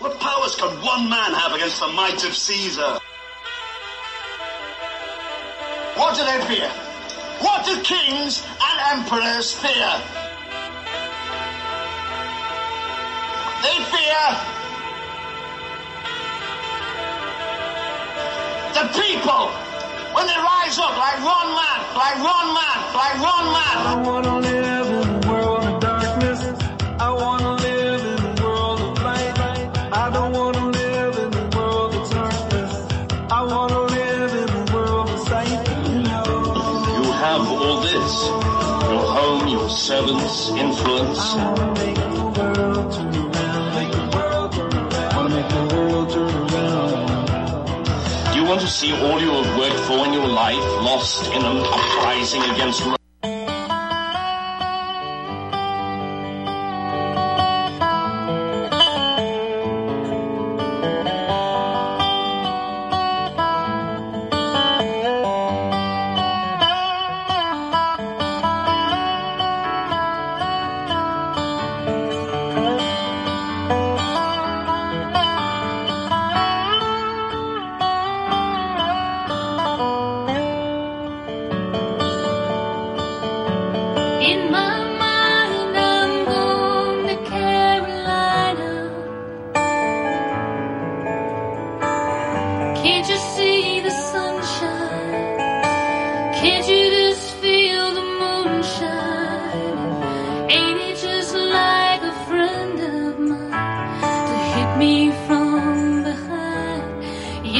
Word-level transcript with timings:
What 0.00 0.18
powers 0.18 0.56
can 0.56 0.70
one 0.80 1.10
man 1.10 1.34
have 1.34 1.52
against 1.52 1.78
the 1.78 1.88
might 1.88 2.24
of 2.24 2.34
Caesar? 2.34 2.98
What 5.94 6.16
do 6.16 6.24
they 6.24 6.40
fear? 6.48 6.70
What 7.40 7.66
do 7.66 7.82
kings 7.82 8.42
and 8.42 8.98
emperors 8.98 9.52
fear? 9.52 9.92
They 13.60 13.76
fear 13.92 14.24
the 18.72 18.88
people 19.04 19.48
when 20.16 20.26
they 20.26 20.40
rise 20.40 20.78
up 20.78 20.96
like 20.96 21.20
one 21.22 21.50
man, 21.52 21.80
like 21.94 22.16
one 22.24 22.54
man, 22.56 22.78
like 22.94 23.20
one 23.20 24.42
man. 24.42 24.59
influence. 40.60 41.18
You 48.36 48.44
want 48.44 48.60
to 48.60 48.68
see 48.68 48.92
all 48.92 49.20
you 49.20 49.30
have 49.30 49.58
worked 49.58 49.80
for 49.86 50.06
in 50.06 50.12
your 50.12 50.28
life 50.28 50.64
lost 50.84 51.26
in 51.26 51.42
an 51.42 51.58
uprising 51.64 52.42
against 52.52 52.99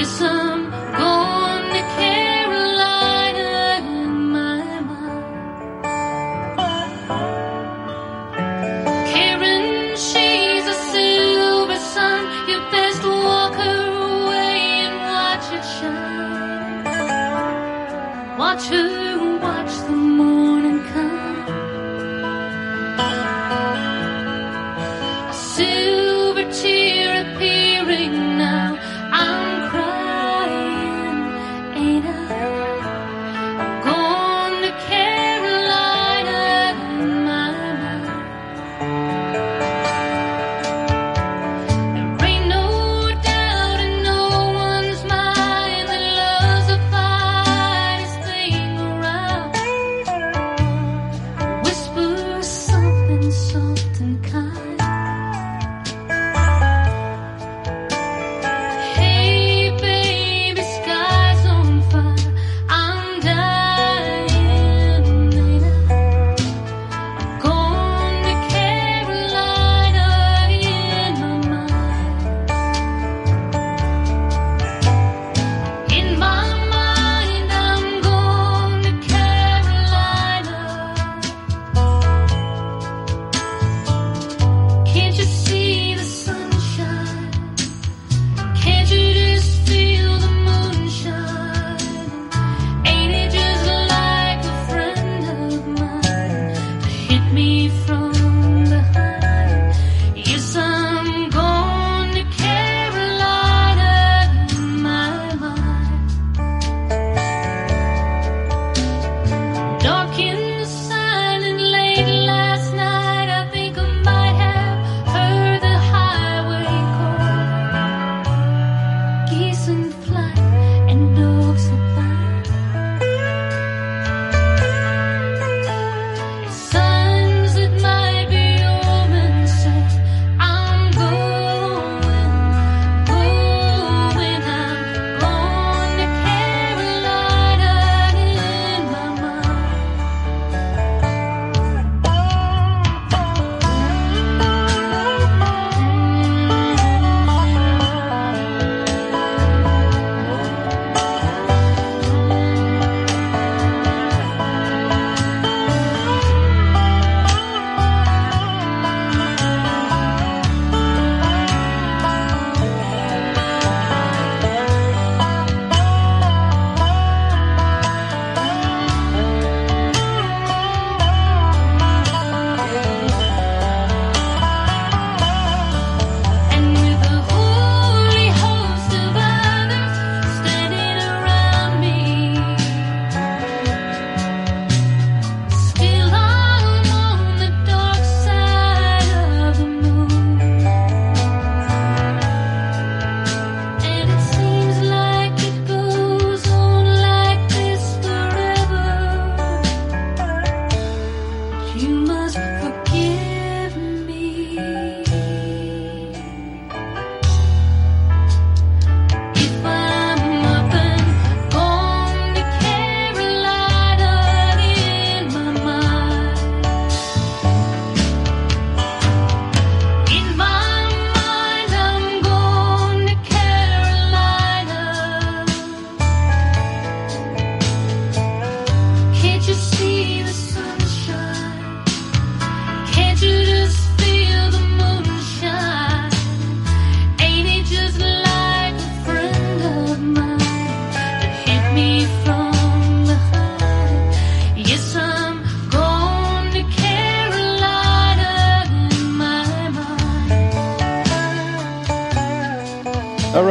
You 0.00 0.39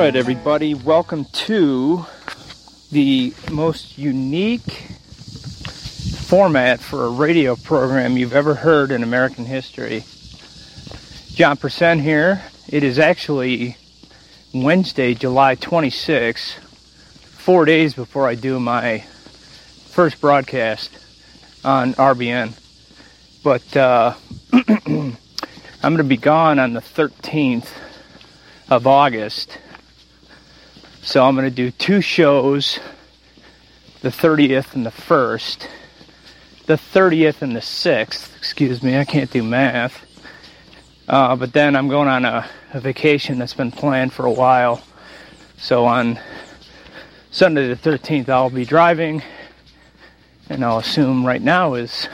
right, 0.10 0.16
everybody, 0.16 0.74
welcome 0.74 1.24
to 1.26 2.04
the 2.92 3.32
most 3.52 3.96
unique 3.96 4.72
format 6.26 6.80
for 6.80 7.06
a 7.06 7.10
radio 7.10 7.56
program 7.56 8.18
you've 8.18 8.34
ever 8.34 8.56
heard 8.56 8.90
in 8.90 9.04
American 9.04 9.46
history. 9.46 10.04
John 11.36 11.58
Percent 11.58 12.02
here. 12.02 12.42
It 12.68 12.84
is 12.84 12.98
actually 12.98 13.78
Wednesday, 14.52 15.14
July 15.14 15.54
26, 15.54 16.54
four 16.54 17.66
days 17.66 17.94
before 17.94 18.28
I 18.28 18.34
do 18.34 18.60
my 18.60 19.02
first 19.90 20.20
broadcast 20.20 20.90
on 21.64 21.94
RBN. 21.94 22.60
But 23.44 23.78
uh, 23.78 24.16
I'm 24.54 25.18
going 25.84 25.98
to 25.98 26.04
be 26.04 26.18
gone 26.18 26.58
on 26.58 26.74
the 26.74 26.82
13th 26.82 27.70
of 28.70 28.88
August. 28.88 29.60
So 31.10 31.26
I'm 31.26 31.34
going 31.34 31.46
to 31.46 31.50
do 31.50 31.72
two 31.72 32.02
shows 32.02 32.80
the 34.02 34.10
30th 34.10 34.76
and 34.76 34.86
the 34.86 34.92
1st. 34.92 35.68
The 36.68 36.76
30th 36.76 37.42
and 37.42 37.56
the 37.56 37.62
6th, 37.62 38.38
excuse 38.38 38.84
me, 38.84 38.96
I 38.96 39.06
can't 39.06 39.32
do 39.32 39.42
math. 39.42 40.06
Uh, 41.08 41.36
but 41.36 41.52
then 41.52 41.76
I'm 41.76 41.88
going 41.88 42.08
on 42.08 42.26
a, 42.26 42.48
a 42.76 42.80
vacation 42.80 43.40
that's 43.40 43.56
been 43.56 43.72
planned 43.72 44.14
for 44.14 44.28
a 44.28 44.32
while. 44.32 44.84
So 45.58 45.86
on 45.86 46.20
Sunday 47.32 47.74
the 47.74 47.76
13th, 47.76 48.30
I'll 48.30 48.52
be 48.52 48.64
driving, 48.64 49.24
and 50.48 50.64
I'll 50.64 50.78
assume 50.78 51.26
right 51.26 51.42
now 51.42 51.74
is 51.74 52.08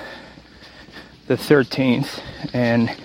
the 1.28 1.36
13th. 1.36 2.22
And 2.54 2.96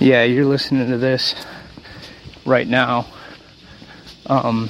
yeah, 0.00 0.24
you're 0.24 0.44
listening 0.44 0.88
to 0.90 0.98
this 0.98 1.36
right 2.44 2.66
now. 2.66 3.06
Um, 4.28 4.68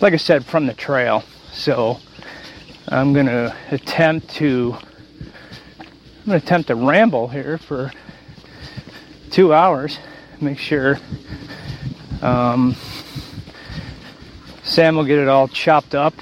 like 0.00 0.14
I 0.14 0.16
said, 0.16 0.46
from 0.46 0.66
the 0.66 0.72
trail. 0.72 1.22
So 1.52 1.98
I'm 2.88 3.12
gonna 3.12 3.54
attempt 3.70 4.30
to 4.36 4.74
I'm 5.70 6.24
gonna 6.24 6.38
attempt 6.38 6.68
to 6.68 6.74
ramble 6.74 7.28
here 7.28 7.58
for 7.58 7.92
two 9.30 9.52
hours. 9.52 9.98
Make 10.40 10.58
sure 10.58 10.98
um, 12.22 12.76
Sam 14.62 14.96
will 14.96 15.04
get 15.04 15.18
it 15.18 15.28
all 15.28 15.48
chopped 15.48 15.94
up. 15.94 16.14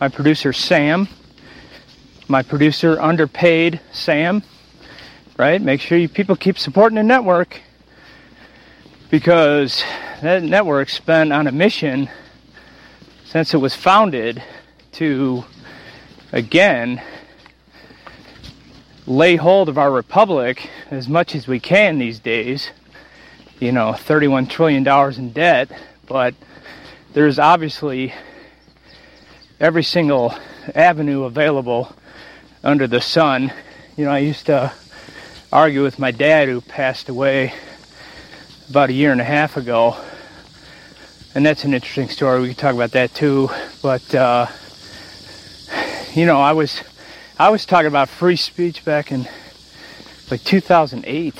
My 0.00 0.08
producer 0.08 0.54
Sam, 0.54 1.08
my 2.26 2.42
producer 2.42 2.98
underpaid 2.98 3.80
Sam, 3.92 4.42
right? 5.36 5.60
Make 5.60 5.82
sure 5.82 5.98
you 5.98 6.08
people 6.08 6.36
keep 6.36 6.58
supporting 6.58 6.96
the 6.96 7.02
network 7.02 7.60
because 9.10 9.84
that 10.22 10.42
network's 10.42 11.00
been 11.00 11.32
on 11.32 11.46
a 11.46 11.52
mission 11.52 12.10
since 13.24 13.54
it 13.54 13.56
was 13.56 13.74
founded 13.74 14.42
to 14.92 15.44
again 16.30 17.00
lay 19.06 19.36
hold 19.36 19.70
of 19.70 19.78
our 19.78 19.90
republic 19.90 20.68
as 20.90 21.08
much 21.08 21.34
as 21.34 21.48
we 21.48 21.58
can 21.58 21.98
these 21.98 22.18
days. 22.18 22.70
You 23.60 23.72
know, 23.72 23.94
31 23.94 24.46
trillion 24.46 24.82
dollars 24.82 25.16
in 25.16 25.32
debt, 25.32 25.70
but 26.06 26.34
there's 27.14 27.38
obviously 27.38 28.12
every 29.58 29.82
single 29.82 30.34
avenue 30.74 31.22
available 31.22 31.94
under 32.62 32.86
the 32.86 33.00
sun. 33.00 33.50
You 33.96 34.04
know, 34.04 34.10
I 34.10 34.18
used 34.18 34.46
to 34.46 34.70
argue 35.50 35.82
with 35.82 35.98
my 35.98 36.10
dad 36.10 36.48
who 36.48 36.60
passed 36.60 37.08
away 37.08 37.54
about 38.68 38.90
a 38.90 38.92
year 38.92 39.12
and 39.12 39.20
a 39.20 39.24
half 39.24 39.56
ago. 39.56 39.96
And 41.32 41.46
that's 41.46 41.62
an 41.62 41.74
interesting 41.74 42.08
story. 42.08 42.40
We 42.40 42.48
can 42.48 42.56
talk 42.56 42.74
about 42.74 42.90
that 42.90 43.14
too. 43.14 43.50
But 43.82 44.12
uh, 44.12 44.48
you 46.12 46.26
know, 46.26 46.40
I 46.40 46.50
was 46.50 46.82
I 47.38 47.50
was 47.50 47.64
talking 47.64 47.86
about 47.86 48.08
free 48.08 48.34
speech 48.34 48.84
back 48.84 49.12
in 49.12 49.28
like 50.28 50.42
2008. 50.42 51.34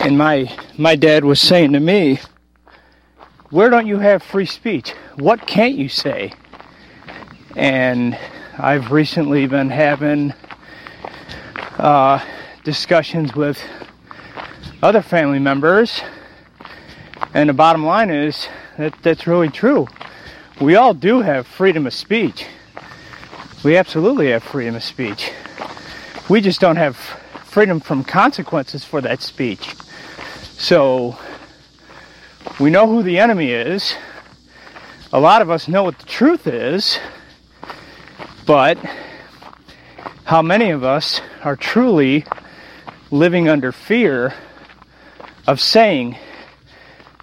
And 0.00 0.16
my 0.16 0.50
my 0.78 0.96
dad 0.96 1.22
was 1.22 1.38
saying 1.38 1.74
to 1.74 1.80
me, 1.80 2.20
"Where 3.50 3.68
don't 3.68 3.86
you 3.86 3.98
have 3.98 4.22
free 4.22 4.46
speech? 4.46 4.92
What 5.16 5.46
can't 5.46 5.74
you 5.74 5.90
say?" 5.90 6.32
And 7.54 8.18
I've 8.56 8.92
recently 8.92 9.46
been 9.46 9.68
having 9.68 10.32
uh, 11.76 12.24
discussions 12.66 13.32
with 13.32 13.62
other 14.82 15.00
family 15.00 15.38
members, 15.38 16.02
and 17.32 17.48
the 17.48 17.52
bottom 17.52 17.86
line 17.86 18.10
is 18.10 18.48
that 18.76 18.92
that's 19.04 19.24
really 19.24 19.48
true. 19.48 19.86
We 20.60 20.74
all 20.74 20.92
do 20.92 21.20
have 21.20 21.46
freedom 21.46 21.86
of 21.86 21.94
speech. 21.94 22.44
We 23.62 23.76
absolutely 23.76 24.32
have 24.32 24.42
freedom 24.42 24.74
of 24.74 24.82
speech. 24.82 25.30
We 26.28 26.40
just 26.40 26.60
don't 26.60 26.74
have 26.74 26.96
freedom 26.96 27.78
from 27.78 28.02
consequences 28.02 28.84
for 28.84 29.00
that 29.00 29.22
speech. 29.22 29.76
So 30.58 31.16
we 32.58 32.70
know 32.70 32.88
who 32.88 33.04
the 33.04 33.20
enemy 33.20 33.52
is. 33.52 33.94
A 35.12 35.20
lot 35.20 35.40
of 35.40 35.50
us 35.50 35.68
know 35.68 35.84
what 35.84 36.00
the 36.00 36.06
truth 36.06 36.48
is. 36.48 36.98
But 38.44 38.76
how 40.24 40.42
many 40.42 40.70
of 40.70 40.82
us 40.82 41.20
are 41.44 41.54
truly 41.54 42.24
living 43.18 43.48
under 43.48 43.72
fear 43.72 44.34
of 45.46 45.60
saying 45.60 46.16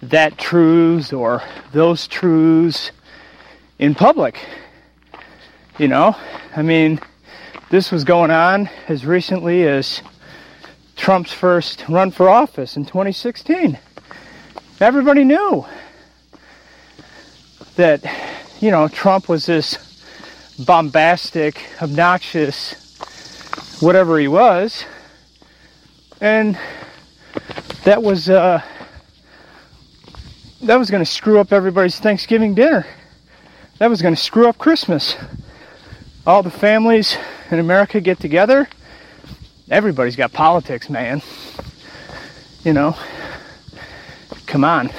that 0.02 0.36
truths 0.36 1.12
or 1.12 1.42
those 1.72 2.06
truths 2.08 2.90
in 3.78 3.94
public? 3.94 4.38
You 5.78 5.88
know, 5.88 6.16
I 6.56 6.62
mean, 6.62 7.00
this 7.70 7.90
was 7.90 8.04
going 8.04 8.30
on 8.30 8.68
as 8.88 9.04
recently 9.04 9.66
as 9.66 10.02
Trump's 10.96 11.32
first 11.32 11.84
run 11.88 12.10
for 12.10 12.28
office 12.28 12.76
in 12.76 12.84
2016. 12.84 13.78
Everybody 14.80 15.24
knew 15.24 15.64
that, 17.76 18.04
you 18.60 18.70
know, 18.70 18.88
Trump 18.88 19.28
was 19.28 19.46
this 19.46 19.78
bombastic, 20.64 21.60
obnoxious, 21.82 22.74
whatever 23.80 24.18
he 24.18 24.28
was. 24.28 24.84
And 26.24 26.58
that 27.84 28.02
was 28.02 28.30
uh, 28.30 28.62
that 30.62 30.76
was 30.76 30.90
going 30.90 31.04
to 31.04 31.10
screw 31.10 31.38
up 31.38 31.52
everybody's 31.52 32.00
Thanksgiving 32.00 32.54
dinner. 32.54 32.86
That 33.76 33.90
was 33.90 34.00
going 34.00 34.14
to 34.14 34.20
screw 34.20 34.48
up 34.48 34.56
Christmas. 34.56 35.16
All 36.26 36.42
the 36.42 36.50
families 36.50 37.18
in 37.50 37.58
America 37.58 38.00
get 38.00 38.20
together. 38.20 38.70
Everybody's 39.70 40.16
got 40.16 40.32
politics, 40.32 40.88
man. 40.88 41.20
You 42.62 42.72
know, 42.72 42.96
come 44.46 44.64
on. 44.64 44.90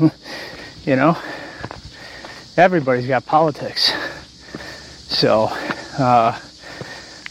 you 0.84 0.96
know, 0.96 1.16
everybody's 2.56 3.06
got 3.06 3.24
politics. 3.24 3.92
So, 5.06 5.44
uh, 5.96 6.36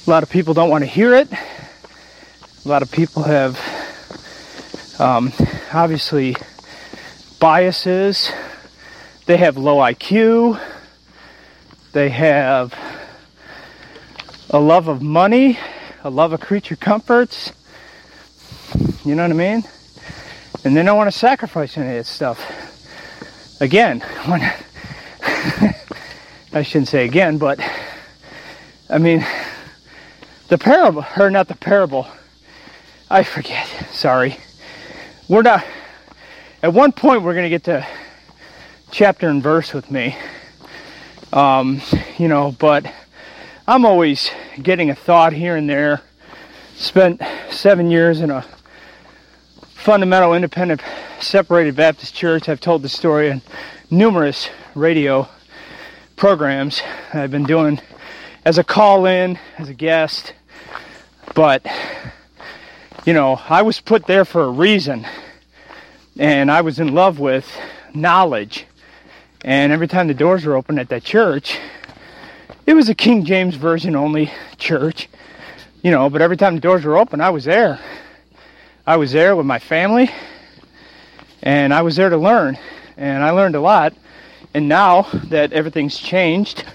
a 0.07 0.09
lot 0.09 0.23
of 0.23 0.29
people 0.29 0.53
don't 0.53 0.69
want 0.69 0.85
to 0.85 0.89
hear 0.89 1.13
it. 1.13 1.27
A 2.63 2.67
lot 2.67 2.83
of 2.83 2.91
people 2.91 3.23
have 3.23 3.59
um, 4.99 5.33
obviously 5.73 6.35
biases 7.39 8.31
they 9.25 9.37
have 9.37 9.55
low 9.55 9.77
IQ, 9.77 10.59
they 11.93 12.09
have 12.09 12.77
a 14.49 14.59
love 14.59 14.89
of 14.89 15.01
money, 15.01 15.57
a 16.03 16.09
love 16.09 16.33
of 16.33 16.41
creature 16.41 16.75
comforts. 16.75 17.53
You 19.05 19.15
know 19.15 19.23
what 19.23 19.31
I 19.31 19.35
mean? 19.35 19.63
And 20.63 20.75
they 20.75 20.83
don't 20.83 20.97
want 20.97 21.11
to 21.11 21.17
sacrifice 21.17 21.77
any 21.77 21.89
of 21.89 21.95
that 21.95 22.05
stuff. 22.05 23.61
Again, 23.61 24.01
when 24.25 24.41
I 26.53 26.63
shouldn't 26.63 26.89
say 26.89 27.05
again, 27.05 27.37
but 27.37 27.59
I 28.89 28.97
mean, 28.97 29.25
the 30.49 30.57
parable, 30.57 31.05
or 31.17 31.29
not 31.29 31.47
the 31.47 31.55
parable, 31.55 32.07
I 33.11 33.23
forget, 33.23 33.67
sorry. 33.91 34.37
We're 35.27 35.41
not, 35.41 35.65
at 36.63 36.71
one 36.71 36.93
point, 36.93 37.23
we're 37.23 37.33
going 37.33 37.43
to 37.43 37.49
get 37.49 37.65
to 37.65 37.85
chapter 38.89 39.27
and 39.27 39.43
verse 39.43 39.73
with 39.73 39.91
me. 39.91 40.15
Um, 41.33 41.81
you 42.17 42.29
know, 42.29 42.55
but 42.57 42.85
I'm 43.67 43.85
always 43.85 44.31
getting 44.63 44.89
a 44.89 44.95
thought 44.95 45.33
here 45.33 45.57
and 45.57 45.69
there. 45.69 45.99
Spent 46.75 47.21
seven 47.49 47.91
years 47.91 48.21
in 48.21 48.31
a 48.31 48.45
fundamental 49.59 50.33
independent 50.33 50.81
separated 51.19 51.75
Baptist 51.75 52.15
church. 52.15 52.47
I've 52.47 52.61
told 52.61 52.81
the 52.81 52.87
story 52.87 53.29
in 53.29 53.41
numerous 53.89 54.49
radio 54.73 55.27
programs 56.15 56.81
I've 57.13 57.31
been 57.31 57.43
doing 57.43 57.81
as 58.45 58.57
a 58.57 58.63
call 58.63 59.05
in, 59.05 59.37
as 59.57 59.67
a 59.67 59.73
guest. 59.73 60.33
But, 61.35 61.65
you 63.05 63.13
know, 63.13 63.39
I 63.49 63.63
was 63.63 63.79
put 63.79 64.05
there 64.05 64.25
for 64.25 64.43
a 64.43 64.49
reason. 64.49 65.07
And 66.19 66.51
I 66.51 66.61
was 66.61 66.79
in 66.79 66.93
love 66.93 67.19
with 67.19 67.49
knowledge. 67.93 68.65
And 69.43 69.71
every 69.71 69.87
time 69.87 70.07
the 70.07 70.13
doors 70.13 70.45
were 70.45 70.55
open 70.55 70.77
at 70.77 70.89
that 70.89 71.03
church, 71.03 71.57
it 72.67 72.75
was 72.75 72.89
a 72.89 72.95
King 72.95 73.25
James 73.25 73.55
Version 73.55 73.95
only 73.95 74.31
church, 74.57 75.09
you 75.81 75.89
know, 75.89 76.09
but 76.11 76.21
every 76.21 76.37
time 76.37 76.53
the 76.53 76.61
doors 76.61 76.85
were 76.85 76.95
open, 76.95 77.21
I 77.21 77.31
was 77.31 77.43
there. 77.43 77.79
I 78.85 78.97
was 78.97 79.11
there 79.11 79.35
with 79.35 79.47
my 79.47 79.57
family, 79.57 80.11
and 81.41 81.73
I 81.73 81.81
was 81.81 81.95
there 81.95 82.09
to 82.09 82.17
learn. 82.17 82.57
And 82.97 83.23
I 83.23 83.31
learned 83.31 83.55
a 83.55 83.61
lot. 83.61 83.95
And 84.53 84.69
now 84.69 85.03
that 85.29 85.53
everything's 85.53 85.97
changed, 85.97 86.65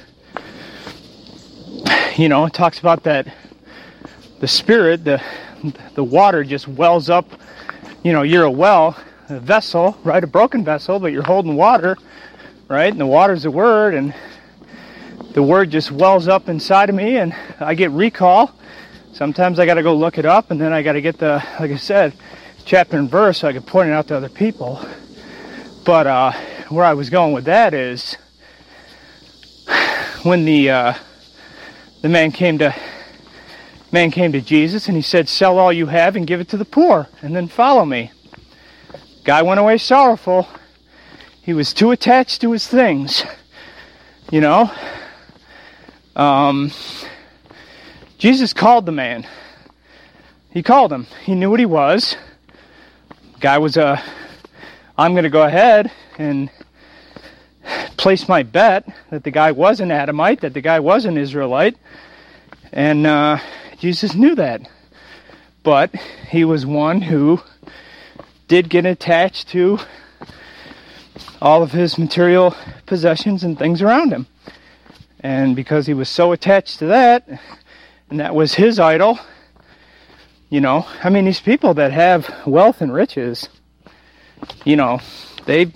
you 2.17 2.29
know, 2.29 2.47
it 2.47 2.53
talks 2.53 2.81
about 2.81 3.05
that 3.05 3.33
the 4.41 4.49
spirit, 4.49 5.05
the 5.05 5.23
the 5.95 6.05
water 6.05 6.45
just 6.45 6.69
wells 6.69 7.11
up. 7.11 7.27
You 8.03 8.13
know, 8.13 8.23
you're 8.23 8.45
a 8.45 8.51
well, 8.51 8.97
a 9.29 9.41
vessel, 9.41 9.97
right? 10.05 10.23
A 10.23 10.27
broken 10.27 10.65
vessel, 10.65 10.99
but 10.99 11.13
you're 11.13 11.23
holding 11.23 11.57
water, 11.57 11.97
right? 12.69 12.91
And 12.91 13.01
the 13.01 13.07
water's 13.07 13.43
the 13.43 13.51
word, 13.51 13.95
and 13.95 14.15
the 15.33 15.43
word 15.43 15.71
just 15.71 15.91
wells 15.91 16.29
up 16.29 16.49
inside 16.49 16.89
of 16.89 16.95
me, 16.95 17.17
and 17.17 17.35
I 17.61 17.75
get 17.75 17.91
recall. 17.91 18.53
Sometimes 19.13 19.59
I 19.59 19.67
got 19.67 19.75
to 19.75 19.83
go 19.83 19.95
look 19.95 20.19
it 20.19 20.27
up, 20.27 20.51
and 20.51 20.61
then 20.61 20.73
I 20.73 20.83
got 20.83 20.93
to 20.93 21.01
get 21.01 21.19
the, 21.19 21.43
like 21.59 21.71
I 21.71 21.77
said, 21.77 22.15
chapter 22.65 22.99
and 22.99 23.11
verse 23.11 23.39
so 23.39 23.49
I 23.49 23.53
can 23.53 23.63
point 23.63 23.89
it 23.89 23.93
out 23.93 24.09
to 24.09 24.17
other 24.17 24.29
people. 24.29 24.85
But 25.85 26.07
uh, 26.07 26.33
where 26.69 26.85
I 26.85 26.95
was 26.95 27.11
going 27.11 27.33
with 27.33 27.45
that 27.45 27.75
is 27.75 28.17
when 30.23 30.45
the 30.45 30.71
uh, 30.71 30.95
the 32.03 32.09
man 32.09 32.31
came 32.31 32.59
to 32.59 32.75
man 33.97 34.11
came 34.11 34.33
to 34.33 34.43
Jesus 34.43 34.89
and 34.89 34.95
he 34.97 35.01
said, 35.01 35.27
"Sell 35.27 35.59
all 35.59 35.73
you 35.73 35.87
have 35.87 36.17
and 36.17 36.27
give 36.27 36.39
it 36.39 36.51
to 36.51 36.59
the 36.59 36.67
poor, 36.67 37.09
and 37.23 37.35
then 37.35 37.49
follow 37.49 37.87
me." 37.87 38.13
Guy 39.25 39.41
went 39.41 39.59
away 39.59 39.79
sorrowful. 39.79 40.47
He 41.41 41.55
was 41.55 41.73
too 41.73 41.93
attached 41.93 42.43
to 42.43 42.53
his 42.53 42.67
things, 42.67 43.25
you 44.31 44.43
know. 44.43 44.71
Um, 46.15 46.73
Jesus 48.19 48.53
called 48.53 48.85
the 48.85 48.93
man. 48.93 49.27
He 50.51 50.63
called 50.63 50.93
him. 50.93 51.07
He 51.25 51.35
knew 51.35 51.49
what 51.49 51.61
he 51.61 51.65
was. 51.65 52.17
Guy 53.41 53.57
was 53.57 53.79
a. 53.79 54.03
I'm 54.99 55.13
going 55.13 55.25
to 55.25 55.31
go 55.31 55.45
ahead 55.45 55.91
and 56.19 56.51
place 57.97 58.29
my 58.29 58.43
bet 58.43 58.87
that 59.09 59.25
the 59.25 59.31
guy 59.31 59.53
was 59.53 59.81
an 59.81 59.91
Adamite, 59.91 60.43
that 60.43 60.53
the 60.53 60.61
guy 60.61 60.81
was 60.81 61.07
an 61.07 61.17
Israelite, 61.17 61.79
and 62.73 63.07
uh, 63.07 63.39
Jesus 63.79 64.15
knew 64.15 64.35
that. 64.35 64.69
But 65.63 65.95
he 66.29 66.45
was 66.45 66.65
one 66.65 67.03
who 67.03 67.41
did 68.49 68.69
get 68.69 68.87
attached 68.87 69.49
to 69.49 69.79
all 71.43 71.63
of 71.63 71.73
his 71.73 71.99
material 71.99 72.55
possessions 72.87 73.43
and 73.43 73.59
things 73.59 73.83
around 73.83 74.13
him. 74.13 74.27
And 75.21 75.57
because 75.57 75.87
he 75.87 75.95
was 75.95 76.09
so 76.09 76.33
attached 76.33 76.79
to 76.79 76.87
that, 76.87 77.29
and 78.11 78.21
that 78.21 78.35
was 78.35 78.55
his 78.55 78.79
idol, 78.79 79.19
you 80.49 80.61
know, 80.61 80.87
I 81.03 81.11
mean, 81.11 81.25
these 81.25 81.41
people 81.41 81.75
that 81.75 81.93
have 81.93 82.47
wealth 82.47 82.81
and 82.81 82.93
riches, 82.93 83.49
you 84.65 84.77
know, 84.77 85.01
they 85.47 85.73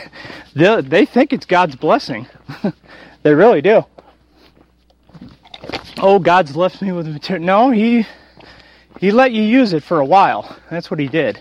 they, 0.54 0.80
they 0.80 1.04
think 1.04 1.32
it's 1.32 1.46
God's 1.46 1.76
blessing. 1.76 2.28
they 3.22 3.34
really 3.34 3.60
do. 3.62 3.84
Oh, 5.98 6.18
God's 6.18 6.56
left 6.56 6.82
me 6.82 6.92
with 6.92 7.06
material. 7.06 7.44
No, 7.44 7.70
he 7.70 8.06
he 8.98 9.10
let 9.10 9.32
you 9.32 9.42
use 9.42 9.72
it 9.72 9.82
for 9.82 10.00
a 10.00 10.04
while. 10.04 10.56
That's 10.70 10.90
what 10.90 11.00
he 11.00 11.08
did. 11.08 11.38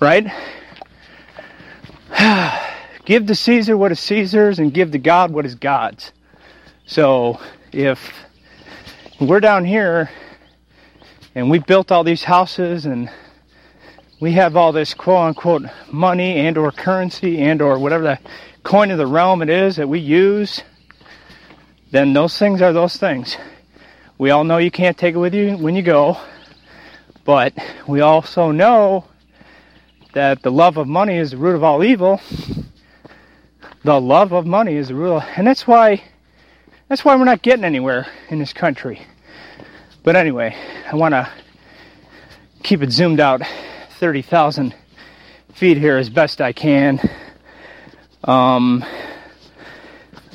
Right? 0.00 0.26
give 3.04 3.26
to 3.26 3.34
Caesar 3.34 3.76
what 3.76 3.92
is 3.92 4.00
Caesar's 4.00 4.58
and 4.58 4.72
give 4.72 4.92
to 4.92 4.98
God 4.98 5.30
what 5.30 5.46
is 5.46 5.54
God's. 5.54 6.12
So 6.86 7.40
if 7.72 8.12
we're 9.20 9.40
down 9.40 9.64
here 9.64 10.10
and 11.34 11.50
we 11.50 11.58
built 11.58 11.92
all 11.92 12.04
these 12.04 12.24
houses 12.24 12.86
and 12.86 13.10
we 14.20 14.32
have 14.32 14.56
all 14.56 14.72
this 14.72 14.92
quote 14.94 15.28
unquote 15.28 15.62
money 15.92 16.36
and 16.36 16.58
or 16.58 16.72
currency 16.72 17.38
and 17.38 17.62
or 17.62 17.78
whatever 17.78 18.02
the 18.02 18.18
coin 18.62 18.90
of 18.90 18.98
the 18.98 19.06
realm 19.06 19.42
it 19.42 19.48
is 19.48 19.76
that 19.76 19.88
we 19.88 19.98
use, 19.98 20.62
then 21.90 22.12
those 22.12 22.38
things 22.38 22.62
are 22.62 22.72
those 22.72 22.96
things. 22.96 23.36
We 24.18 24.30
all 24.30 24.44
know 24.44 24.58
you 24.58 24.70
can't 24.70 24.96
take 24.96 25.14
it 25.14 25.18
with 25.18 25.34
you 25.34 25.56
when 25.56 25.74
you 25.74 25.82
go, 25.82 26.18
but 27.24 27.54
we 27.86 28.00
also 28.00 28.50
know 28.50 29.06
that 30.12 30.42
the 30.42 30.50
love 30.50 30.76
of 30.76 30.86
money 30.86 31.16
is 31.16 31.30
the 31.30 31.36
root 31.36 31.54
of 31.54 31.64
all 31.64 31.82
evil. 31.82 32.20
The 33.82 34.00
love 34.00 34.32
of 34.32 34.46
money 34.46 34.76
is 34.76 34.88
the 34.88 34.94
root, 34.94 35.22
and 35.36 35.46
that's 35.46 35.66
why 35.66 36.02
that's 36.88 37.04
why 37.04 37.16
we're 37.16 37.24
not 37.24 37.40
getting 37.40 37.64
anywhere 37.64 38.06
in 38.28 38.38
this 38.38 38.52
country. 38.52 39.00
But 40.02 40.16
anyway, 40.16 40.56
I 40.90 40.96
want 40.96 41.12
to 41.12 41.30
keep 42.62 42.82
it 42.82 42.90
zoomed 42.90 43.20
out 43.20 43.42
30,000 43.98 44.74
feet 45.54 45.76
here 45.76 45.96
as 45.96 46.10
best 46.10 46.40
I 46.40 46.52
can. 46.52 47.00
Um, 48.24 48.84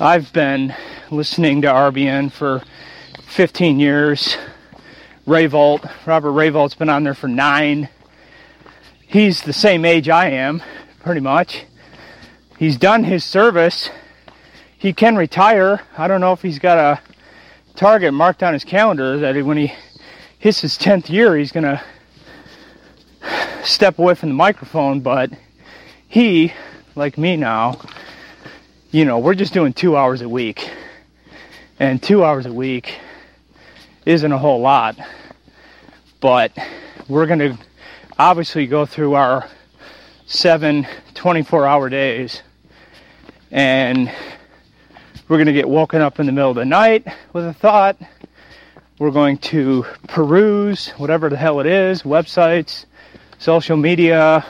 I've 0.00 0.32
been 0.32 0.74
listening 1.10 1.62
to 1.62 1.68
RBN 1.68 2.32
for 2.32 2.62
15 3.28 3.80
years. 3.80 4.36
Ray 5.26 5.46
Volt, 5.46 5.84
Robert 6.06 6.32
Ray 6.32 6.50
Volt's 6.50 6.74
been 6.74 6.88
on 6.88 7.04
there 7.04 7.14
for 7.14 7.28
nine 7.28 7.88
he's 9.06 9.42
the 9.42 9.52
same 9.52 9.84
age 9.84 10.08
I 10.08 10.30
am, 10.30 10.62
pretty 11.00 11.20
much. 11.20 11.64
He's 12.58 12.76
done 12.76 13.04
his 13.04 13.24
service. 13.24 13.90
He 14.76 14.92
can 14.92 15.16
retire. 15.16 15.80
I 15.96 16.08
don't 16.08 16.20
know 16.20 16.32
if 16.32 16.42
he's 16.42 16.58
got 16.58 16.78
a 16.78 17.00
target 17.76 18.12
marked 18.12 18.42
on 18.42 18.52
his 18.52 18.64
calendar 18.64 19.18
that 19.18 19.42
when 19.44 19.56
he 19.56 19.72
hits 20.38 20.60
his 20.60 20.76
10th 20.76 21.08
year, 21.08 21.36
he's 21.36 21.52
going 21.52 21.64
to 21.64 21.82
step 23.64 23.98
away 23.98 24.14
from 24.14 24.30
the 24.30 24.34
microphone, 24.34 25.00
but 25.00 25.30
he, 26.08 26.52
like 26.94 27.18
me 27.18 27.36
now, 27.36 27.80
you 28.90 29.04
know, 29.04 29.18
we're 29.18 29.34
just 29.34 29.52
doing 29.52 29.72
two 29.72 29.96
hours 29.96 30.22
a 30.22 30.28
week. 30.28 30.70
And 31.78 32.02
two 32.02 32.24
hours 32.24 32.46
a 32.46 32.52
week 32.52 32.94
isn't 34.06 34.32
a 34.32 34.38
whole 34.38 34.62
lot. 34.62 34.96
But 36.20 36.56
we're 37.06 37.26
going 37.26 37.40
to 37.40 37.58
obviously 38.18 38.66
go 38.66 38.86
through 38.86 39.12
our 39.12 39.46
seven 40.24 40.86
24 41.14 41.66
hour 41.66 41.90
days 41.90 42.42
and 43.50 44.10
we're 45.28 45.36
going 45.36 45.46
to 45.48 45.52
get 45.52 45.68
woken 45.68 46.00
up 46.00 46.18
in 46.18 46.24
the 46.24 46.32
middle 46.32 46.50
of 46.50 46.56
the 46.56 46.64
night 46.64 47.06
with 47.34 47.44
a 47.44 47.52
thought. 47.52 47.98
We're 48.98 49.10
going 49.10 49.36
to 49.38 49.84
peruse 50.08 50.88
whatever 50.96 51.28
the 51.28 51.36
hell 51.36 51.60
it 51.60 51.66
is 51.66 52.04
websites, 52.04 52.86
social 53.36 53.76
media. 53.76 54.46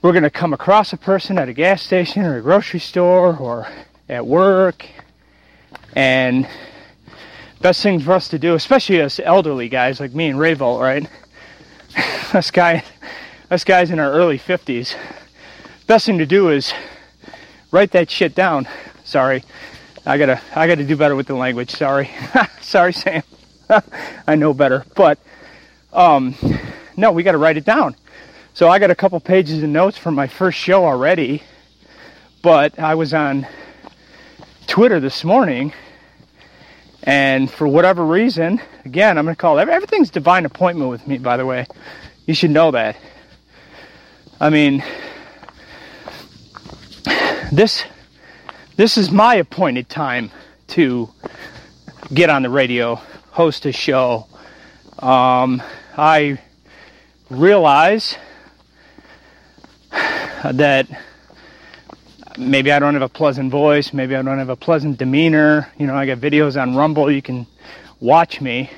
We're 0.00 0.12
going 0.12 0.22
to 0.22 0.30
come 0.30 0.52
across 0.52 0.92
a 0.92 0.96
person 0.96 1.38
at 1.38 1.48
a 1.48 1.52
gas 1.52 1.82
station 1.82 2.22
or 2.22 2.36
a 2.36 2.40
grocery 2.40 2.78
store 2.78 3.36
or 3.36 3.66
at 4.08 4.24
work. 4.24 4.86
And 5.94 6.48
best 7.60 7.82
thing 7.82 8.00
for 8.00 8.12
us 8.12 8.28
to 8.28 8.38
do, 8.38 8.54
especially 8.54 9.02
us 9.02 9.20
elderly 9.20 9.68
guys 9.68 10.00
like 10.00 10.14
me 10.14 10.28
and 10.28 10.38
Rayvolt, 10.38 10.80
right? 10.80 11.08
us 12.34 12.50
guy, 12.50 12.82
us 13.50 13.64
guys 13.64 13.90
in 13.90 13.98
our 13.98 14.10
early 14.10 14.38
50s, 14.38 14.96
best 15.86 16.06
thing 16.06 16.18
to 16.18 16.26
do 16.26 16.50
is 16.50 16.72
write 17.70 17.90
that 17.92 18.10
shit 18.10 18.34
down. 18.34 18.66
Sorry. 19.04 19.44
I 20.04 20.18
gotta 20.18 20.40
I 20.56 20.66
gotta 20.66 20.84
do 20.84 20.96
better 20.96 21.14
with 21.14 21.26
the 21.26 21.34
language. 21.34 21.70
Sorry. 21.70 22.10
Sorry, 22.60 22.92
Sam. 22.92 23.22
I 24.26 24.34
know 24.34 24.52
better. 24.52 24.84
But 24.96 25.18
um 25.92 26.34
no, 26.96 27.12
we 27.12 27.22
gotta 27.22 27.38
write 27.38 27.56
it 27.56 27.64
down. 27.64 27.96
So 28.54 28.68
I 28.68 28.78
got 28.78 28.90
a 28.90 28.94
couple 28.94 29.20
pages 29.20 29.62
of 29.62 29.68
notes 29.68 29.96
from 29.96 30.14
my 30.14 30.26
first 30.26 30.58
show 30.58 30.84
already, 30.84 31.42
but 32.42 32.78
I 32.78 32.94
was 32.94 33.14
on 33.14 33.46
Twitter 34.66 35.00
this 35.00 35.24
morning 35.24 35.72
and 37.04 37.50
for 37.50 37.66
whatever 37.66 38.04
reason, 38.04 38.60
again, 38.84 39.18
I'm 39.18 39.24
going 39.24 39.34
to 39.34 39.40
call 39.40 39.58
everything's 39.58 40.10
divine 40.10 40.44
appointment 40.44 40.88
with 40.88 41.06
me, 41.06 41.18
by 41.18 41.36
the 41.36 41.44
way. 41.44 41.66
You 42.26 42.34
should 42.34 42.52
know 42.52 42.70
that. 42.70 42.96
I 44.40 44.50
mean, 44.50 44.84
this 47.52 47.84
this 48.76 48.96
is 48.96 49.10
my 49.10 49.34
appointed 49.34 49.88
time 49.88 50.30
to 50.68 51.10
get 52.14 52.30
on 52.30 52.42
the 52.42 52.50
radio, 52.50 52.94
host 53.30 53.66
a 53.66 53.72
show. 53.72 54.26
Um, 54.98 55.62
I 55.96 56.38
realize 57.28 58.16
that 59.90 60.86
maybe 62.38 62.72
I 62.72 62.78
don't 62.78 62.94
have 62.94 63.02
a 63.02 63.08
pleasant 63.08 63.50
voice, 63.50 63.92
maybe 63.92 64.16
I 64.16 64.22
don't 64.22 64.38
have 64.38 64.48
a 64.48 64.56
pleasant 64.56 64.98
demeanor. 64.98 65.70
You 65.78 65.86
know, 65.86 65.94
I 65.94 66.06
got 66.06 66.18
videos 66.18 66.60
on 66.60 66.74
Rumble, 66.74 67.10
you 67.10 67.22
can 67.22 67.46
watch 68.00 68.40
me. 68.40 68.70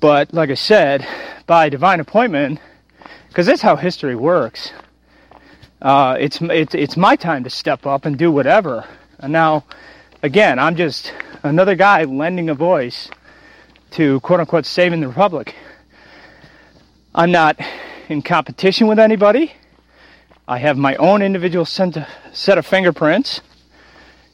But 0.00 0.32
like 0.32 0.50
I 0.50 0.54
said, 0.54 1.06
by 1.46 1.68
divine 1.68 2.00
appointment, 2.00 2.60
because 3.28 3.46
that's 3.46 3.62
how 3.62 3.76
history 3.76 4.14
works. 4.14 4.72
Uh, 5.80 6.16
it's 6.18 6.40
it's 6.40 6.74
it's 6.74 6.96
my 6.96 7.16
time 7.16 7.44
to 7.44 7.50
step 7.50 7.86
up 7.86 8.04
and 8.04 8.18
do 8.18 8.32
whatever. 8.32 8.84
And 9.18 9.32
now, 9.32 9.64
again, 10.22 10.58
I'm 10.58 10.76
just 10.76 11.12
another 11.42 11.74
guy 11.74 12.04
lending 12.04 12.48
a 12.50 12.54
voice 12.54 13.10
to 13.92 14.20
quote 14.20 14.40
unquote 14.40 14.66
saving 14.66 15.00
the 15.00 15.08
republic. 15.08 15.54
I'm 17.14 17.30
not 17.30 17.58
in 18.08 18.22
competition 18.22 18.86
with 18.86 18.98
anybody. 18.98 19.52
I 20.50 20.56
have 20.56 20.78
my 20.78 20.96
own 20.96 21.20
individual 21.20 21.66
set 21.66 22.56
of 22.56 22.64
fingerprints, 22.64 23.42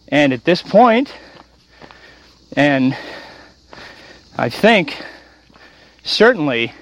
and 0.06 0.32
at 0.32 0.44
this 0.44 0.62
point, 0.62 1.12
and 2.56 2.96
I 4.38 4.48
think 4.48 4.96
certainly 6.04 6.72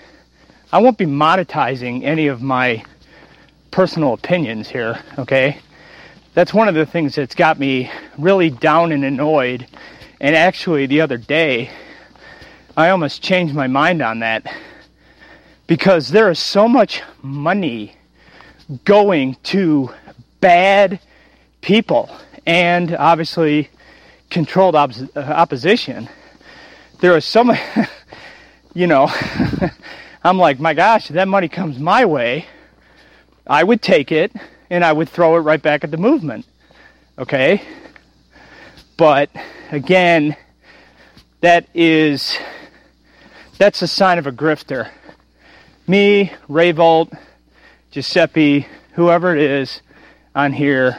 I 0.70 0.82
won't 0.82 0.98
be 0.98 1.06
monetizing 1.06 2.02
any 2.04 2.26
of 2.26 2.42
my 2.42 2.84
personal 3.70 4.12
opinions 4.12 4.68
here, 4.68 5.02
okay? 5.18 5.60
That's 6.34 6.52
one 6.52 6.68
of 6.68 6.74
the 6.74 6.84
things 6.84 7.14
that's 7.14 7.34
got 7.34 7.58
me 7.58 7.90
really 8.18 8.50
down 8.50 8.92
and 8.92 9.02
annoyed. 9.02 9.66
And 10.20 10.36
actually, 10.36 10.84
the 10.84 11.00
other 11.00 11.16
day, 11.16 11.70
I 12.76 12.90
almost 12.90 13.22
changed 13.22 13.54
my 13.54 13.66
mind 13.66 14.02
on 14.02 14.18
that 14.18 14.44
because 15.66 16.10
there 16.10 16.30
is 16.30 16.38
so 16.38 16.68
much 16.68 17.00
money 17.22 17.96
going 18.84 19.36
to 19.44 19.90
bad 20.40 21.00
people 21.60 22.10
and 22.46 22.94
obviously 22.94 23.70
controlled 24.30 24.74
op- 24.74 24.92
uh, 25.14 25.20
opposition. 25.20 26.08
There 27.00 27.16
is 27.16 27.24
so 27.24 27.44
much, 27.44 27.60
you 28.74 28.86
know. 28.86 29.08
I'm 30.24 30.38
like, 30.38 30.60
my 30.60 30.74
gosh, 30.74 31.10
if 31.10 31.14
that 31.14 31.28
money 31.28 31.48
comes 31.48 31.78
my 31.78 32.04
way, 32.04 32.46
I 33.46 33.64
would 33.64 33.82
take 33.82 34.12
it 34.12 34.32
and 34.70 34.84
I 34.84 34.92
would 34.92 35.08
throw 35.08 35.36
it 35.36 35.40
right 35.40 35.60
back 35.60 35.84
at 35.84 35.90
the 35.90 35.96
movement. 35.96 36.46
Okay? 37.18 37.62
But 38.96 39.30
again, 39.70 40.36
that 41.40 41.66
is 41.74 42.38
that's 43.58 43.82
a 43.82 43.88
sign 43.88 44.18
of 44.18 44.26
a 44.26 44.32
grifter. 44.32 44.90
Me, 45.86 46.32
Ray 46.48 46.72
Volt, 46.72 47.12
Giuseppe, 47.92 48.66
whoever 48.94 49.36
it 49.36 49.42
is 49.42 49.82
on 50.34 50.54
here, 50.54 50.98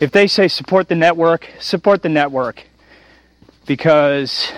if 0.00 0.10
they 0.10 0.26
say 0.26 0.46
support 0.46 0.86
the 0.86 0.94
network, 0.94 1.48
support 1.60 2.02
the 2.02 2.10
network. 2.10 2.62
Because 3.64 4.52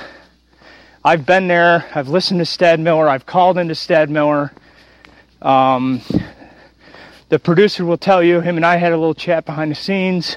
I've 1.04 1.24
been 1.24 1.46
there. 1.46 1.86
I've 1.94 2.08
listened 2.08 2.40
to 2.40 2.44
Stadtmiller. 2.44 3.08
I've 3.08 3.26
called 3.26 3.58
into 3.58 3.74
Stadtmiller. 3.74 4.50
Um, 5.40 6.00
the 7.28 7.38
producer 7.38 7.84
will 7.84 7.96
tell 7.96 8.24
you, 8.24 8.40
him 8.40 8.56
and 8.56 8.66
I 8.66 8.78
had 8.78 8.90
a 8.90 8.96
little 8.96 9.14
chat 9.14 9.46
behind 9.46 9.70
the 9.70 9.76
scenes 9.76 10.36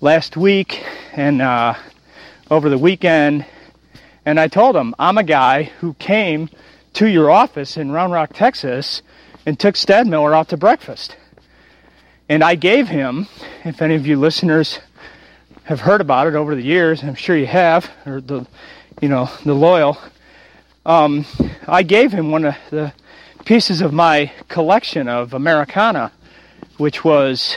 last 0.00 0.38
week 0.38 0.82
and 1.12 1.42
uh, 1.42 1.74
over 2.50 2.70
the 2.70 2.78
weekend. 2.78 3.44
And 4.24 4.40
I 4.40 4.48
told 4.48 4.74
him, 4.74 4.94
I'm 4.98 5.18
a 5.18 5.22
guy 5.22 5.64
who 5.80 5.92
came 5.94 6.48
to 6.94 7.06
your 7.06 7.30
office 7.30 7.76
in 7.76 7.92
Round 7.92 8.10
Rock, 8.10 8.30
Texas, 8.32 9.02
and 9.46 9.58
took 9.58 9.74
Stadtmiller 9.74 10.34
out 10.34 10.48
to 10.48 10.56
breakfast. 10.56 11.16
And 12.28 12.42
I 12.42 12.54
gave 12.54 12.88
him, 12.88 13.26
if 13.64 13.82
any 13.82 13.94
of 13.94 14.06
you 14.06 14.18
listeners 14.18 14.78
have 15.64 15.80
heard 15.80 16.00
about 16.00 16.26
it 16.26 16.34
over 16.34 16.54
the 16.54 16.62
years, 16.62 17.02
I'm 17.02 17.14
sure 17.14 17.36
you 17.36 17.46
have, 17.46 17.90
or 18.06 18.20
the 18.20 18.46
you 19.00 19.08
know, 19.08 19.28
the 19.44 19.54
loyal, 19.54 19.98
um, 20.86 21.26
I 21.66 21.82
gave 21.82 22.12
him 22.12 22.30
one 22.30 22.44
of 22.44 22.56
the 22.70 22.92
pieces 23.44 23.80
of 23.80 23.92
my 23.92 24.32
collection 24.48 25.08
of 25.08 25.34
Americana, 25.34 26.12
which 26.76 27.04
was 27.04 27.56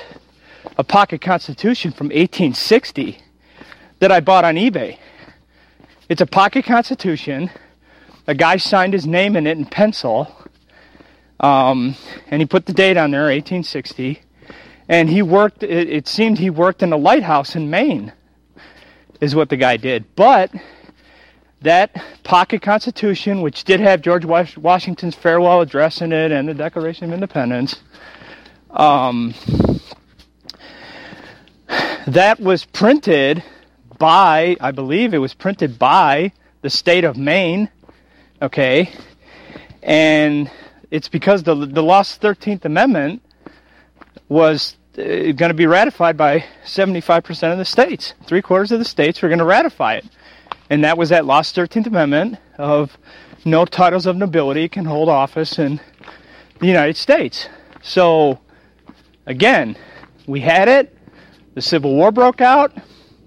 a 0.77 0.83
pocket 0.83 1.21
constitution 1.21 1.91
from 1.91 2.07
1860 2.07 3.19
that 3.99 4.11
I 4.11 4.19
bought 4.19 4.43
on 4.43 4.55
eBay. 4.55 4.97
It's 6.09 6.21
a 6.21 6.25
pocket 6.25 6.65
constitution. 6.65 7.49
A 8.27 8.33
guy 8.33 8.57
signed 8.57 8.93
his 8.93 9.05
name 9.05 9.35
in 9.35 9.47
it 9.47 9.57
in 9.57 9.65
pencil. 9.65 10.35
Um, 11.39 11.95
and 12.27 12.41
he 12.41 12.45
put 12.45 12.65
the 12.65 12.73
date 12.73 12.97
on 12.97 13.11
there, 13.11 13.23
1860. 13.23 14.21
And 14.87 15.09
he 15.09 15.21
worked, 15.21 15.63
it, 15.63 15.89
it 15.89 16.07
seemed 16.07 16.39
he 16.39 16.49
worked 16.49 16.83
in 16.83 16.93
a 16.93 16.97
lighthouse 16.97 17.55
in 17.55 17.69
Maine, 17.69 18.13
is 19.19 19.35
what 19.35 19.49
the 19.49 19.57
guy 19.57 19.77
did. 19.77 20.15
But 20.15 20.51
that 21.61 21.95
pocket 22.23 22.61
constitution, 22.61 23.41
which 23.41 23.63
did 23.63 23.79
have 23.79 24.01
George 24.01 24.25
Washington's 24.25 25.15
farewell 25.15 25.61
address 25.61 26.01
in 26.01 26.11
it 26.13 26.31
and 26.31 26.47
the 26.47 26.53
Declaration 26.53 27.05
of 27.05 27.13
Independence, 27.13 27.81
um, 28.69 29.33
that 32.07 32.39
was 32.39 32.65
printed 32.65 33.43
by, 33.97 34.55
I 34.59 34.71
believe 34.71 35.13
it 35.13 35.17
was 35.17 35.33
printed 35.33 35.79
by 35.79 36.31
the 36.61 36.69
state 36.69 37.03
of 37.03 37.17
Maine, 37.17 37.69
okay, 38.41 38.91
and 39.81 40.51
it's 40.91 41.09
because 41.09 41.43
the 41.43 41.55
the 41.55 41.83
lost 41.83 42.21
13th 42.21 42.65
Amendment 42.65 43.21
was 44.29 44.77
uh, 44.97 45.01
going 45.01 45.49
to 45.49 45.53
be 45.53 45.67
ratified 45.67 46.17
by 46.17 46.45
75% 46.65 47.51
of 47.51 47.57
the 47.57 47.65
states. 47.65 48.13
Three 48.25 48.41
quarters 48.41 48.71
of 48.71 48.79
the 48.79 48.85
states 48.85 49.21
were 49.21 49.29
going 49.29 49.39
to 49.39 49.45
ratify 49.45 49.95
it 49.95 50.05
and 50.69 50.83
that 50.83 50.97
was 50.97 51.09
that 51.09 51.25
lost 51.25 51.55
13th 51.55 51.87
Amendment 51.87 52.37
of 52.57 52.97
no 53.43 53.65
titles 53.65 54.05
of 54.05 54.15
nobility 54.15 54.67
can 54.67 54.85
hold 54.85 55.09
office 55.09 55.59
in 55.59 55.79
the 56.59 56.67
United 56.67 56.97
States. 56.97 57.47
So, 57.81 58.39
again, 59.25 59.77
we 60.25 60.39
had 60.39 60.67
it, 60.67 60.97
the 61.53 61.61
Civil 61.61 61.93
War 61.93 62.11
broke 62.11 62.41
out, 62.41 62.73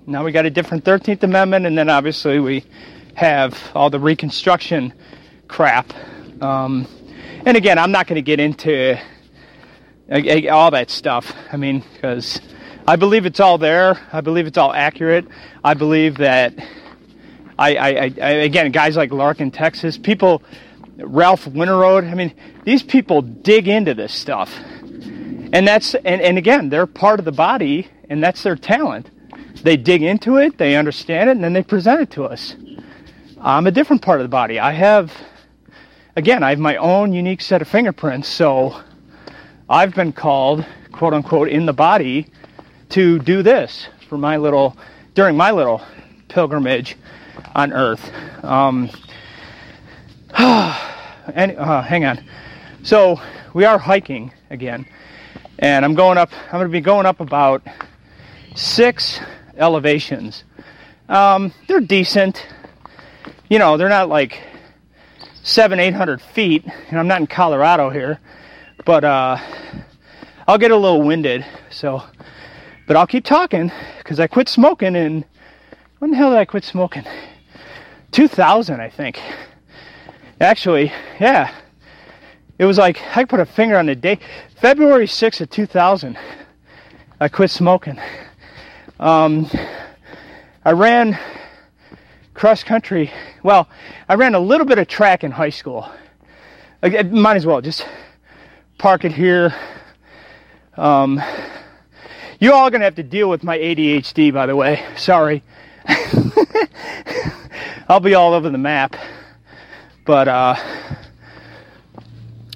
now 0.07 0.25
we 0.25 0.33
got 0.33 0.47
a 0.47 0.51
different 0.51 0.85
13th 0.85 1.23
Amendment, 1.23 1.67
and 1.67 1.79
then 1.79 1.89
obviously 1.89 2.41
we 2.41 2.65
have 3.15 3.57
all 3.75 3.91
the 3.91 4.01
Reconstruction 4.01 4.93
crap. 5.47 5.93
Um, 6.43 6.87
and 7.45 7.57
again, 7.57 7.79
I'm 7.79 7.93
not 7.93 8.07
going 8.07 8.17
to 8.17 8.23
get 8.23 8.41
into 8.41 8.99
uh, 10.11 10.15
uh, 10.15 10.49
all 10.51 10.71
that 10.71 10.91
stuff. 10.91 11.33
I 11.53 11.57
mean, 11.57 11.85
because 11.95 12.41
I 12.87 12.97
believe 12.97 13.27
it's 13.27 13.41
all 13.41 13.59
there. 13.59 13.99
I 14.13 14.21
believe 14.21 14.47
it's 14.47 14.59
all 14.59 14.73
accurate. 14.73 15.27
I 15.63 15.75
believe 15.75 16.19
that 16.19 16.55
I, 17.59 17.75
I, 17.77 17.89
I 18.23 18.31
again, 18.45 18.71
guys 18.71 18.97
like 18.97 19.13
Larkin, 19.13 19.51
Texas, 19.51 19.99
people, 19.99 20.43
Ralph 20.97 21.47
Winterrowd. 21.47 22.05
I 22.05 22.15
mean, 22.15 22.35
these 22.65 22.83
people 22.83 23.23
dig 23.23 23.69
into 23.69 23.95
this 23.95 24.13
stuff, 24.13 24.57
and 24.57 25.67
that's 25.67 25.95
and, 25.95 26.21
and 26.21 26.39
again, 26.39 26.69
they're 26.69 26.87
part 26.87 27.19
of 27.19 27.25
the 27.25 27.33
body, 27.33 27.89
and 28.09 28.23
that's 28.23 28.43
their 28.43 28.57
talent. 28.57 29.11
They 29.63 29.77
dig 29.77 30.03
into 30.03 30.37
it, 30.37 30.57
they 30.57 30.77
understand 30.77 31.31
it, 31.31 31.33
and 31.33 31.43
then 31.43 31.53
they 31.53 31.63
present 31.63 32.01
it 32.01 32.11
to 32.13 32.25
us. 32.25 32.55
I'm 33.41 33.67
a 33.67 33.71
different 33.71 34.03
part 34.03 34.21
of 34.21 34.25
the 34.25 34.29
body. 34.29 34.59
I 34.59 34.73
have, 34.73 35.13
again, 36.19 36.43
I 36.43 36.51
have 36.51 36.59
my 36.59 36.75
own 36.77 37.13
unique 37.13 37.41
set 37.41 37.63
of 37.63 37.69
fingerprints, 37.69 38.27
so 38.27 38.83
I've 39.71 39.95
been 39.95 40.13
called, 40.13 40.67
quote 40.91 41.15
unquote, 41.15 41.49
in 41.49 41.65
the 41.65 41.73
body 41.73 42.27
to 42.89 43.21
do 43.21 43.45
this 43.45 43.87
for 44.09 44.19
my 44.19 44.37
little, 44.37 44.77
during 45.15 45.37
my 45.37 45.53
little 45.53 45.81
pilgrimage 46.27 46.97
on 47.55 47.73
Earth. 47.73 48.13
Um, 48.43 48.91
and 50.37 51.57
uh, 51.57 51.83
hang 51.83 52.05
on. 52.05 52.25
So 52.83 53.21
we 53.55 53.65
are 53.65 53.79
hiking 53.79 54.33
again, 54.51 54.87
And 55.61 55.85
I'm 55.85 55.95
going 55.95 56.19
up, 56.19 56.31
I'm 56.47 56.59
going 56.59 56.67
to 56.67 56.73
be 56.73 56.81
going 56.81 57.07
up 57.07 57.21
about 57.21 57.63
six 58.57 59.21
elevations. 59.57 60.43
Um, 61.09 61.53
they're 61.69 61.79
decent. 61.79 62.45
You 63.49 63.61
know, 63.61 63.77
they're 63.77 63.89
not 63.89 64.09
like 64.09 64.43
seven, 65.49 65.81
eight 65.81 65.95
hundred 65.95 66.21
feet, 66.21 66.65
and 66.91 66.99
I'm 66.99 67.09
not 67.09 67.21
in 67.21 67.27
Colorado 67.27 67.89
here, 67.89 68.21
but 68.85 69.03
uh, 69.03 69.39
I'll 70.47 70.59
get 70.59 70.71
a 70.71 70.77
little 70.77 71.03
winded. 71.03 71.45
So, 71.71 72.03
but 72.87 72.97
I'll 72.97 73.07
keep 73.07 73.25
talking 73.25 73.73
because 73.99 74.21
I 74.21 74.27
quit 74.27 74.49
smoking 74.49 74.95
and 74.95 75.25
when 76.01 76.11
the 76.11 76.17
hell 76.17 76.31
did 76.31 76.39
I 76.39 76.45
quit 76.45 76.65
smoking? 76.65 77.05
2000, 78.13 78.81
I 78.81 78.91
think. 78.91 79.21
Actually, 80.41 80.93
yeah, 81.19 81.53
it 82.59 82.67
was 82.67 82.79
like 82.79 83.01
I 83.17 83.25
put 83.25 83.41
a 83.41 83.47
finger 83.47 83.77
on 83.77 83.87
the 83.87 83.97
date, 83.97 84.21
February 84.61 85.07
6th 85.07 85.41
of 85.41 85.51
2000. 85.51 86.17
I 87.21 87.29
quit 87.29 87.51
smoking. 87.51 87.99
Um, 89.01 89.51
I 90.65 90.73
ran 90.73 91.19
cross 92.39 92.63
country. 92.63 93.11
Well, 93.43 93.69
I 94.09 94.15
ran 94.15 94.37
a 94.37 94.39
little 94.39 94.65
bit 94.65 94.79
of 94.79 94.87
track 94.87 95.25
in 95.25 95.33
high 95.33 95.51
school. 95.51 95.91
I, 96.85 97.03
might 97.03 97.37
as 97.37 97.45
well 97.45 97.61
just 97.61 97.85
park 98.79 99.05
it 99.05 99.11
here. 99.11 99.53
Um, 100.77 101.21
you 102.39 102.53
all 102.53 102.71
gonna 102.71 102.85
have 102.85 102.95
to 102.95 103.03
deal 103.03 103.29
with 103.29 103.43
my 103.43 103.59
ADHD, 103.59 104.33
by 104.33 104.47
the 104.47 104.55
way. 104.55 104.87
Sorry. 104.97 105.43
I'll 107.89 107.99
be 107.99 108.15
all 108.15 108.35
over 108.35 108.49
the 108.51 108.57
map. 108.57 108.95
But 110.07 110.29
uh, 110.29 110.55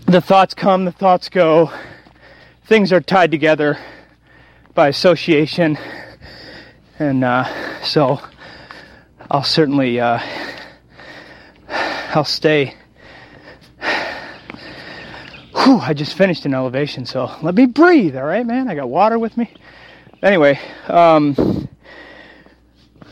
the 0.07 0.21
thoughts 0.21 0.55
come, 0.55 0.85
the 0.85 0.93
thoughts 0.93 1.29
go. 1.29 1.73
Things 2.67 2.93
are 2.93 3.01
tied 3.01 3.33
together 3.33 3.79
by 4.75 4.87
association. 4.87 5.77
And 7.01 7.25
uh, 7.25 7.83
so 7.83 8.21
I'll 9.33 9.43
certainly 9.43 9.99
uh, 9.99 10.21
I'll 12.15 12.23
stay. 12.23 12.75
Whew, 15.55 15.79
I 15.79 15.95
just 15.95 16.19
finished 16.19 16.45
an 16.45 16.53
elevation, 16.53 17.07
so 17.07 17.35
let 17.41 17.55
me 17.55 17.65
breathe, 17.65 18.15
all 18.15 18.25
right, 18.25 18.45
man? 18.45 18.69
I 18.69 18.75
got 18.75 18.91
water 18.91 19.19
with 19.19 19.39
me. 19.39 19.51
Anyway, 20.23 20.61
um, 20.87 21.67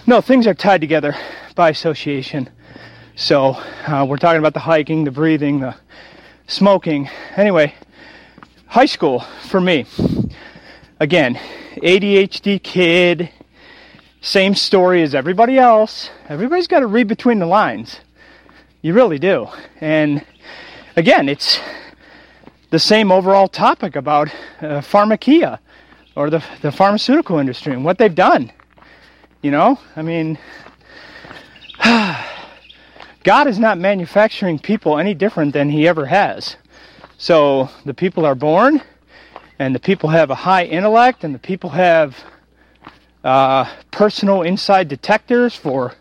no, 0.06 0.20
things 0.20 0.46
are 0.46 0.52
tied 0.52 0.82
together 0.82 1.16
by 1.54 1.70
association. 1.70 2.50
So 3.16 3.52
uh, 3.86 4.04
we're 4.06 4.18
talking 4.18 4.40
about 4.40 4.52
the 4.52 4.60
hiking, 4.60 5.04
the 5.04 5.10
breathing, 5.10 5.60
the 5.60 5.74
smoking. 6.46 7.08
Anyway, 7.34 7.74
high 8.66 8.84
school 8.84 9.20
for 9.48 9.62
me. 9.62 9.86
Again, 11.00 11.40
ADHD 11.76 12.62
kid, 12.62 13.30
same 14.20 14.54
story 14.54 15.02
as 15.02 15.14
everybody 15.14 15.58
else. 15.58 16.10
Everybody's 16.28 16.66
got 16.66 16.80
to 16.80 16.86
read 16.86 17.08
between 17.08 17.38
the 17.38 17.46
lines. 17.46 18.00
You 18.82 18.92
really 18.92 19.18
do. 19.18 19.48
And 19.80 20.24
again, 20.96 21.28
it's 21.28 21.58
the 22.70 22.78
same 22.78 23.10
overall 23.10 23.48
topic 23.48 23.96
about 23.96 24.28
uh, 24.60 24.80
pharmakia 24.80 25.58
or 26.14 26.28
the, 26.28 26.44
the 26.60 26.70
pharmaceutical 26.70 27.38
industry 27.38 27.72
and 27.72 27.84
what 27.84 27.96
they've 27.98 28.14
done. 28.14 28.52
You 29.42 29.50
know, 29.52 29.78
I 29.96 30.02
mean, 30.02 30.38
God 33.24 33.46
is 33.46 33.58
not 33.58 33.78
manufacturing 33.78 34.58
people 34.58 34.98
any 34.98 35.14
different 35.14 35.54
than 35.54 35.70
He 35.70 35.88
ever 35.88 36.04
has. 36.06 36.56
So 37.16 37.70
the 37.86 37.94
people 37.94 38.26
are 38.26 38.34
born, 38.34 38.82
and 39.58 39.74
the 39.74 39.80
people 39.80 40.10
have 40.10 40.30
a 40.30 40.34
high 40.34 40.64
intellect, 40.64 41.24
and 41.24 41.34
the 41.34 41.38
people 41.38 41.70
have 41.70 42.16
uh, 43.24 43.72
personal 43.90 44.42
inside 44.42 44.88
detectors 44.88 45.54
for 45.54 45.94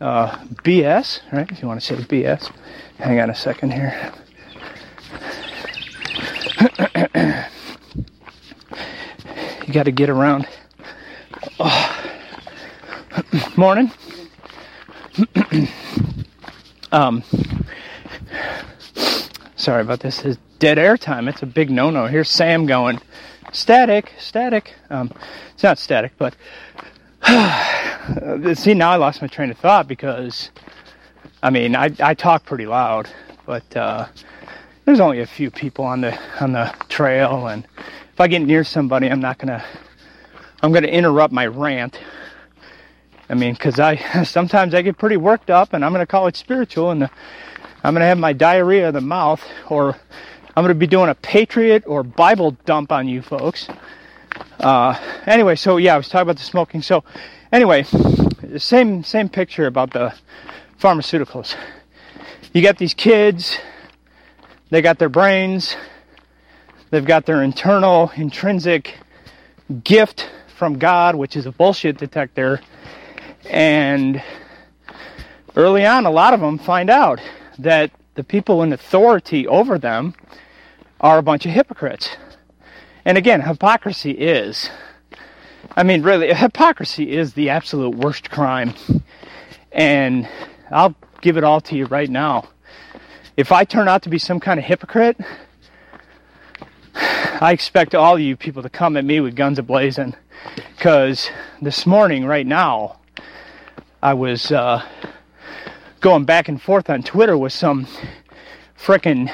uh, 0.00 0.36
BS, 0.64 1.20
right? 1.32 1.50
If 1.50 1.62
you 1.62 1.68
want 1.68 1.80
to 1.80 1.86
say 1.86 1.94
BS. 1.96 2.50
Hang 2.98 3.20
on 3.20 3.30
a 3.30 3.34
second 3.34 3.72
here. 3.72 4.12
you 9.66 9.72
got 9.72 9.84
to 9.84 9.92
get 9.92 10.08
around. 10.08 10.46
Oh. 11.58 12.12
Morning. 13.56 13.90
um, 16.92 17.22
sorry 19.56 19.82
about 19.82 20.00
this. 20.00 20.24
It's 20.24 20.38
dead 20.58 20.78
air 20.78 20.96
time. 20.96 21.28
It's 21.28 21.42
a 21.42 21.46
big 21.46 21.70
no-no. 21.70 22.06
Here's 22.06 22.28
Sam 22.28 22.66
going, 22.66 23.00
static, 23.56 24.12
static. 24.18 24.74
Um, 24.90 25.10
it's 25.54 25.62
not 25.62 25.78
static, 25.78 26.12
but 26.18 26.36
see 28.54 28.74
now 28.74 28.90
I 28.90 28.96
lost 28.96 29.22
my 29.22 29.28
train 29.28 29.50
of 29.50 29.58
thought 29.58 29.88
because, 29.88 30.50
I 31.42 31.50
mean, 31.50 31.74
I 31.74 31.90
I 32.00 32.14
talk 32.14 32.44
pretty 32.44 32.66
loud, 32.66 33.08
but 33.46 33.76
uh, 33.76 34.06
there's 34.84 35.00
only 35.00 35.20
a 35.20 35.26
few 35.26 35.50
people 35.50 35.84
on 35.84 36.02
the 36.02 36.18
on 36.40 36.52
the 36.52 36.72
trail, 36.88 37.48
and 37.48 37.66
if 38.12 38.20
I 38.20 38.28
get 38.28 38.42
near 38.42 38.62
somebody, 38.62 39.08
I'm 39.08 39.20
not 39.20 39.38
gonna 39.38 39.64
I'm 40.62 40.72
gonna 40.72 40.88
interrupt 40.88 41.32
my 41.32 41.46
rant. 41.46 41.98
I 43.28 43.34
mean, 43.34 43.54
because 43.54 43.80
I 43.80 43.96
sometimes 44.24 44.74
I 44.74 44.82
get 44.82 44.98
pretty 44.98 45.16
worked 45.16 45.50
up, 45.50 45.72
and 45.72 45.84
I'm 45.84 45.92
to 45.94 46.06
call 46.06 46.26
it 46.26 46.36
spiritual, 46.36 46.90
and 46.90 47.08
I'm 47.86 47.94
going 47.94 48.00
to 48.00 48.06
have 48.06 48.18
my 48.18 48.32
diarrhea 48.32 48.88
of 48.88 48.94
the 48.94 49.00
mouth, 49.00 49.44
or 49.68 49.96
I'm 50.56 50.62
going 50.62 50.74
to 50.74 50.78
be 50.78 50.86
doing 50.86 51.10
a 51.10 51.14
patriot 51.14 51.84
or 51.86 52.02
Bible 52.02 52.52
dump 52.64 52.90
on 52.90 53.06
you 53.06 53.20
folks. 53.20 53.68
Uh, 54.58 54.98
anyway, 55.26 55.54
so 55.54 55.76
yeah, 55.76 55.92
I 55.92 55.98
was 55.98 56.08
talking 56.08 56.22
about 56.22 56.38
the 56.38 56.44
smoking. 56.44 56.80
So 56.80 57.04
anyway, 57.52 57.84
same 58.56 59.04
same 59.04 59.28
picture 59.28 59.66
about 59.66 59.92
the 59.92 60.14
pharmaceuticals. 60.80 61.54
You 62.54 62.62
got 62.62 62.78
these 62.78 62.94
kids, 62.94 63.58
they 64.70 64.80
got 64.80 64.98
their 64.98 65.10
brains, 65.10 65.76
they've 66.88 67.04
got 67.04 67.26
their 67.26 67.42
internal 67.42 68.10
intrinsic 68.16 68.98
gift 69.84 70.30
from 70.56 70.78
God, 70.78 71.16
which 71.16 71.36
is 71.36 71.44
a 71.44 71.52
bullshit 71.52 71.98
detector 71.98 72.60
and 73.44 74.22
early 75.54 75.84
on, 75.84 76.06
a 76.06 76.10
lot 76.10 76.32
of 76.32 76.40
them 76.40 76.58
find 76.58 76.88
out 76.88 77.20
that 77.58 77.90
the 78.14 78.24
people 78.24 78.62
in 78.62 78.72
authority 78.72 79.46
over 79.46 79.78
them 79.78 80.14
are 81.00 81.18
a 81.18 81.22
bunch 81.22 81.46
of 81.46 81.52
hypocrites. 81.52 82.16
And 83.04 83.16
again, 83.16 83.40
hypocrisy 83.40 84.12
is, 84.12 84.70
I 85.76 85.82
mean, 85.82 86.02
really, 86.02 86.32
hypocrisy 86.34 87.12
is 87.12 87.34
the 87.34 87.50
absolute 87.50 87.94
worst 87.96 88.30
crime. 88.30 88.74
And 89.72 90.28
I'll 90.70 90.94
give 91.20 91.36
it 91.36 91.44
all 91.44 91.60
to 91.62 91.76
you 91.76 91.86
right 91.86 92.10
now. 92.10 92.48
If 93.36 93.52
I 93.52 93.64
turn 93.64 93.88
out 93.88 94.02
to 94.04 94.08
be 94.08 94.18
some 94.18 94.40
kind 94.40 94.58
of 94.58 94.64
hypocrite, 94.64 95.18
I 96.94 97.52
expect 97.52 97.94
all 97.94 98.18
you 98.18 98.36
people 98.36 98.62
to 98.62 98.70
come 98.70 98.96
at 98.96 99.04
me 99.04 99.20
with 99.20 99.36
guns 99.36 99.58
ablazing. 99.58 100.14
Because 100.76 101.28
this 101.60 101.84
morning, 101.86 102.24
right 102.24 102.46
now, 102.46 102.98
I 104.02 104.14
was 104.14 104.50
uh, 104.50 104.82
going 106.00 106.24
back 106.24 106.48
and 106.48 106.60
forth 106.60 106.88
on 106.88 107.02
Twitter 107.02 107.36
with 107.36 107.52
some 107.52 107.86
frickin' 108.78 109.30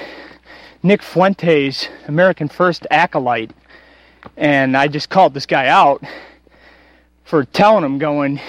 Nick 0.83 1.03
Fuentes 1.03 1.89
American 2.09 2.49
First 2.49 2.87
acolyte, 2.91 3.53
and 4.37 4.77
I 4.77 4.89
just 4.89 5.09
called 5.09 5.35
this 5.35 5.47
guy 5.47 5.69
out 5.69 6.03
for 7.25 7.45
telling 7.45 7.85
him, 7.85 7.99
going, 7.99 8.41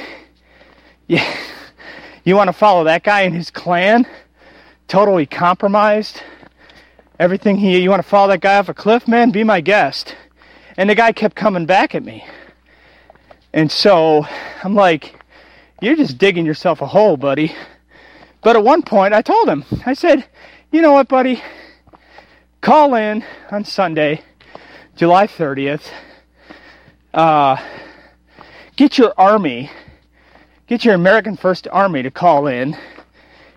"Yeah, 1.07 1.25
you 2.23 2.35
want 2.35 2.47
to 2.47 2.53
follow 2.53 2.83
that 2.85 3.03
guy 3.03 3.21
and 3.21 3.35
his 3.35 3.51
clan? 3.51 4.07
Totally 4.87 5.25
compromised. 5.25 6.21
Everything 7.19 7.57
he, 7.57 7.79
you 7.79 7.89
want 7.89 8.01
to 8.01 8.09
follow 8.09 8.29
that 8.29 8.41
guy 8.41 8.57
off 8.57 8.69
a 8.69 8.73
cliff, 8.73 9.07
man? 9.07 9.31
Be 9.31 9.43
my 9.43 9.61
guest." 9.61 10.15
And 10.75 10.89
the 10.89 10.95
guy 10.95 11.11
kept 11.11 11.35
coming 11.35 11.67
back 11.67 11.93
at 11.93 12.03
me, 12.03 12.25
and 13.53 13.71
so 13.71 14.25
I'm 14.63 14.73
like 14.73 15.23
you're 15.83 15.97
just 15.97 16.17
digging 16.17 16.45
yourself 16.45 16.81
a 16.81 16.87
hole, 16.87 17.17
buddy. 17.17 17.53
But 18.41 18.55
at 18.55 18.63
one 18.63 18.83
point, 18.83 19.13
I 19.13 19.21
told 19.21 19.49
him, 19.49 19.65
I 19.85 19.93
said, 19.93 20.25
you 20.71 20.81
know 20.81 20.93
what, 20.93 21.09
buddy? 21.09 21.43
Call 22.63 22.95
in 22.95 23.25
on 23.51 23.65
Sunday, 23.65 24.21
July 24.95 25.27
30th. 25.27 25.85
Uh, 27.13 27.57
get 28.77 28.97
your 28.97 29.13
army, 29.17 29.69
get 30.67 30.85
your 30.85 30.95
American 30.95 31.35
First 31.35 31.67
Army 31.69 32.03
to 32.03 32.09
call 32.09 32.47
in, 32.47 32.77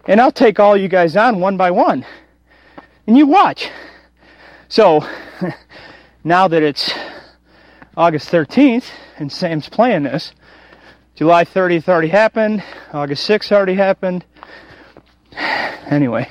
and 0.08 0.20
I'll 0.20 0.32
take 0.32 0.58
all 0.58 0.76
you 0.76 0.88
guys 0.88 1.14
on 1.14 1.38
one 1.38 1.56
by 1.56 1.70
one. 1.70 2.04
And 3.06 3.16
you 3.16 3.28
watch. 3.28 3.70
So, 4.68 5.08
now 6.24 6.48
that 6.48 6.64
it's 6.64 6.92
August 7.96 8.28
13th 8.32 8.90
and 9.18 9.30
Sam's 9.30 9.68
playing 9.68 10.02
this, 10.02 10.32
July 11.14 11.44
30th 11.44 11.88
already 11.88 12.08
happened. 12.08 12.64
August 12.92 13.30
6th 13.30 13.52
already 13.52 13.74
happened. 13.74 14.24
Anyway, 15.88 16.28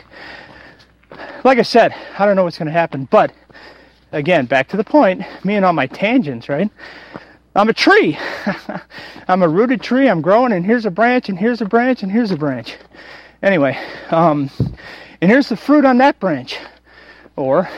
like 1.43 1.59
I 1.59 1.63
said, 1.63 1.93
I 2.17 2.25
don't 2.25 2.35
know 2.35 2.43
what's 2.43 2.57
going 2.57 2.67
to 2.67 2.71
happen, 2.71 3.05
but 3.11 3.31
again, 4.11 4.45
back 4.45 4.67
to 4.69 4.77
the 4.77 4.83
point, 4.83 5.23
me 5.43 5.55
and 5.55 5.65
all 5.65 5.73
my 5.73 5.87
tangents, 5.87 6.49
right? 6.49 6.69
I'm 7.55 7.69
a 7.69 7.73
tree. 7.73 8.17
I'm 9.27 9.41
a 9.41 9.47
rooted 9.47 9.81
tree. 9.81 10.09
I'm 10.09 10.21
growing, 10.21 10.51
and 10.51 10.65
here's 10.65 10.85
a 10.85 10.91
branch, 10.91 11.29
and 11.29 11.39
here's 11.39 11.61
a 11.61 11.65
branch, 11.65 12.03
and 12.03 12.11
here's 12.11 12.31
a 12.31 12.37
branch. 12.37 12.75
Anyway, 13.41 13.77
um, 14.11 14.49
and 15.21 15.31
here's 15.31 15.49
the 15.49 15.57
fruit 15.57 15.85
on 15.85 15.97
that 15.99 16.19
branch. 16.19 16.57
Or 17.35 17.69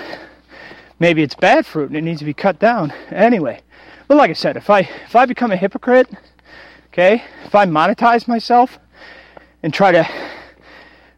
maybe 1.00 1.23
it's 1.23 1.36
bad 1.36 1.65
fruit 1.65 1.89
and 1.89 1.97
it 1.97 2.02
needs 2.02 2.19
to 2.19 2.26
be 2.26 2.34
cut 2.34 2.60
down. 2.60 2.93
Anyway, 3.12 3.62
but 4.08 4.17
like 4.17 4.30
I 4.30 4.34
said, 4.34 4.58
if 4.58 4.69
I 4.69 4.80
if 4.80 5.15
I 5.15 5.26
become 5.26 5.52
a 5.52 5.58
hypocrite, 5.58 6.10
okay, 6.88 7.23
if 7.45 7.56
I 7.56 7.65
monetize 7.65 8.28
myself 8.28 8.80
and 9.63 9.73
try 9.73 9.91
to 9.91 10.08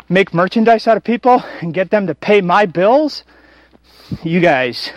make 0.09 0.33
merchandise 0.33 0.87
out 0.87 0.97
of 0.97 1.03
people 1.03 1.43
and 1.61 1.73
get 1.73 1.91
them 1.91 2.07
to 2.07 2.15
pay 2.15 2.41
my 2.41 2.65
bills, 2.65 3.23
you 4.23 4.39
guys, 4.39 4.91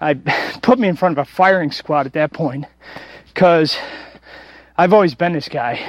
I 0.00 0.14
put 0.62 0.78
me 0.78 0.88
in 0.88 0.96
front 0.96 1.18
of 1.18 1.26
a 1.26 1.30
firing 1.30 1.72
squad 1.72 2.06
at 2.06 2.12
that 2.12 2.32
point 2.32 2.64
because 3.26 3.76
I've 4.76 4.92
always 4.92 5.14
been 5.14 5.32
this 5.32 5.48
guy. 5.48 5.80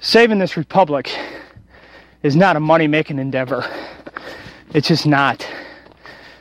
Saving 0.00 0.38
this 0.38 0.56
republic 0.56 1.10
is 2.22 2.36
not 2.36 2.56
a 2.56 2.60
money 2.60 2.86
making 2.86 3.18
endeavor. 3.18 3.64
It's 4.74 4.88
just 4.88 5.06
not. 5.06 5.46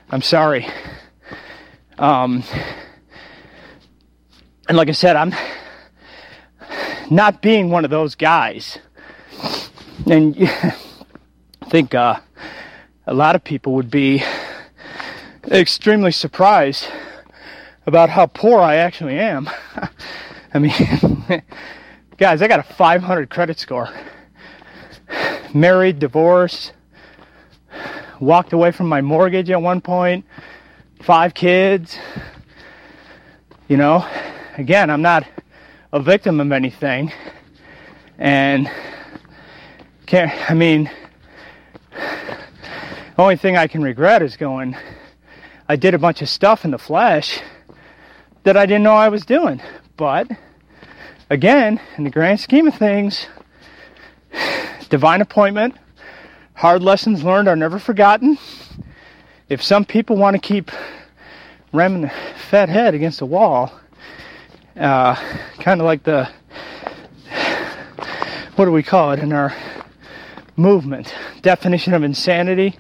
I'm 0.10 0.22
sorry. 0.22 0.68
Um, 1.98 2.44
and 4.68 4.78
like 4.78 4.90
I 4.90 4.94
said, 4.94 5.16
I'm 5.16 5.34
not 7.10 7.42
being 7.42 7.70
one 7.70 7.86
of 7.86 7.92
those 7.92 8.16
guys. 8.16 8.80
And 10.08 10.36
I 10.40 10.76
think 11.70 11.94
uh, 11.94 12.20
a 13.06 13.14
lot 13.14 13.36
of 13.36 13.44
people 13.44 13.74
would 13.74 13.92
be 13.92 14.24
extremely 15.50 16.12
surprised 16.12 16.88
about 17.86 18.10
how 18.10 18.26
poor 18.26 18.60
I 18.60 18.76
actually 18.78 19.20
am. 19.20 19.50
I 20.54 20.60
mean, 20.60 20.74
guys, 22.18 22.42
I 22.42 22.48
got 22.48 22.60
a 22.60 22.64
500 22.64 23.30
credit 23.30 23.60
score. 23.60 23.90
Married, 25.54 26.00
divorced, 26.00 26.74
walked 28.20 28.54
away 28.54 28.72
from 28.72 28.88
my 28.88 29.02
mortgage 29.02 29.50
at 29.50 29.62
one 29.62 29.82
point, 29.82 30.26
five 31.02 31.34
kids. 31.34 31.98
You 33.68 33.78
know, 33.78 34.08
again, 34.58 34.90
I'm 34.90 35.02
not 35.02 35.28
a 35.94 36.00
victim 36.00 36.40
of 36.40 36.52
anything. 36.52 37.12
And 38.18 38.70
can't, 40.12 40.52
I 40.52 40.54
mean, 40.54 40.92
only 43.18 43.38
thing 43.38 43.56
I 43.56 43.68
can 43.68 43.82
regret 43.82 44.22
is 44.22 44.36
going, 44.36 44.76
I 45.70 45.78
did 45.78 45.94
a 45.94 45.98
bunch 45.98 46.22
of 46.22 46.28
stuff 46.28 46.66
in 46.66 46.72
the 46.72 46.78
flesh 46.78 47.40
that 48.44 48.58
I 48.58 48.66
didn't 48.66 48.84
know 48.84 48.92
I 48.92 49.08
was 49.08 49.26
doing. 49.26 49.62
But 49.96 50.30
again, 51.30 51.80
in 51.96 52.04
the 52.04 52.10
grand 52.10 52.42
scheme 52.42 52.68
of 52.68 52.76
things, 52.76 53.26
divine 54.90 55.22
appointment, 55.22 55.76
hard 56.56 56.84
lessons 56.84 57.24
learned 57.24 57.48
are 57.48 57.56
never 57.56 57.80
forgotten. 57.80 58.38
If 59.48 59.64
some 59.64 59.86
people 59.86 60.18
want 60.18 60.36
to 60.36 60.42
keep 60.42 60.72
ramming 61.72 62.02
the 62.02 62.12
fat 62.50 62.68
head 62.68 62.96
against 62.96 63.20
the 63.20 63.26
wall, 63.26 63.80
uh, 64.76 65.16
kind 65.60 65.80
of 65.80 65.86
like 65.86 66.04
the 66.04 66.30
what 68.58 68.66
do 68.66 68.74
we 68.74 68.84
call 68.84 69.14
it 69.14 69.20
in 69.20 69.32
our 69.32 69.56
movement. 70.56 71.14
Definition 71.42 71.94
of 71.94 72.04
insanity. 72.04 72.78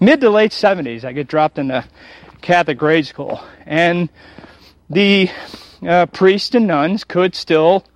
Mid 0.00 0.20
to 0.20 0.28
late 0.28 0.50
70s, 0.50 1.04
I 1.04 1.12
get 1.12 1.26
dropped 1.26 1.58
in 1.58 1.68
the 1.68 1.86
Catholic 2.42 2.76
grade 2.76 3.06
school, 3.06 3.42
and 3.64 4.10
the 4.90 5.30
uh, 5.86 6.04
priests 6.04 6.54
and 6.54 6.66
nuns 6.66 7.04
could 7.04 7.34
still 7.34 7.86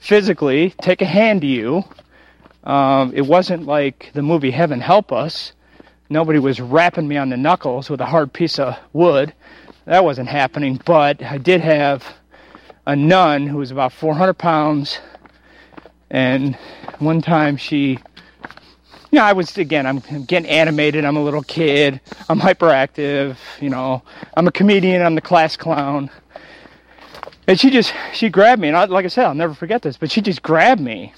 physically 0.00 0.74
take 0.82 1.00
a 1.00 1.06
hand 1.06 1.42
to 1.42 1.46
you. 1.46 1.84
Um, 2.64 3.12
it 3.14 3.22
wasn't 3.22 3.66
like 3.66 4.10
the 4.14 4.22
movie 4.22 4.50
Heaven 4.50 4.80
Help 4.80 5.12
Us. 5.12 5.52
Nobody 6.08 6.38
was 6.38 6.60
rapping 6.60 7.08
me 7.08 7.16
on 7.16 7.30
the 7.30 7.36
knuckles 7.36 7.88
with 7.88 8.00
a 8.00 8.06
hard 8.06 8.32
piece 8.32 8.58
of 8.58 8.76
wood. 8.92 9.32
That 9.86 10.04
wasn't 10.04 10.28
happening, 10.28 10.80
but 10.84 11.22
I 11.22 11.38
did 11.38 11.60
have 11.60 12.04
a 12.86 12.96
nun 12.96 13.46
who 13.46 13.58
was 13.58 13.70
about 13.70 13.92
400 13.92 14.34
pounds, 14.34 14.98
and 16.10 16.56
one 16.98 17.22
time 17.22 17.56
she 17.56 17.98
you 19.10 19.18
know, 19.18 19.24
I 19.24 19.32
was 19.32 19.58
again, 19.58 19.86
I'm 19.86 19.98
getting 20.24 20.48
animated. 20.48 21.04
I'm 21.04 21.16
a 21.16 21.22
little 21.22 21.42
kid. 21.42 22.00
I'm 22.28 22.38
hyperactive. 22.38 23.36
You 23.60 23.70
know, 23.70 24.02
I'm 24.36 24.46
a 24.46 24.52
comedian. 24.52 25.02
I'm 25.02 25.16
the 25.16 25.20
class 25.20 25.56
clown. 25.56 26.10
And 27.48 27.58
she 27.58 27.70
just, 27.70 27.92
she 28.12 28.28
grabbed 28.28 28.62
me, 28.62 28.68
and 28.68 28.76
I, 28.76 28.84
like 28.84 29.04
I 29.04 29.08
said, 29.08 29.24
I'll 29.24 29.34
never 29.34 29.54
forget 29.54 29.82
this. 29.82 29.96
But 29.96 30.12
she 30.12 30.20
just 30.20 30.40
grabbed 30.42 30.80
me, 30.80 31.12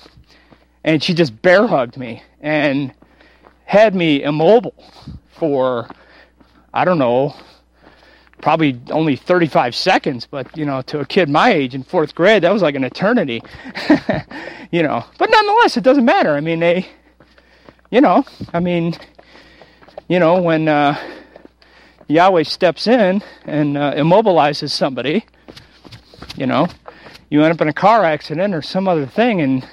and 0.84 1.02
she 1.02 1.14
just 1.14 1.40
bear 1.42 1.66
hugged 1.66 1.96
me, 1.96 2.22
and 2.40 2.92
had 3.64 3.94
me 3.94 4.22
immobile 4.22 4.74
for, 5.30 5.88
I 6.74 6.84
don't 6.84 6.98
know, 6.98 7.34
probably 8.40 8.80
only 8.90 9.16
35 9.16 9.74
seconds. 9.74 10.26
But 10.30 10.56
you 10.56 10.64
know, 10.64 10.82
to 10.82 11.00
a 11.00 11.06
kid 11.06 11.28
my 11.28 11.50
age 11.52 11.74
in 11.74 11.82
fourth 11.82 12.14
grade, 12.14 12.42
that 12.42 12.52
was 12.52 12.62
like 12.62 12.74
an 12.74 12.84
eternity. 12.84 13.42
you 14.70 14.82
know, 14.82 15.04
but 15.18 15.30
nonetheless, 15.30 15.76
it 15.76 15.84
doesn't 15.84 16.04
matter. 16.04 16.34
I 16.34 16.40
mean, 16.40 16.60
they 16.60 16.88
you 17.92 18.00
know, 18.00 18.24
I 18.54 18.60
mean, 18.60 18.94
you 20.08 20.18
know, 20.18 20.40
when 20.40 20.66
uh, 20.66 20.98
Yahweh 22.08 22.44
steps 22.44 22.86
in 22.86 23.22
and 23.44 23.76
uh, 23.76 23.92
immobilizes 23.92 24.70
somebody, 24.70 25.26
you 26.34 26.46
know, 26.46 26.68
you 27.28 27.42
end 27.42 27.52
up 27.52 27.60
in 27.60 27.68
a 27.68 27.72
car 27.74 28.02
accident 28.02 28.54
or 28.54 28.62
some 28.62 28.88
other 28.88 29.04
thing 29.04 29.42
and 29.42 29.68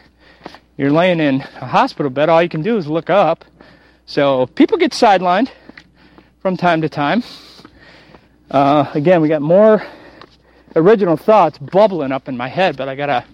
you're 0.80 0.92
laying 0.92 1.20
in 1.20 1.42
a 1.42 1.66
hospital 1.66 2.10
bed, 2.10 2.30
all 2.30 2.42
you 2.42 2.48
can 2.48 2.62
do 2.62 2.78
is 2.78 2.88
look 2.88 3.10
up. 3.10 3.44
So 4.06 4.46
people 4.46 4.78
get 4.78 4.94
sidelined 4.94 5.50
from 6.42 6.56
time 6.56 6.82
to 6.84 6.88
time. 6.88 7.22
Uh, 8.50 8.90
again, 8.94 9.20
we 9.20 9.28
got 9.28 9.42
more 9.42 9.86
original 10.78 11.18
thoughts 11.18 11.58
bubbling 11.58 12.14
up 12.14 12.30
in 12.30 12.38
my 12.38 12.48
head, 12.48 12.78
but 12.78 12.88
I 12.88 12.96
gotta, 12.96 13.26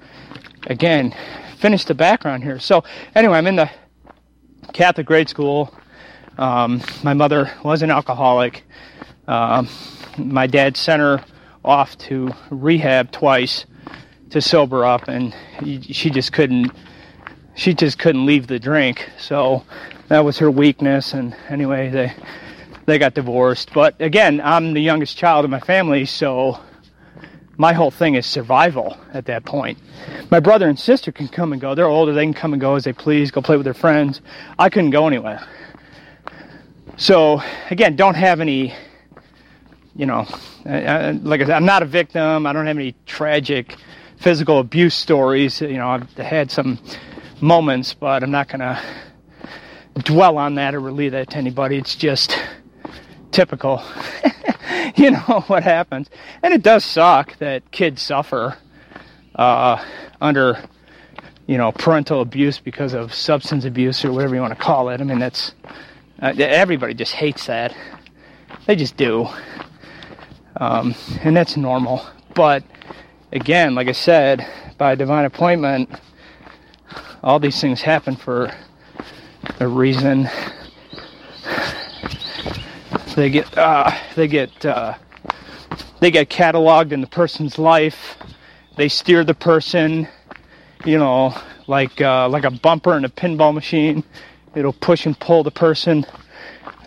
again, 0.65 1.15
finish 1.59 1.85
the 1.85 1.93
background 1.93 2.43
here. 2.43 2.57
So, 2.59 2.83
anyway, 3.13 3.37
I'm 3.37 3.45
in 3.45 3.57
the 3.57 3.69
Catholic 4.73 5.05
grade 5.05 5.29
school. 5.29 5.71
Um, 6.39 6.81
my 7.03 7.13
mother 7.13 7.51
was 7.63 7.83
an 7.83 7.91
alcoholic. 7.91 8.63
Um, 9.27 9.69
my 10.17 10.47
dad 10.47 10.77
sent 10.77 10.99
her 10.99 11.23
off 11.63 11.95
to 11.99 12.31
rehab 12.49 13.11
twice 13.11 13.67
to 14.31 14.41
sober 14.41 14.83
up, 14.83 15.07
and 15.07 15.35
she 15.63 16.09
just 16.09 16.33
couldn't. 16.33 16.71
She 17.55 17.73
just 17.73 17.97
couldn't 17.97 18.25
leave 18.25 18.47
the 18.47 18.59
drink. 18.59 19.09
So 19.17 19.63
that 20.09 20.23
was 20.25 20.37
her 20.39 20.51
weakness. 20.51 21.13
And 21.13 21.35
anyway, 21.49 21.89
they 21.89 22.13
they 22.85 22.99
got 22.99 23.13
divorced. 23.13 23.71
But 23.73 23.99
again, 23.99 24.41
I'm 24.43 24.73
the 24.73 24.81
youngest 24.81 25.17
child 25.17 25.45
in 25.45 25.51
my 25.51 25.59
family, 25.59 26.05
so 26.05 26.59
my 27.57 27.73
whole 27.73 27.89
thing 27.91 28.15
is 28.15 28.25
survival 28.25 28.97
at 29.13 29.25
that 29.25 29.45
point. 29.45 29.79
My 30.29 30.39
brother 30.39 30.67
and 30.67 30.77
sister 30.77 31.11
can 31.11 31.27
come 31.27 31.51
and 31.53 31.61
go. 31.61 31.73
They're 31.73 31.87
older. 31.87 32.13
They 32.13 32.25
can 32.25 32.33
come 32.33 32.53
and 32.53 32.59
go 32.61 32.75
as 32.75 32.83
they 32.83 32.93
please, 32.93 33.31
go 33.31 33.41
play 33.41 33.55
with 33.57 33.63
their 33.63 33.73
friends. 33.73 34.21
I 34.59 34.69
couldn't 34.69 34.91
go 34.91 35.07
anywhere. 35.07 35.41
So, 36.97 37.41
again, 37.71 37.95
don't 37.95 38.15
have 38.15 38.39
any, 38.39 38.73
you 39.95 40.05
know, 40.05 40.27
I- 40.65 40.85
I- 40.85 41.11
like 41.11 41.41
I 41.41 41.45
said, 41.45 41.55
I'm 41.55 41.65
not 41.65 41.81
a 41.83 41.85
victim. 41.85 42.45
I 42.45 42.53
don't 42.53 42.67
have 42.67 42.77
any 42.77 42.95
tragic 43.05 43.75
physical 44.17 44.59
abuse 44.59 44.93
stories. 44.95 45.59
You 45.61 45.77
know, 45.77 45.89
I've 45.89 46.09
had 46.13 46.51
some 46.51 46.79
moments, 47.41 47.93
but 47.93 48.23
I'm 48.23 48.31
not 48.31 48.47
going 48.47 48.59
to 48.59 48.81
dwell 49.99 50.37
on 50.37 50.55
that 50.55 50.75
or 50.75 50.79
relay 50.79 51.09
that 51.09 51.31
to 51.31 51.37
anybody. 51.37 51.77
It's 51.77 51.95
just 51.95 52.37
typical. 53.31 53.83
you 54.95 55.11
know 55.11 55.43
what 55.47 55.63
happens. 55.63 56.09
And 56.41 56.53
it 56.53 56.63
does 56.63 56.85
suck 56.85 57.37
that 57.39 57.71
kids 57.71 58.01
suffer 58.01 58.57
uh, 59.35 59.83
under, 60.21 60.63
you 61.47 61.57
know, 61.57 61.71
parental 61.71 62.21
abuse 62.21 62.59
because 62.59 62.93
of 62.93 63.13
substance 63.13 63.65
abuse 63.65 64.03
or 64.05 64.11
whatever 64.11 64.35
you 64.35 64.41
want 64.41 64.57
to 64.57 64.63
call 64.63 64.89
it. 64.89 65.01
I 65.01 65.03
mean, 65.03 65.19
that's 65.19 65.53
uh, 66.21 66.33
everybody 66.37 66.93
just 66.93 67.13
hates 67.13 67.47
that. 67.47 67.75
They 68.65 68.75
just 68.75 68.97
do. 68.97 69.27
Um, 70.57 70.95
and 71.21 71.35
that's 71.35 71.57
normal. 71.57 72.05
But 72.33 72.63
again, 73.31 73.75
like 73.75 73.87
I 73.87 73.93
said, 73.93 74.47
by 74.77 74.95
divine 74.95 75.25
appointment, 75.25 75.89
all 77.25 77.39
these 77.39 77.59
things 77.59 77.81
happen 77.81 78.15
for 78.15 78.51
a 79.59 79.67
reason. 79.67 80.29
They 83.15 83.31
get 83.31 83.57
uh, 83.57 83.91
they 84.15 84.27
get 84.27 84.63
uh, 84.63 84.93
they 85.99 86.11
get 86.11 86.29
cataloged 86.29 86.91
in 86.91 87.01
the 87.01 87.07
person's 87.07 87.57
life. 87.57 88.17
They 88.77 88.89
steer 88.89 89.23
the 89.23 89.33
person, 89.33 90.07
you 90.85 90.99
know, 90.99 91.35
like 91.65 91.99
uh, 91.99 92.29
like 92.29 92.43
a 92.43 92.51
bumper 92.51 92.95
in 92.95 93.05
a 93.05 93.09
pinball 93.09 93.53
machine. 93.53 94.03
It'll 94.53 94.73
push 94.73 95.07
and 95.07 95.19
pull 95.19 95.43
the 95.43 95.51
person. 95.51 96.05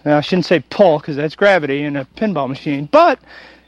Now, 0.04 0.18
I 0.18 0.20
shouldn't 0.20 0.46
say 0.46 0.60
pull 0.70 1.00
because 1.00 1.16
that's 1.16 1.34
gravity 1.34 1.82
in 1.82 1.96
a 1.96 2.04
pinball 2.04 2.48
machine. 2.48 2.88
But 2.92 3.18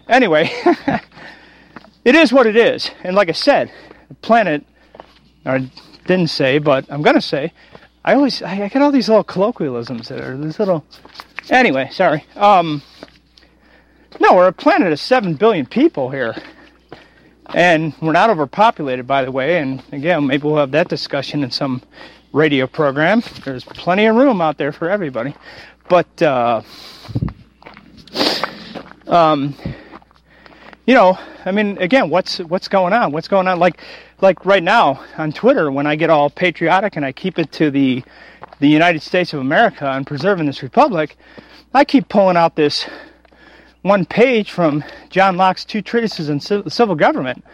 anyway, 0.08 0.50
it 2.04 2.14
is 2.14 2.32
what 2.32 2.46
it 2.46 2.56
is. 2.56 2.90
And 3.02 3.16
like 3.16 3.28
I 3.28 3.32
said, 3.32 3.72
the 4.08 4.14
planet, 4.14 4.64
I 5.44 5.68
didn't 6.06 6.30
say, 6.30 6.58
but 6.58 6.86
I'm 6.90 7.02
gonna 7.02 7.20
say, 7.20 7.52
I 8.04 8.14
always 8.14 8.42
I, 8.42 8.68
get 8.68 8.82
all 8.82 8.90
these 8.90 9.08
little 9.08 9.24
colloquialisms 9.24 10.08
that 10.08 10.20
are 10.20 10.36
these 10.36 10.58
little. 10.58 10.84
Anyway, 11.50 11.88
sorry. 11.92 12.24
Um, 12.36 12.82
no, 14.18 14.34
we're 14.34 14.48
a 14.48 14.52
planet 14.52 14.92
of 14.92 15.00
seven 15.00 15.34
billion 15.34 15.66
people 15.66 16.10
here, 16.10 16.34
and 17.54 17.94
we're 18.00 18.12
not 18.12 18.30
overpopulated, 18.30 19.06
by 19.06 19.24
the 19.24 19.30
way. 19.30 19.58
And 19.58 19.82
again, 19.92 20.26
maybe 20.26 20.44
we'll 20.44 20.56
have 20.56 20.72
that 20.72 20.88
discussion 20.88 21.42
in 21.44 21.50
some 21.50 21.82
radio 22.32 22.66
program. 22.66 23.22
There's 23.44 23.64
plenty 23.64 24.06
of 24.06 24.16
room 24.16 24.40
out 24.40 24.58
there 24.58 24.72
for 24.72 24.88
everybody, 24.88 25.34
but 25.88 26.22
uh, 26.22 26.62
um, 29.06 29.54
you 30.86 30.94
know, 30.94 31.18
I 31.44 31.52
mean, 31.52 31.78
again, 31.78 32.10
what's 32.10 32.38
what's 32.38 32.68
going 32.68 32.92
on? 32.92 33.12
What's 33.12 33.28
going 33.28 33.46
on? 33.46 33.58
Like, 33.58 33.80
like 34.22 34.44
right 34.44 34.62
now 34.62 35.04
on 35.16 35.32
Twitter, 35.32 35.70
when 35.70 35.86
I 35.86 35.96
get 35.96 36.10
all 36.10 36.30
patriotic 36.30 36.96
and 36.96 37.04
I 37.04 37.12
keep 37.12 37.38
it 37.38 37.52
to 37.52 37.70
the 37.70 38.02
the 38.58 38.68
United 38.68 39.02
States 39.02 39.32
of 39.32 39.40
America 39.40 39.90
and 39.90 40.06
preserving 40.06 40.46
this 40.46 40.62
republic, 40.62 41.16
I 41.72 41.84
keep 41.84 42.08
pulling 42.08 42.36
out 42.36 42.56
this 42.56 42.86
one 43.82 44.04
page 44.04 44.50
from 44.50 44.84
John 45.08 45.36
Locke's 45.36 45.64
two 45.64 45.80
treatises 45.80 46.28
on 46.28 46.40
civil 46.40 46.94
government, 46.94 47.44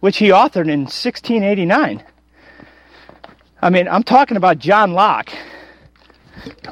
which 0.00 0.18
he 0.18 0.28
authored 0.28 0.68
in 0.68 0.80
1689. 0.80 2.04
I 3.62 3.70
mean, 3.70 3.88
I'm 3.88 4.02
talking 4.02 4.36
about 4.36 4.58
John 4.58 4.92
Locke, 4.92 5.32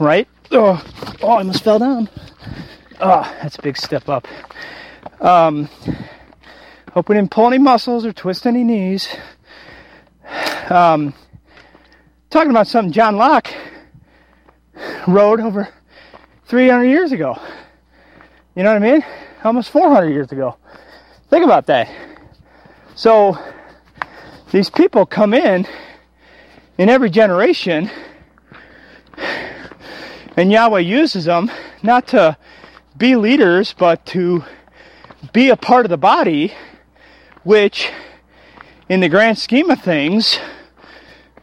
right? 0.01 0.29
Oh, 0.51 0.83
oh, 1.23 1.29
I 1.29 1.39
almost 1.39 1.65
fell 1.65 1.79
down. 1.79 2.09
Oh, 3.01 3.23
that's 3.43 3.59
a 3.59 3.63
big 3.63 3.77
step 3.77 4.09
up. 4.09 4.27
Um, 5.21 5.69
hope 6.93 7.09
we 7.09 7.15
didn't 7.15 7.31
pull 7.31 7.47
any 7.47 7.59
muscles 7.59 8.05
or 8.05 8.13
twist 8.13 8.47
any 8.47 8.65
knees. 8.65 9.09
Um, 10.71 11.15
talking 12.31 12.51
about 12.51 12.67
something 12.67 12.93
John 12.93 13.17
Locke 13.17 13.53
wrote 15.07 15.41
over 15.41 15.69
300 16.47 16.85
years 16.85 17.13
ago. 17.13 17.41
You 18.55 18.63
know 18.63 18.73
what 18.73 18.83
I 18.83 18.93
mean? 18.93 19.05
Almost 19.45 19.71
400 19.71 20.11
years 20.11 20.33
ago. 20.33 20.57
Think 21.31 21.45
about 21.45 21.67
that. 21.67 21.89
So, 22.95 23.39
these 24.51 24.71
people 24.71 25.07
come 25.07 25.35
in 25.35 25.67
in 26.79 26.89
every 26.89 27.11
generation, 27.11 27.91
and 30.37 30.51
Yahweh 30.51 30.81
uses 30.81 31.27
them 31.27 31.51
not 31.83 32.09
to 32.09 32.37
be 32.97 33.15
leaders, 33.15 33.75
but 33.79 34.05
to 34.07 34.45
be 35.33 35.51
a 35.51 35.57
part 35.57 35.87
of 35.87 35.91
the 35.91 35.99
body, 35.99 36.55
which, 37.45 37.91
in 38.89 39.01
the 39.01 39.09
grand 39.09 39.39
scheme 39.39 39.71
of 39.71 39.81
things, 39.83 40.39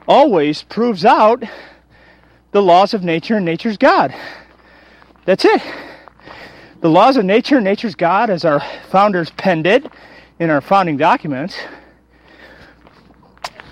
always 0.08 0.64
proves 0.64 1.06
out 1.06 1.44
the 2.52 2.62
laws 2.62 2.94
of 2.94 3.04
nature 3.04 3.36
and 3.36 3.46
nature's 3.46 3.78
God. 3.78 4.14
That's 5.26 5.46
it. 5.46 5.62
The 6.82 6.90
laws 6.90 7.18
of 7.18 7.26
nature 7.26 7.56
and 7.56 7.64
nature's 7.64 7.96
God, 7.96 8.30
as 8.30 8.46
our 8.46 8.62
founders 8.90 9.30
penned 9.32 9.68
it 9.68 9.86
in 10.40 10.50
our 10.50 10.62
founding 10.62 10.98
documents, 10.98 11.56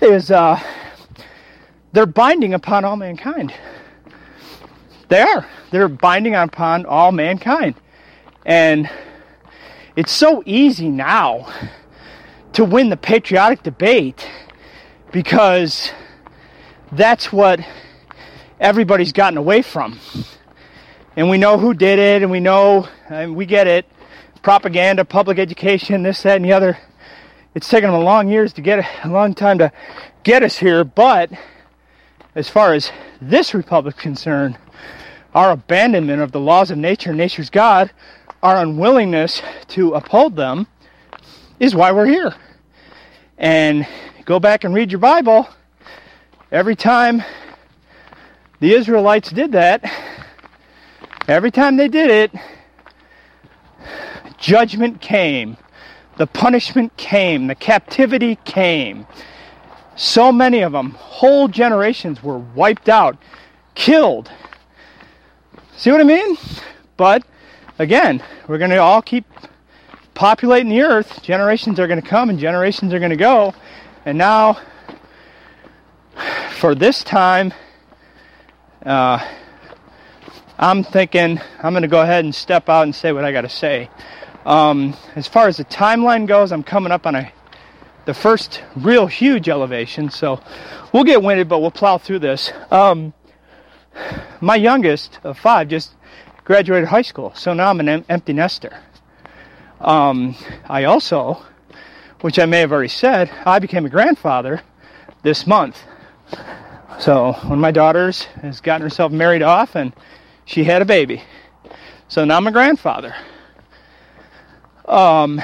is 0.00 0.30
uh, 0.30 0.60
they're 1.92 2.06
binding 2.06 2.54
upon 2.54 2.84
all 2.84 2.96
mankind. 2.96 3.54
They 5.08 5.20
are. 5.20 5.48
They're 5.70 5.88
binding 5.88 6.34
upon 6.34 6.86
all 6.86 7.12
mankind. 7.12 7.74
And 8.44 8.90
it's 9.96 10.12
so 10.12 10.42
easy 10.44 10.88
now 10.88 11.52
to 12.54 12.64
win 12.64 12.88
the 12.88 12.96
patriotic 12.96 13.62
debate 13.62 14.28
because 15.12 15.92
that's 16.92 17.32
what 17.32 17.60
everybody's 18.60 19.12
gotten 19.12 19.36
away 19.36 19.62
from. 19.62 19.98
And 21.16 21.28
we 21.28 21.38
know 21.38 21.58
who 21.58 21.74
did 21.74 21.98
it, 21.98 22.22
and 22.22 22.30
we 22.30 22.40
know, 22.40 22.88
and 23.08 23.36
we 23.36 23.46
get 23.46 23.66
it 23.66 23.86
propaganda, 24.42 25.04
public 25.04 25.38
education, 25.38 26.02
this, 26.02 26.22
that, 26.22 26.36
and 26.36 26.44
the 26.44 26.52
other. 26.52 26.78
It's 27.54 27.68
taken 27.68 27.90
them 27.90 28.00
a 28.00 28.04
long 28.04 28.28
years 28.28 28.52
to 28.54 28.60
get 28.60 28.84
a 29.02 29.08
long 29.08 29.34
time 29.34 29.58
to 29.58 29.72
get 30.22 30.42
us 30.42 30.58
here, 30.58 30.84
but 30.84 31.30
as 32.34 32.48
far 32.50 32.74
as 32.74 32.90
this 33.22 33.54
republic's 33.54 34.00
concerned, 34.00 34.58
our 35.34 35.52
abandonment 35.52 36.20
of 36.20 36.32
the 36.32 36.40
laws 36.40 36.70
of 36.70 36.78
nature, 36.78 37.14
nature's 37.14 37.48
God, 37.48 37.90
our 38.42 38.58
unwillingness 38.58 39.40
to 39.68 39.94
uphold 39.94 40.36
them 40.36 40.66
is 41.58 41.74
why 41.74 41.92
we're 41.92 42.06
here. 42.06 42.34
And 43.38 43.86
go 44.24 44.40
back 44.40 44.64
and 44.64 44.74
read 44.74 44.90
your 44.90 45.00
Bible. 45.00 45.48
Every 46.50 46.76
time 46.76 47.22
the 48.60 48.74
Israelites 48.74 49.30
did 49.30 49.52
that, 49.52 49.84
every 51.28 51.50
time 51.50 51.76
they 51.76 51.88
did 51.88 52.10
it, 52.10 52.40
judgment 54.38 55.00
came, 55.00 55.56
the 56.16 56.26
punishment 56.26 56.96
came, 56.96 57.46
the 57.46 57.54
captivity 57.54 58.36
came. 58.44 59.06
So 59.96 60.32
many 60.32 60.60
of 60.60 60.72
them, 60.72 60.90
whole 60.90 61.48
generations 61.48 62.22
were 62.22 62.38
wiped 62.38 62.88
out, 62.88 63.16
killed. 63.74 64.30
See 65.76 65.90
what 65.90 66.00
I 66.00 66.04
mean? 66.04 66.36
But 66.96 67.24
again, 67.78 68.22
we're 68.46 68.58
going 68.58 68.70
to 68.70 68.78
all 68.78 69.02
keep 69.02 69.24
populating 70.14 70.70
the 70.70 70.82
earth. 70.82 71.22
Generations 71.22 71.78
are 71.78 71.86
going 71.86 72.00
to 72.00 72.06
come 72.08 72.30
and 72.30 72.38
generations 72.38 72.92
are 72.94 72.98
going 72.98 73.10
to 73.10 73.16
go. 73.16 73.54
And 74.04 74.16
now, 74.18 74.58
for 76.58 76.74
this 76.74 77.02
time, 77.04 77.52
uh, 78.84 79.26
I'm 80.58 80.84
thinking 80.84 81.40
I'm 81.62 81.72
going 81.72 81.82
to 81.82 81.88
go 81.88 82.00
ahead 82.00 82.24
and 82.24 82.34
step 82.34 82.68
out 82.68 82.82
and 82.82 82.94
say 82.94 83.12
what 83.12 83.24
I 83.24 83.32
got 83.32 83.42
to 83.42 83.48
say. 83.48 83.90
Um, 84.46 84.96
as 85.16 85.26
far 85.26 85.48
as 85.48 85.56
the 85.56 85.64
timeline 85.64 86.26
goes, 86.26 86.52
I'm 86.52 86.62
coming 86.62 86.92
up 86.92 87.06
on 87.06 87.14
a 87.14 87.32
the 88.04 88.14
first 88.14 88.62
real 88.76 89.06
huge 89.06 89.48
elevation, 89.48 90.10
so 90.10 90.40
we'll 90.92 91.04
get 91.04 91.22
winded, 91.22 91.48
but 91.48 91.60
we'll 91.60 91.70
plow 91.70 91.96
through 91.96 92.18
this. 92.18 92.52
Um, 92.70 93.14
my 94.40 94.56
youngest 94.56 95.18
of 95.24 95.38
five 95.38 95.68
just 95.68 95.92
graduated 96.44 96.88
high 96.88 97.02
school, 97.02 97.32
so 97.34 97.54
now 97.54 97.70
I'm 97.70 97.80
an 97.80 97.88
em- 97.88 98.04
empty 98.08 98.34
nester. 98.34 98.78
Um, 99.84 100.34
I 100.66 100.84
also, 100.84 101.44
which 102.22 102.38
I 102.38 102.46
may 102.46 102.60
have 102.60 102.72
already 102.72 102.88
said, 102.88 103.30
I 103.44 103.58
became 103.58 103.84
a 103.84 103.90
grandfather 103.90 104.62
this 105.22 105.46
month. 105.46 105.78
So 106.98 107.32
one 107.32 107.52
of 107.52 107.58
my 107.58 107.70
daughters 107.70 108.22
has 108.40 108.62
gotten 108.62 108.80
herself 108.80 109.12
married 109.12 109.42
off, 109.42 109.74
and 109.76 109.92
she 110.46 110.64
had 110.64 110.80
a 110.80 110.86
baby. 110.86 111.22
So 112.08 112.24
now 112.24 112.38
I'm 112.38 112.46
a 112.46 112.52
grandfather. 112.52 113.14
Um. 114.86 115.42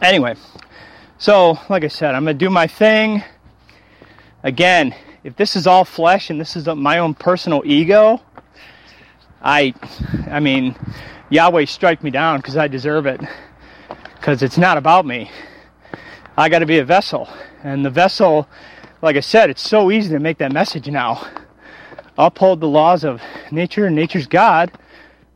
Anyway, 0.00 0.34
so 1.18 1.56
like 1.68 1.84
I 1.84 1.88
said, 1.88 2.16
I'm 2.16 2.24
gonna 2.24 2.34
do 2.34 2.50
my 2.50 2.66
thing. 2.66 3.22
Again, 4.42 4.92
if 5.22 5.36
this 5.36 5.54
is 5.54 5.68
all 5.68 5.84
flesh 5.84 6.30
and 6.30 6.40
this 6.40 6.56
is 6.56 6.66
my 6.66 6.98
own 6.98 7.14
personal 7.14 7.62
ego, 7.64 8.20
I, 9.40 9.74
I 10.28 10.40
mean, 10.40 10.74
Yahweh 11.32 11.64
strike 11.64 12.04
me 12.04 12.10
down 12.10 12.40
because 12.40 12.58
I 12.58 12.68
deserve 12.68 13.06
it. 13.06 13.18
Because 14.16 14.42
it's 14.42 14.58
not 14.58 14.76
about 14.76 15.06
me. 15.06 15.30
I 16.36 16.50
got 16.50 16.58
to 16.58 16.66
be 16.66 16.78
a 16.78 16.84
vessel, 16.84 17.26
and 17.62 17.84
the 17.84 17.90
vessel, 17.90 18.46
like 19.00 19.16
I 19.16 19.20
said, 19.20 19.48
it's 19.48 19.66
so 19.66 19.90
easy 19.90 20.10
to 20.10 20.18
make 20.18 20.36
that 20.38 20.52
message 20.52 20.88
now. 20.88 21.26
Uphold 22.18 22.60
the 22.60 22.68
laws 22.68 23.02
of 23.02 23.22
nature 23.50 23.86
and 23.86 23.96
nature's 23.96 24.26
God, 24.26 24.72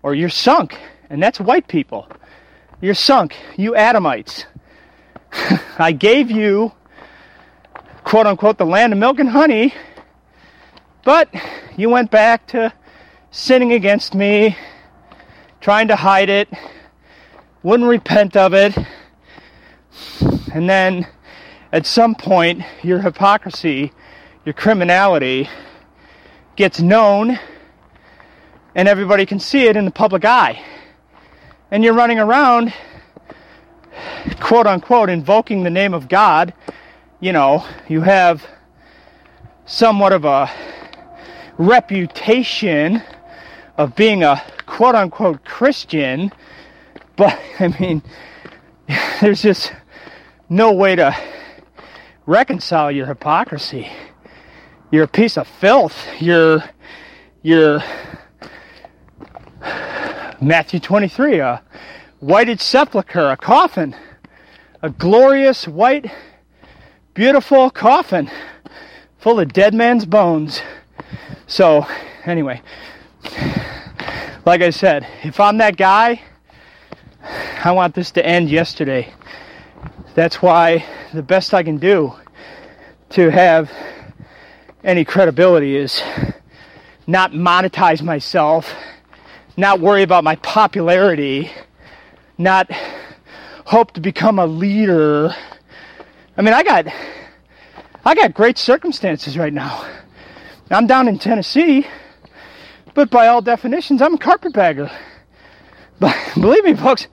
or 0.03 0.15
you're 0.15 0.29
sunk. 0.29 0.79
And 1.09 1.23
that's 1.23 1.41
white 1.41 1.67
people. 1.67 2.07
You're 2.83 2.95
sunk. 2.95 3.35
You 3.57 3.75
Adamites. 3.75 4.45
I 5.79 5.93
gave 5.93 6.31
you, 6.31 6.73
quote 8.05 8.27
unquote, 8.27 8.59
the 8.59 8.67
land 8.67 8.93
of 8.93 8.99
milk 8.99 9.19
and 9.19 9.31
honey, 9.31 9.73
but 11.05 11.35
you 11.77 11.89
went 11.89 12.11
back 12.11 12.49
to 12.49 12.73
sinning 13.31 13.73
against 13.73 14.15
me, 14.15 14.57
trying 15.67 15.89
to 15.89 15.97
hide 15.97 16.29
it, 16.29 16.49
wouldn't 17.65 17.89
repent 17.89 18.37
of 18.37 18.55
it. 18.55 18.73
And 20.55 20.71
then 20.71 21.09
at 21.73 21.87
some 21.87 22.15
point, 22.15 22.63
your 22.85 23.01
hypocrisy, 23.01 23.91
your 24.45 24.53
criminality 24.53 25.49
gets 26.55 26.81
known, 26.81 27.41
and 28.77 28.87
everybody 28.87 29.27
can 29.27 29.41
see 29.41 29.65
it 29.65 29.77
in 29.77 29.85
the 29.85 29.91
public 29.91 30.25
eye. 30.25 30.63
And 31.73 31.83
you're 31.83 31.95
running 31.95 32.21
around, 32.21 32.73
quote 34.39 34.69
unquote, 34.69 35.11
invoking 35.11 35.65
the 35.65 35.71
name 35.71 35.95
of 35.95 36.09
God. 36.09 36.55
You 37.19 37.33
know, 37.33 37.67
you 37.89 38.03
have 38.03 38.47
somewhat 39.65 40.13
of 40.13 40.25
a 40.25 40.49
reputation 41.59 43.03
of 43.77 43.97
being 43.97 44.23
a 44.23 44.41
quote 44.67 44.95
unquote 44.95 45.45
Christian, 45.45 46.33
but 47.17 47.39
I 47.61 47.69
mean, 47.81 48.03
there's 49.21 49.43
just 49.43 49.73
no 50.49 50.73
way 50.73 50.97
to 50.97 51.17
reconcile 52.27 52.91
your 52.91 53.07
hypocrisy. 53.07 53.89
You're 54.91 55.05
a 55.05 55.09
piece 55.09 55.37
of 55.37 55.49
filth. 55.49 55.97
You're, 56.21 56.63
you're 57.43 57.83
Matthew 60.41 60.81
23, 60.81 61.41
a 61.41 61.63
whited 62.21 62.61
sepulchre, 62.61 63.31
a 63.31 63.37
coffin, 63.37 63.97
a 64.83 64.91
glorious 64.91 65.67
white, 65.67 66.11
beautiful 67.15 67.71
coffin 67.71 68.31
full 69.19 69.41
of 69.41 69.53
dead 69.53 69.75
man's 69.75 70.07
bones. 70.07 70.63
So, 71.49 71.85
anyway, 72.25 72.63
like 74.47 74.63
I 74.63 74.71
said, 74.71 75.05
if 75.25 75.41
I'm 75.41 75.59
that 75.59 75.77
guy, 75.77 76.23
I 77.65 77.73
want 77.73 77.97
this 77.97 78.13
to 78.13 78.25
end 78.25 78.49
yesterday. 78.49 79.13
That's 80.15 80.41
why 80.41 80.87
the 81.13 81.23
best 81.23 81.53
I 81.53 81.65
can 81.65 81.79
do 81.79 82.15
to 83.11 83.29
have 83.29 83.73
any 84.85 85.05
credibility 85.05 85.77
is 85.77 86.01
not 87.09 87.33
monetize 87.33 88.03
myself, 88.03 88.73
not 89.57 89.81
worry 89.81 90.05
about 90.05 90.23
my 90.23 90.37
popularity, 90.37 91.51
not 92.39 92.71
hope 93.65 93.95
to 93.95 94.01
become 94.01 94.39
a 94.39 94.47
leader. 94.47 95.35
I 96.37 96.43
mean, 96.43 96.55
I 96.55 96.63
got 96.63 96.87
I 98.05 98.15
got 98.15 98.33
great 98.33 98.59
circumstances 98.59 99.37
right 99.37 99.53
now. 99.53 99.85
I'm 100.71 100.87
down 100.87 101.09
in 101.09 101.19
Tennessee, 101.19 101.85
but 102.97 103.11
by 103.11 103.29
all 103.29 103.43
definitions, 103.43 104.01
I'm 104.01 104.15
a 104.15 104.19
carpetbagger. 104.19 104.91
But 106.01 106.17
believe 106.35 106.65
me, 106.65 106.75
folks, 106.75 107.07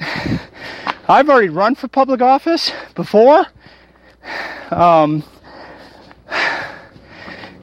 I've 0.00 1.28
already 1.28 1.50
run 1.50 1.74
for 1.74 1.86
public 1.86 2.22
office 2.22 2.72
before. 2.94 3.44
Um, 4.70 5.22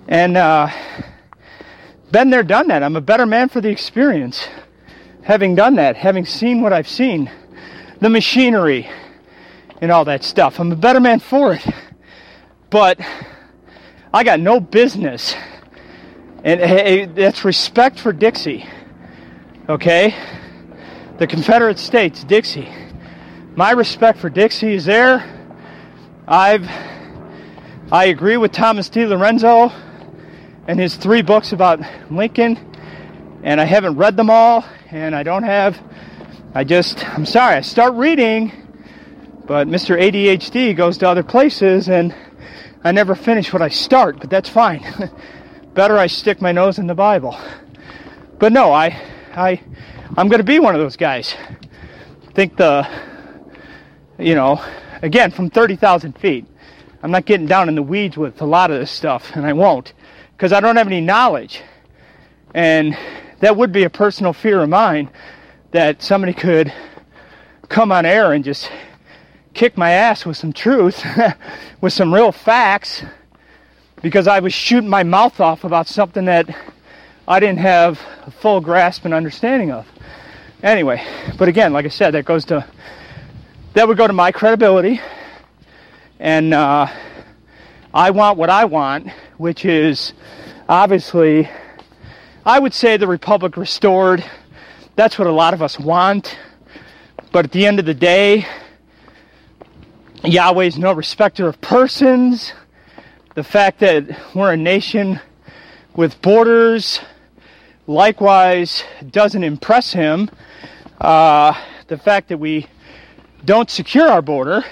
and 0.07 0.37
uh, 0.37 0.69
been 2.11 2.29
there, 2.29 2.43
done 2.43 2.67
that. 2.67 2.83
I'm 2.83 2.95
a 2.95 3.01
better 3.01 3.25
man 3.25 3.49
for 3.49 3.61
the 3.61 3.69
experience. 3.69 4.47
Having 5.23 5.55
done 5.55 5.75
that, 5.75 5.97
having 5.97 6.25
seen 6.25 6.61
what 6.61 6.71
I've 6.71 6.87
seen, 6.87 7.31
the 7.99 8.09
machinery, 8.09 8.87
and 9.81 9.91
all 9.91 10.05
that 10.05 10.23
stuff. 10.23 10.59
I'm 10.59 10.71
a 10.71 10.75
better 10.75 10.99
man 10.99 11.19
for 11.19 11.53
it. 11.53 11.67
But 12.69 12.99
I 14.13 14.23
got 14.23 14.39
no 14.39 14.59
business. 14.59 15.33
And 16.41 16.61
hey, 16.61 17.05
that's 17.05 17.43
respect 17.43 17.99
for 17.99 18.13
Dixie. 18.13 18.65
Okay? 19.67 20.15
The 21.17 21.27
Confederate 21.27 21.77
States, 21.77 22.23
Dixie. 22.23 22.69
My 23.55 23.71
respect 23.71 24.19
for 24.19 24.29
Dixie 24.29 24.75
is 24.75 24.85
there. 24.85 25.35
I've 26.27 26.65
I 27.91 28.05
agree 28.05 28.37
with 28.37 28.51
Thomas 28.53 28.89
DiLorenzo 28.89 29.73
and 30.67 30.79
his 30.79 30.95
three 30.95 31.23
books 31.23 31.51
about 31.51 31.81
Lincoln, 32.09 32.57
and 33.43 33.59
I 33.59 33.65
haven't 33.65 33.97
read 33.97 34.15
them 34.15 34.29
all, 34.29 34.63
and 34.91 35.13
I 35.15 35.23
don't 35.23 35.43
have 35.43 35.81
I 36.53 36.63
just 36.63 37.05
I'm 37.09 37.25
sorry, 37.25 37.55
I 37.55 37.61
start 37.61 37.95
reading, 37.95 38.51
but 39.45 39.67
Mr. 39.67 39.99
ADHD 39.99 40.73
goes 40.73 40.97
to 40.99 41.09
other 41.09 41.23
places 41.23 41.89
and 41.89 42.15
I 42.81 42.93
never 42.93 43.13
finish 43.13 43.51
what 43.51 43.61
I 43.61 43.67
start, 43.67 44.21
but 44.21 44.29
that's 44.29 44.47
fine. 44.47 45.11
Better 45.79 45.97
I 45.97 46.07
stick 46.07 46.41
my 46.41 46.51
nose 46.51 46.77
in 46.77 46.87
the 46.87 46.93
Bible. 46.93 47.39
But 48.37 48.51
no, 48.51 48.73
I, 48.73 49.01
I, 49.33 49.61
I'm 50.17 50.27
going 50.27 50.39
to 50.39 50.43
be 50.43 50.59
one 50.59 50.75
of 50.75 50.81
those 50.81 50.97
guys. 50.97 51.33
Think 52.33 52.57
the, 52.57 52.85
you 54.17 54.35
know, 54.35 54.61
again 55.01 55.31
from 55.31 55.49
30,000 55.49 56.19
feet. 56.19 56.45
I'm 57.01 57.11
not 57.11 57.23
getting 57.23 57.45
down 57.45 57.69
in 57.69 57.75
the 57.75 57.81
weeds 57.81 58.17
with 58.17 58.41
a 58.41 58.45
lot 58.45 58.71
of 58.71 58.79
this 58.81 58.91
stuff, 58.91 59.31
and 59.35 59.45
I 59.45 59.53
won't, 59.53 59.93
because 60.35 60.51
I 60.51 60.59
don't 60.59 60.75
have 60.75 60.87
any 60.87 60.99
knowledge. 60.99 61.61
And 62.53 62.97
that 63.39 63.55
would 63.55 63.71
be 63.71 63.83
a 63.85 63.89
personal 63.89 64.33
fear 64.33 64.61
of 64.61 64.67
mine 64.67 65.09
that 65.71 66.01
somebody 66.01 66.33
could 66.33 66.73
come 67.69 67.93
on 67.93 68.05
air 68.05 68.33
and 68.33 68.43
just 68.43 68.69
kick 69.53 69.77
my 69.77 69.91
ass 69.91 70.25
with 70.25 70.35
some 70.35 70.51
truth, 70.51 71.01
with 71.79 71.93
some 71.93 72.13
real 72.13 72.33
facts, 72.33 73.01
because 74.01 74.27
I 74.27 74.39
was 74.39 74.53
shooting 74.53 74.89
my 74.89 75.03
mouth 75.03 75.39
off 75.39 75.63
about 75.63 75.87
something 75.87 76.25
that 76.25 76.55
I 77.27 77.39
didn't 77.39 77.59
have 77.59 77.99
a 78.25 78.31
full 78.31 78.61
grasp 78.61 79.05
and 79.05 79.13
understanding 79.13 79.71
of. 79.71 79.87
Anyway, 80.63 81.05
but 81.37 81.47
again, 81.47 81.73
like 81.73 81.85
I 81.85 81.89
said, 81.89 82.11
that 82.11 82.25
goes 82.25 82.45
to 82.45 82.65
that 83.73 83.87
would 83.87 83.97
go 83.97 84.07
to 84.07 84.13
my 84.13 84.31
credibility, 84.31 84.99
and 86.19 86.53
uh, 86.53 86.87
I 87.93 88.11
want 88.11 88.37
what 88.37 88.49
I 88.49 88.65
want, 88.65 89.09
which 89.37 89.63
is 89.63 90.13
obviously, 90.67 91.49
I 92.45 92.59
would 92.59 92.73
say 92.73 92.97
the 92.97 93.07
republic 93.07 93.57
restored. 93.57 94.23
That's 94.95 95.17
what 95.17 95.27
a 95.27 95.31
lot 95.31 95.53
of 95.53 95.61
us 95.61 95.79
want. 95.79 96.37
But 97.31 97.45
at 97.45 97.51
the 97.51 97.65
end 97.65 97.79
of 97.79 97.85
the 97.85 97.93
day, 97.93 98.47
Yahweh's 100.23 100.77
no 100.77 100.93
respecter 100.93 101.47
of 101.47 101.61
persons. 101.61 102.53
The 103.39 103.43
fact 103.45 103.79
that 103.79 104.35
we're 104.35 104.51
a 104.51 104.57
nation 104.57 105.21
with 105.95 106.21
borders 106.21 106.99
likewise 107.87 108.83
doesn't 109.09 109.45
impress 109.45 109.93
him. 109.93 110.29
Uh, 110.99 111.53
the 111.87 111.97
fact 111.97 112.27
that 112.27 112.37
we 112.37 112.67
don't 113.45 113.69
secure 113.69 114.09
our 114.09 114.21
border 114.21 114.65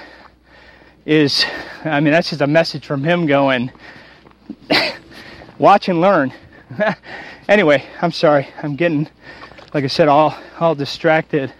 is, 1.06 1.46
I 1.86 2.02
mean, 2.02 2.12
that's 2.12 2.32
just 2.32 2.42
a 2.42 2.48
message 2.48 2.86
from 2.86 3.06
him 3.06 3.26
going, 3.26 3.72
watch 5.58 5.88
and 5.88 6.02
learn. 6.02 6.34
anyway, 7.48 7.86
I'm 8.02 8.12
sorry. 8.12 8.50
I'm 8.62 8.76
getting, 8.76 9.08
like 9.74 9.86
I 9.86 9.88
said, 9.88 10.10
all, 10.10 10.38
all 10.60 10.76
distracted. 10.76 11.54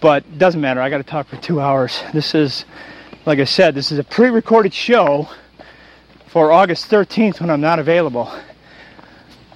But 0.00 0.38
doesn't 0.38 0.62
matter. 0.62 0.80
I 0.80 0.88
got 0.88 0.96
to 0.96 1.04
talk 1.04 1.26
for 1.26 1.36
two 1.36 1.60
hours. 1.60 2.02
This 2.14 2.34
is, 2.34 2.64
like 3.26 3.40
I 3.40 3.44
said, 3.44 3.74
this 3.74 3.92
is 3.92 3.98
a 3.98 4.04
pre-recorded 4.04 4.72
show 4.72 5.28
for 6.30 6.52
August 6.52 6.88
13th 6.88 7.40
when 7.40 7.50
I'm 7.50 7.60
not 7.60 7.80
available. 7.80 8.32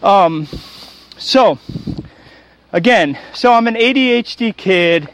Um, 0.02 0.48
so 1.16 1.60
again, 2.72 3.16
so 3.32 3.52
I'm 3.52 3.68
an 3.68 3.76
ADHD 3.76 4.56
kid, 4.56 5.08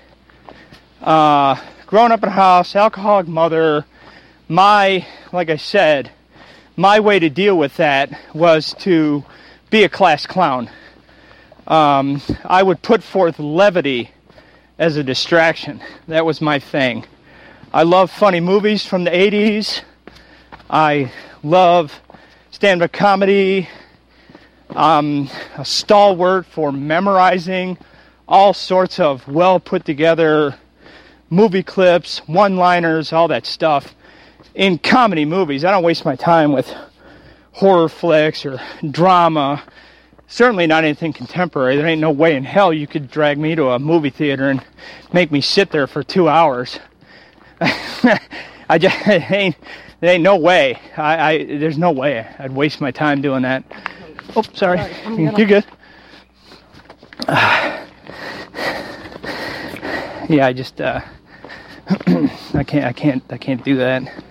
uh, 1.02 1.60
up 1.92 2.22
in 2.22 2.28
a 2.28 2.30
house, 2.30 2.74
alcoholic 2.74 3.28
mother. 3.28 3.84
My, 4.48 5.06
like 5.32 5.50
I 5.50 5.56
said, 5.56 6.10
my 6.76 6.98
way 6.98 7.18
to 7.18 7.28
deal 7.28 7.58
with 7.58 7.76
that 7.76 8.18
was 8.32 8.72
to 8.78 9.22
be 9.68 9.84
a 9.84 9.88
class 9.90 10.24
clown. 10.24 10.70
Um, 11.66 12.22
I 12.42 12.62
would 12.62 12.80
put 12.80 13.02
forth 13.02 13.38
levity 13.38 14.12
as 14.78 14.96
a 14.96 15.04
distraction. 15.04 15.82
That 16.08 16.24
was 16.24 16.40
my 16.40 16.58
thing. 16.58 17.04
I 17.70 17.82
love 17.82 18.10
funny 18.10 18.40
movies 18.40 18.86
from 18.86 19.04
the 19.04 19.10
80s. 19.10 19.82
I 20.70 21.12
love 21.42 22.00
stand 22.50 22.82
up 22.82 22.92
comedy. 22.92 23.68
I'm 24.70 25.28
a 25.56 25.64
stalwart 25.64 26.46
for 26.46 26.70
memorizing 26.70 27.78
all 28.28 28.52
sorts 28.52 29.00
of 29.00 29.26
well 29.26 29.58
put 29.58 29.84
together 29.84 30.56
movie 31.30 31.62
clips, 31.62 32.18
one 32.28 32.56
liners, 32.56 33.12
all 33.12 33.28
that 33.28 33.46
stuff 33.46 33.94
in 34.54 34.78
comedy 34.78 35.24
movies. 35.24 35.64
I 35.64 35.70
don't 35.70 35.82
waste 35.82 36.04
my 36.04 36.16
time 36.16 36.52
with 36.52 36.72
horror 37.52 37.88
flicks 37.88 38.44
or 38.44 38.60
drama. 38.90 39.62
Certainly 40.28 40.68
not 40.68 40.84
anything 40.84 41.12
contemporary. 41.12 41.76
There 41.76 41.86
ain't 41.86 42.00
no 42.00 42.12
way 42.12 42.36
in 42.36 42.44
hell 42.44 42.72
you 42.72 42.86
could 42.86 43.10
drag 43.10 43.38
me 43.38 43.56
to 43.56 43.70
a 43.70 43.78
movie 43.78 44.10
theater 44.10 44.48
and 44.48 44.64
make 45.12 45.32
me 45.32 45.40
sit 45.40 45.72
there 45.72 45.88
for 45.88 46.04
two 46.04 46.28
hours. 46.28 46.78
I 47.60 48.78
just 48.78 49.08
ain't. 49.08 49.56
There 50.00 50.14
ain't 50.14 50.22
no 50.22 50.36
way. 50.36 50.80
I, 50.96 51.32
I 51.32 51.44
there's 51.44 51.76
no 51.76 51.90
way 51.90 52.26
I'd 52.38 52.52
waste 52.52 52.80
my 52.80 52.90
time 52.90 53.20
doing 53.20 53.42
that. 53.42 53.64
Oh, 54.34 54.42
sorry. 54.54 54.80
You're 55.06 55.46
good. 55.46 55.66
yeah, 60.28 60.46
I 60.46 60.54
just 60.54 60.80
uh, 60.80 61.00
I 62.54 62.64
can't 62.66 62.84
I 62.84 62.92
can't 62.92 63.22
I 63.30 63.36
can't 63.36 63.62
do 63.62 63.76
that. 63.76 64.22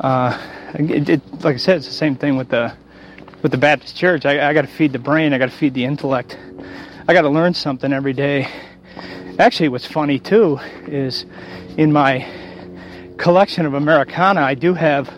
Uh, 0.00 0.38
it, 0.74 1.08
it, 1.08 1.44
like 1.44 1.54
I 1.54 1.58
said, 1.58 1.76
it's 1.76 1.86
the 1.86 1.92
same 1.92 2.16
thing 2.16 2.36
with 2.36 2.48
the 2.48 2.74
with 3.42 3.52
the 3.52 3.58
Baptist 3.58 3.96
Church. 3.96 4.26
I, 4.26 4.48
I 4.48 4.52
got 4.52 4.62
to 4.62 4.68
feed 4.68 4.92
the 4.92 4.98
brain. 4.98 5.32
I 5.32 5.38
got 5.38 5.50
to 5.50 5.56
feed 5.56 5.74
the 5.74 5.84
intellect. 5.84 6.36
I 7.06 7.12
got 7.12 7.22
to 7.22 7.28
learn 7.28 7.54
something 7.54 7.92
every 7.92 8.12
day. 8.12 8.48
Actually, 9.38 9.68
what's 9.68 9.86
funny 9.86 10.18
too 10.18 10.58
is 10.86 11.24
in 11.76 11.92
my 11.92 12.26
collection 13.18 13.66
of 13.66 13.74
Americana, 13.74 14.40
I 14.40 14.54
do 14.54 14.72
have 14.74 15.12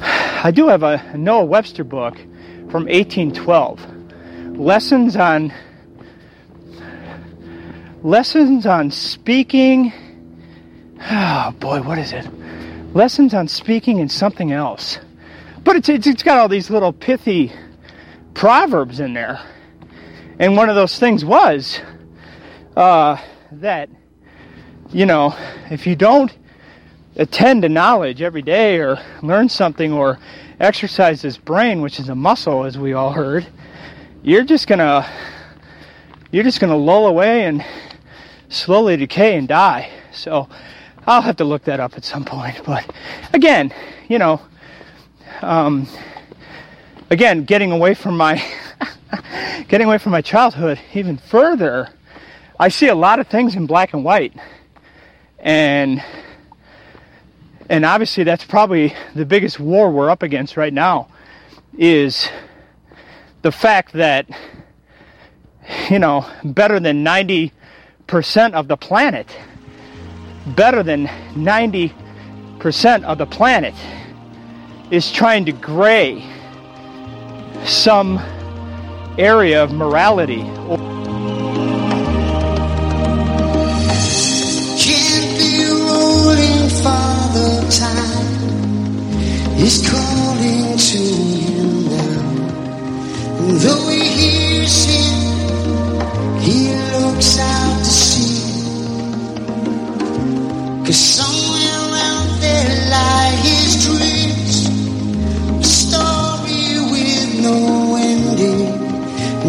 I 0.00 0.50
do 0.50 0.68
have 0.68 0.82
a 0.82 1.16
Noah 1.16 1.44
Webster 1.44 1.84
book 1.84 2.16
from 2.70 2.84
1812. 2.84 4.58
Lessons 4.58 5.16
on 5.16 5.52
lessons 8.02 8.66
on 8.66 8.90
speaking. 8.90 9.92
Oh 11.00 11.54
boy, 11.60 11.82
what 11.82 11.98
is 11.98 12.12
it? 12.12 12.26
Lessons 12.94 13.34
on 13.34 13.48
speaking 13.48 14.00
and 14.00 14.10
something 14.10 14.52
else. 14.52 14.98
But 15.62 15.76
it's, 15.76 15.88
it's, 15.88 16.06
it's 16.06 16.22
got 16.22 16.38
all 16.38 16.48
these 16.48 16.70
little 16.70 16.92
pithy 16.92 17.52
proverbs 18.34 19.00
in 19.00 19.12
there. 19.14 19.40
And 20.38 20.56
one 20.56 20.68
of 20.68 20.76
those 20.76 20.98
things 20.98 21.24
was 21.24 21.80
uh, 22.76 23.16
that, 23.52 23.88
you 24.90 25.06
know, 25.06 25.34
if 25.70 25.86
you 25.86 25.96
don't 25.96 26.32
attend 27.16 27.62
to 27.62 27.68
knowledge 27.68 28.20
every 28.20 28.42
day 28.42 28.78
or 28.78 28.98
learn 29.22 29.48
something 29.48 29.92
or 29.92 30.18
exercise 30.60 31.22
this 31.22 31.36
brain, 31.36 31.80
which 31.80 31.98
is 31.98 32.08
a 32.08 32.14
muscle, 32.14 32.64
as 32.64 32.78
we 32.78 32.92
all 32.92 33.12
heard, 33.12 33.46
you're 34.22 34.44
just 34.44 34.66
gonna 34.66 35.08
you're 36.30 36.44
just 36.44 36.60
gonna 36.60 36.76
lull 36.76 37.06
away 37.06 37.44
and 37.44 37.64
slowly 38.48 38.96
decay 38.96 39.36
and 39.36 39.48
die. 39.48 39.90
So 40.12 40.48
I'll 41.06 41.22
have 41.22 41.36
to 41.36 41.44
look 41.44 41.64
that 41.64 41.80
up 41.80 41.96
at 41.96 42.04
some 42.04 42.24
point. 42.24 42.60
But 42.64 42.90
again, 43.32 43.72
you 44.08 44.18
know, 44.18 44.40
um, 45.42 45.86
again, 47.10 47.44
getting 47.44 47.72
away 47.72 47.94
from 47.94 48.16
my 48.16 48.42
getting 49.68 49.86
away 49.86 49.98
from 49.98 50.12
my 50.12 50.22
childhood 50.22 50.80
even 50.94 51.16
further, 51.16 51.88
I 52.58 52.68
see 52.68 52.88
a 52.88 52.94
lot 52.94 53.18
of 53.18 53.28
things 53.28 53.54
in 53.54 53.66
black 53.66 53.94
and 53.94 54.04
white, 54.04 54.34
and 55.38 56.02
and 57.68 57.84
obviously 57.84 58.24
that's 58.24 58.44
probably 58.44 58.94
the 59.14 59.24
biggest 59.24 59.58
war 59.58 59.90
we're 59.90 60.10
up 60.10 60.22
against 60.22 60.56
right 60.56 60.72
now 60.72 61.08
is 61.76 62.28
the 63.42 63.52
fact 63.52 63.92
that 63.92 64.26
you 65.90 65.98
know 65.98 66.26
better 66.44 66.80
than 66.80 67.04
90% 67.04 67.52
of 68.52 68.68
the 68.68 68.76
planet 68.76 69.36
better 70.54 70.82
than 70.82 71.06
90% 71.34 71.92
of 73.04 73.18
the 73.18 73.26
planet 73.26 73.74
is 74.90 75.10
trying 75.10 75.44
to 75.44 75.52
gray 75.52 76.24
some 77.64 78.18
area 79.18 79.62
of 79.62 79.72
morality 79.72 80.42
is 89.66 89.82
calling 89.90 90.78
to 90.78 91.02
him 91.42 91.70
now. 91.90 92.26
And 93.40 93.56
though 93.64 93.88
he 93.88 94.04
hears 94.20 94.76
him, 94.94 95.16
he 96.46 96.58
looks 96.94 97.38
out 97.40 97.78
to 97.78 97.94
sea. 98.06 98.36
Cause 100.86 101.02
somewhere 101.18 101.78
around 101.88 102.28
there 102.44 102.74
lie 102.94 103.34
his 103.48 103.70
dreams. 103.86 104.54
A 105.58 105.68
story 105.82 106.64
with 106.92 107.28
no 107.46 107.56
ending. 107.96 108.66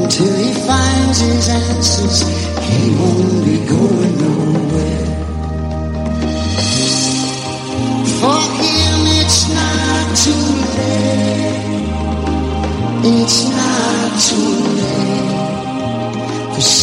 Until 0.01 0.33
he 0.43 0.51
finds 0.65 1.19
his 1.19 1.47
answers, 1.49 2.17
he 2.65 2.89
won't 2.99 3.46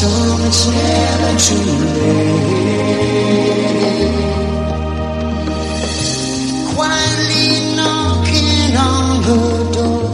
some, 0.04 0.40
it's 0.48 0.62
never 0.66 1.32
too 1.46 1.68
late. 1.94 2.54
Quietly 6.74 7.48
knocking 7.78 8.72
on 8.90 9.04
her 9.28 9.48
door, 9.76 10.08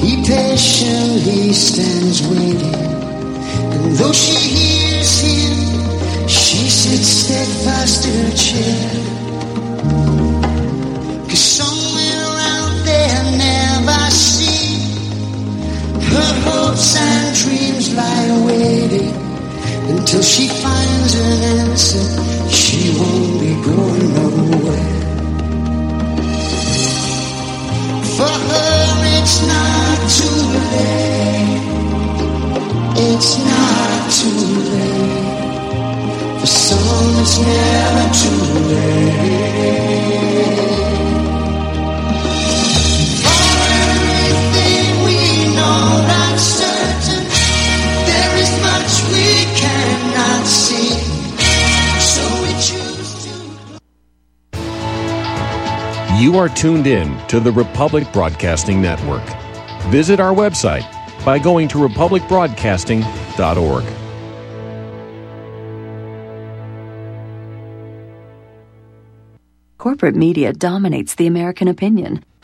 he 0.00 0.10
patiently 0.24 1.52
stands 1.52 2.18
waiting. 2.28 2.80
And 3.74 3.84
though 3.98 4.16
she 4.24 4.38
hears 4.56 5.12
him, 5.26 5.56
she 6.28 6.60
sits 6.80 7.08
steadfast 7.22 8.00
in 8.08 8.14
her 8.24 8.36
chair. 8.46 8.90
Cause 11.28 11.44
somewhere 11.60 12.28
out 12.54 12.74
there 12.88 13.22
never 13.44 14.02
seen 14.10 14.80
Her 16.12 16.32
hopes 16.46 16.90
and 16.96 17.26
dreams 17.40 17.75
lie 17.96 18.44
waiting 18.46 19.14
Until 19.88 20.22
she 20.22 20.48
finds 20.48 21.14
an 21.14 21.42
answer 21.60 22.04
She 22.50 22.90
won't 22.98 23.40
be 23.40 23.54
going 23.64 24.14
nowhere. 24.14 24.94
For 28.16 28.34
her 28.48 28.84
it's 29.18 29.38
not 29.52 29.98
too 30.16 30.38
late. 30.56 31.64
It's 33.08 33.30
not 33.50 34.00
too 34.18 34.42
late. 34.72 35.36
For 36.40 36.46
some 36.46 37.20
it's 37.22 37.36
never 37.40 38.06
too 38.20 38.40
late 38.74 40.75
You 56.18 56.38
are 56.38 56.48
tuned 56.48 56.86
in 56.86 57.14
to 57.26 57.40
the 57.40 57.52
Republic 57.52 58.10
Broadcasting 58.10 58.80
Network. 58.80 59.22
Visit 59.90 60.18
our 60.18 60.34
website 60.34 60.90
by 61.26 61.38
going 61.38 61.68
to 61.68 61.76
republicbroadcasting.org. 61.76 63.84
Corporate 69.76 70.16
media 70.16 70.54
dominates 70.54 71.16
the 71.16 71.26
American 71.26 71.68
opinion. 71.68 72.24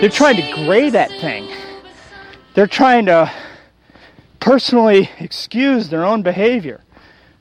They're 0.00 0.08
trying 0.08 0.36
to 0.36 0.64
gray 0.64 0.90
that 0.90 1.10
thing. 1.10 1.52
They're 2.54 2.68
trying 2.68 3.06
to 3.06 3.32
personally 4.38 5.10
excuse 5.18 5.88
their 5.88 6.04
own 6.04 6.22
behavior, 6.22 6.84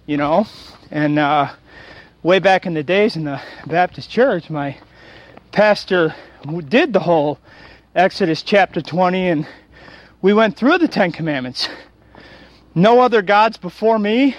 you 0.07 0.17
know. 0.17 0.47
And 0.89 1.19
uh, 1.19 1.53
way 2.23 2.39
back 2.39 2.65
in 2.65 2.73
the 2.73 2.81
days 2.81 3.15
in 3.15 3.25
the 3.25 3.39
Baptist 3.67 4.09
church, 4.09 4.49
my 4.49 4.75
pastor 5.51 6.15
did 6.67 6.93
the 6.93 7.01
whole 7.01 7.37
Exodus 7.93 8.41
chapter 8.41 8.81
20, 8.81 9.27
and 9.27 9.47
we 10.23 10.33
went 10.33 10.57
through 10.57 10.79
the 10.79 10.87
Ten 10.87 11.11
Commandments. 11.11 11.69
No 12.73 13.01
other 13.01 13.21
gods 13.21 13.57
before 13.57 13.99
me. 13.99 14.35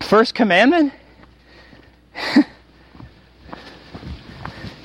First 0.00 0.34
commandment. 0.34 0.92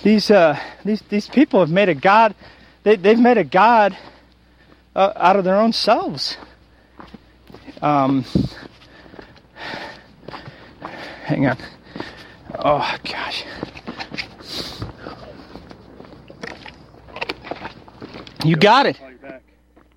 these 0.04 0.32
uh, 0.32 0.60
these 0.84 1.02
these 1.10 1.28
people 1.28 1.60
have 1.60 1.70
made 1.70 1.89
a 1.89 1.95
god. 1.95 2.36
They 2.84 2.95
they've 2.95 3.20
made 3.20 3.38
a 3.38 3.43
god 3.43 3.97
uh, 4.95 5.14
out 5.16 5.36
of 5.36 5.43
their 5.43 5.58
own 5.58 5.74
selves. 5.74 6.38
Um, 7.82 8.26
hang 11.24 11.47
on. 11.47 11.58
Oh 12.58 12.97
gosh. 13.04 13.45
You 18.43 18.56
got 18.56 18.88
it. 18.88 18.99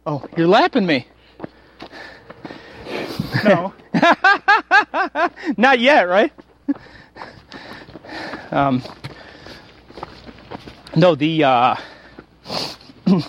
Oh, 0.06 0.22
you're 0.36 0.46
lapping 0.46 0.84
me. 0.84 1.06
No. 3.42 3.72
Not 5.56 5.78
yet, 5.80 6.02
right? 6.02 6.32
Um, 8.50 8.82
no, 10.96 11.14
the 11.14 11.44
uh, 11.44 11.76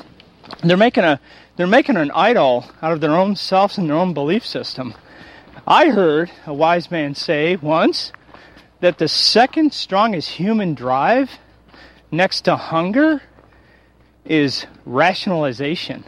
they're 0.64 0.78
making 0.78 1.04
a 1.04 1.20
they're 1.56 1.68
making 1.68 1.98
an 1.98 2.12
idol 2.12 2.66
out 2.82 2.92
of 2.92 3.02
their 3.02 3.14
own 3.16 3.36
selves 3.36 3.78
and 3.78 3.90
their 3.90 3.96
own 3.96 4.14
belief 4.14 4.46
system. 4.46 4.94
I 5.68 5.90
heard 5.90 6.32
a 6.46 6.54
wise 6.54 6.92
man 6.92 7.16
say 7.16 7.56
once 7.56 8.12
that 8.82 8.98
the 8.98 9.08
second 9.08 9.74
strongest 9.74 10.32
human 10.32 10.76
drive 10.76 11.40
next 12.12 12.42
to 12.42 12.56
hunger 12.56 13.22
is 14.26 14.68
rationalization. 14.86 16.04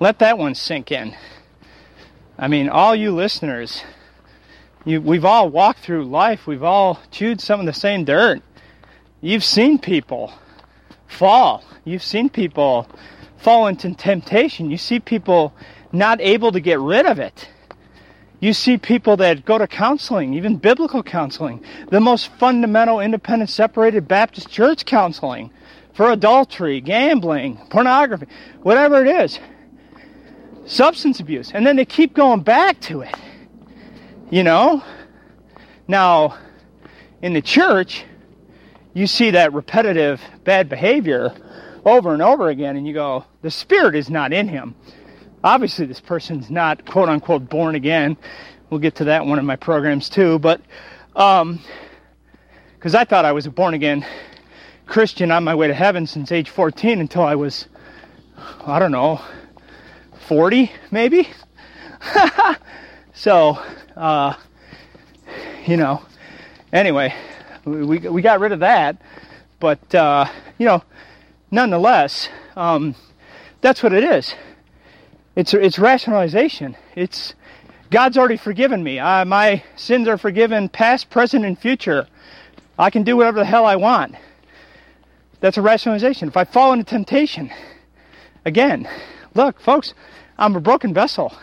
Let 0.00 0.18
that 0.18 0.36
one 0.36 0.54
sink 0.54 0.90
in. 0.90 1.14
I 2.36 2.48
mean, 2.48 2.68
all 2.68 2.94
you 2.94 3.14
listeners, 3.14 3.82
you, 4.84 5.00
we've 5.00 5.24
all 5.24 5.48
walked 5.48 5.80
through 5.80 6.04
life. 6.04 6.46
We've 6.46 6.62
all 6.62 7.00
chewed 7.10 7.40
some 7.40 7.60
of 7.60 7.66
the 7.66 7.72
same 7.72 8.04
dirt. 8.04 8.42
You've 9.24 9.42
seen 9.42 9.78
people 9.78 10.34
fall. 11.06 11.64
You've 11.86 12.02
seen 12.02 12.28
people 12.28 12.86
fall 13.38 13.68
into 13.68 13.94
temptation. 13.94 14.70
You 14.70 14.76
see 14.76 15.00
people 15.00 15.54
not 15.92 16.20
able 16.20 16.52
to 16.52 16.60
get 16.60 16.78
rid 16.78 17.06
of 17.06 17.18
it. 17.18 17.48
You 18.40 18.52
see 18.52 18.76
people 18.76 19.16
that 19.16 19.46
go 19.46 19.56
to 19.56 19.66
counseling, 19.66 20.34
even 20.34 20.58
biblical 20.58 21.02
counseling, 21.02 21.64
the 21.88 22.00
most 22.00 22.32
fundamental, 22.32 23.00
independent, 23.00 23.48
separated 23.48 24.06
Baptist 24.06 24.50
church 24.50 24.84
counseling 24.84 25.50
for 25.94 26.10
adultery, 26.10 26.82
gambling, 26.82 27.56
pornography, 27.70 28.26
whatever 28.60 29.06
it 29.06 29.24
is, 29.24 29.38
substance 30.66 31.18
abuse. 31.18 31.50
And 31.50 31.66
then 31.66 31.76
they 31.76 31.86
keep 31.86 32.12
going 32.12 32.42
back 32.42 32.78
to 32.82 33.00
it. 33.00 33.14
You 34.28 34.42
know? 34.42 34.84
Now, 35.88 36.36
in 37.22 37.32
the 37.32 37.40
church, 37.40 38.04
you 38.94 39.06
see 39.06 39.32
that 39.32 39.52
repetitive 39.52 40.22
bad 40.44 40.68
behavior 40.68 41.34
over 41.84 42.14
and 42.14 42.22
over 42.22 42.48
again, 42.48 42.76
and 42.76 42.86
you 42.86 42.94
go, 42.94 43.24
the 43.42 43.50
Spirit 43.50 43.94
is 43.94 44.08
not 44.08 44.32
in 44.32 44.48
him 44.48 44.74
obviously 45.44 45.84
this 45.84 46.00
person's 46.00 46.50
not 46.50 46.84
quote 46.86 47.08
unquote 47.08 47.48
born 47.48 47.76
again. 47.76 48.16
We'll 48.70 48.80
get 48.80 48.96
to 48.96 49.04
that 49.04 49.22
in 49.22 49.28
one 49.28 49.38
of 49.38 49.44
my 49.44 49.56
programs 49.56 50.08
too, 50.08 50.38
but 50.40 50.60
um 51.14 51.60
because 52.74 52.94
I 52.94 53.04
thought 53.04 53.24
I 53.24 53.32
was 53.32 53.46
a 53.46 53.50
born 53.50 53.74
again 53.74 54.04
Christian 54.86 55.30
on 55.30 55.44
my 55.44 55.54
way 55.54 55.68
to 55.68 55.74
heaven 55.74 56.06
since 56.06 56.32
age 56.32 56.50
14 56.50 56.98
until 56.98 57.22
I 57.22 57.36
was 57.36 57.68
I 58.66 58.78
don't 58.78 58.90
know 58.90 59.20
40 60.26 60.72
maybe. 60.90 61.28
so 63.12 63.58
uh 63.96 64.34
you 65.66 65.76
know 65.76 66.02
anyway 66.72 67.14
we 67.64 67.98
we 67.98 68.22
got 68.22 68.40
rid 68.40 68.52
of 68.52 68.60
that 68.60 68.96
but 69.60 69.94
uh 69.94 70.26
you 70.58 70.66
know 70.66 70.82
nonetheless 71.50 72.28
um 72.56 72.94
that's 73.60 73.82
what 73.82 73.92
it 73.92 74.04
is 74.04 74.34
it's 75.36 75.52
it's 75.52 75.78
rationalization. 75.78 76.76
It's 76.94 77.34
God's 77.90 78.16
already 78.16 78.36
forgiven 78.36 78.82
me. 78.82 78.98
My 78.98 79.62
sins 79.76 80.06
are 80.06 80.16
forgiven, 80.18 80.68
past, 80.68 81.10
present, 81.10 81.44
and 81.44 81.58
future. 81.58 82.06
I 82.78 82.90
can 82.90 83.02
do 83.02 83.16
whatever 83.16 83.40
the 83.40 83.44
hell 83.44 83.66
I 83.66 83.76
want. 83.76 84.14
That's 85.40 85.56
a 85.56 85.62
rationalization. 85.62 86.28
If 86.28 86.36
I 86.36 86.44
fall 86.44 86.72
into 86.72 86.84
temptation, 86.84 87.52
again, 88.44 88.88
look, 89.34 89.60
folks, 89.60 89.92
I'm 90.38 90.56
a 90.56 90.60
broken 90.60 90.94
vessel. 90.94 91.34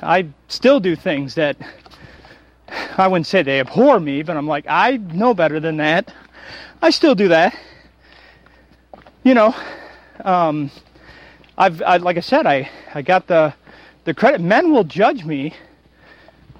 I 0.00 0.28
still 0.48 0.80
do 0.80 0.96
things 0.96 1.34
that 1.34 1.56
I 2.68 3.08
wouldn't 3.08 3.26
say 3.26 3.42
they 3.42 3.60
abhor 3.60 4.00
me, 4.00 4.22
but 4.22 4.36
I'm 4.36 4.46
like, 4.46 4.66
I 4.68 4.96
know 4.96 5.34
better 5.34 5.60
than 5.60 5.76
that. 5.78 6.12
I 6.80 6.90
still 6.90 7.14
do 7.14 7.28
that. 7.28 7.56
You 9.22 9.34
know, 9.34 9.54
um, 10.24 10.70
I've 11.56 11.80
I, 11.82 11.96
like 11.96 12.16
I 12.16 12.20
said, 12.20 12.46
I 12.46 12.70
I 12.94 13.02
got 13.02 13.26
the 13.26 13.54
the 14.04 14.14
credit. 14.14 14.40
Men 14.40 14.72
will 14.72 14.84
judge 14.84 15.24
me 15.24 15.54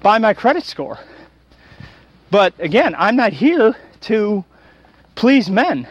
by 0.01 0.17
my 0.17 0.33
credit 0.33 0.63
score, 0.63 0.99
but 2.31 2.53
again, 2.59 2.95
I'm 2.97 3.15
not 3.15 3.33
here 3.33 3.75
to 4.01 4.43
please 5.15 5.49
men. 5.49 5.87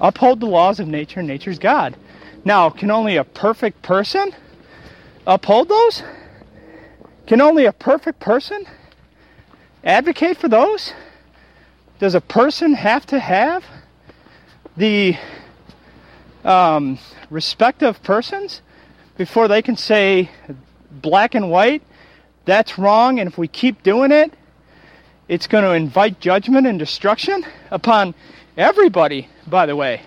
Uphold 0.00 0.40
the 0.40 0.46
laws 0.46 0.78
of 0.78 0.86
nature. 0.86 1.22
Nature's 1.22 1.58
God. 1.58 1.96
Now, 2.44 2.70
can 2.70 2.90
only 2.90 3.16
a 3.16 3.24
perfect 3.24 3.82
person 3.82 4.32
uphold 5.26 5.68
those? 5.68 6.02
Can 7.28 7.42
only 7.42 7.66
a 7.66 7.74
perfect 7.74 8.20
person 8.20 8.64
advocate 9.84 10.38
for 10.38 10.48
those? 10.48 10.94
Does 11.98 12.14
a 12.14 12.22
person 12.22 12.72
have 12.72 13.04
to 13.04 13.18
have 13.18 13.62
the 14.78 15.14
um, 16.42 16.98
respect 17.28 17.82
of 17.82 18.02
persons 18.02 18.62
before 19.18 19.46
they 19.46 19.60
can 19.60 19.76
say 19.76 20.30
black 20.90 21.34
and 21.34 21.50
white, 21.50 21.82
that's 22.46 22.78
wrong, 22.78 23.20
and 23.20 23.28
if 23.28 23.36
we 23.36 23.46
keep 23.46 23.82
doing 23.82 24.10
it, 24.10 24.32
it's 25.28 25.46
going 25.46 25.64
to 25.64 25.72
invite 25.72 26.20
judgment 26.20 26.66
and 26.66 26.78
destruction 26.78 27.44
upon 27.70 28.14
everybody, 28.56 29.28
by 29.46 29.66
the 29.66 29.76
way. 29.76 30.00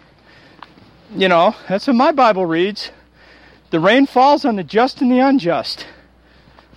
You 1.16 1.28
know, 1.28 1.56
that's 1.70 1.86
what 1.86 1.96
my 1.96 2.14
Bible 2.14 2.48
reads. 2.48 2.90
The 3.70 3.80
rain 3.80 4.08
falls 4.08 4.44
on 4.44 4.56
the 4.56 4.64
just 4.64 5.02
and 5.02 5.12
the 5.12 5.20
unjust. 5.20 5.86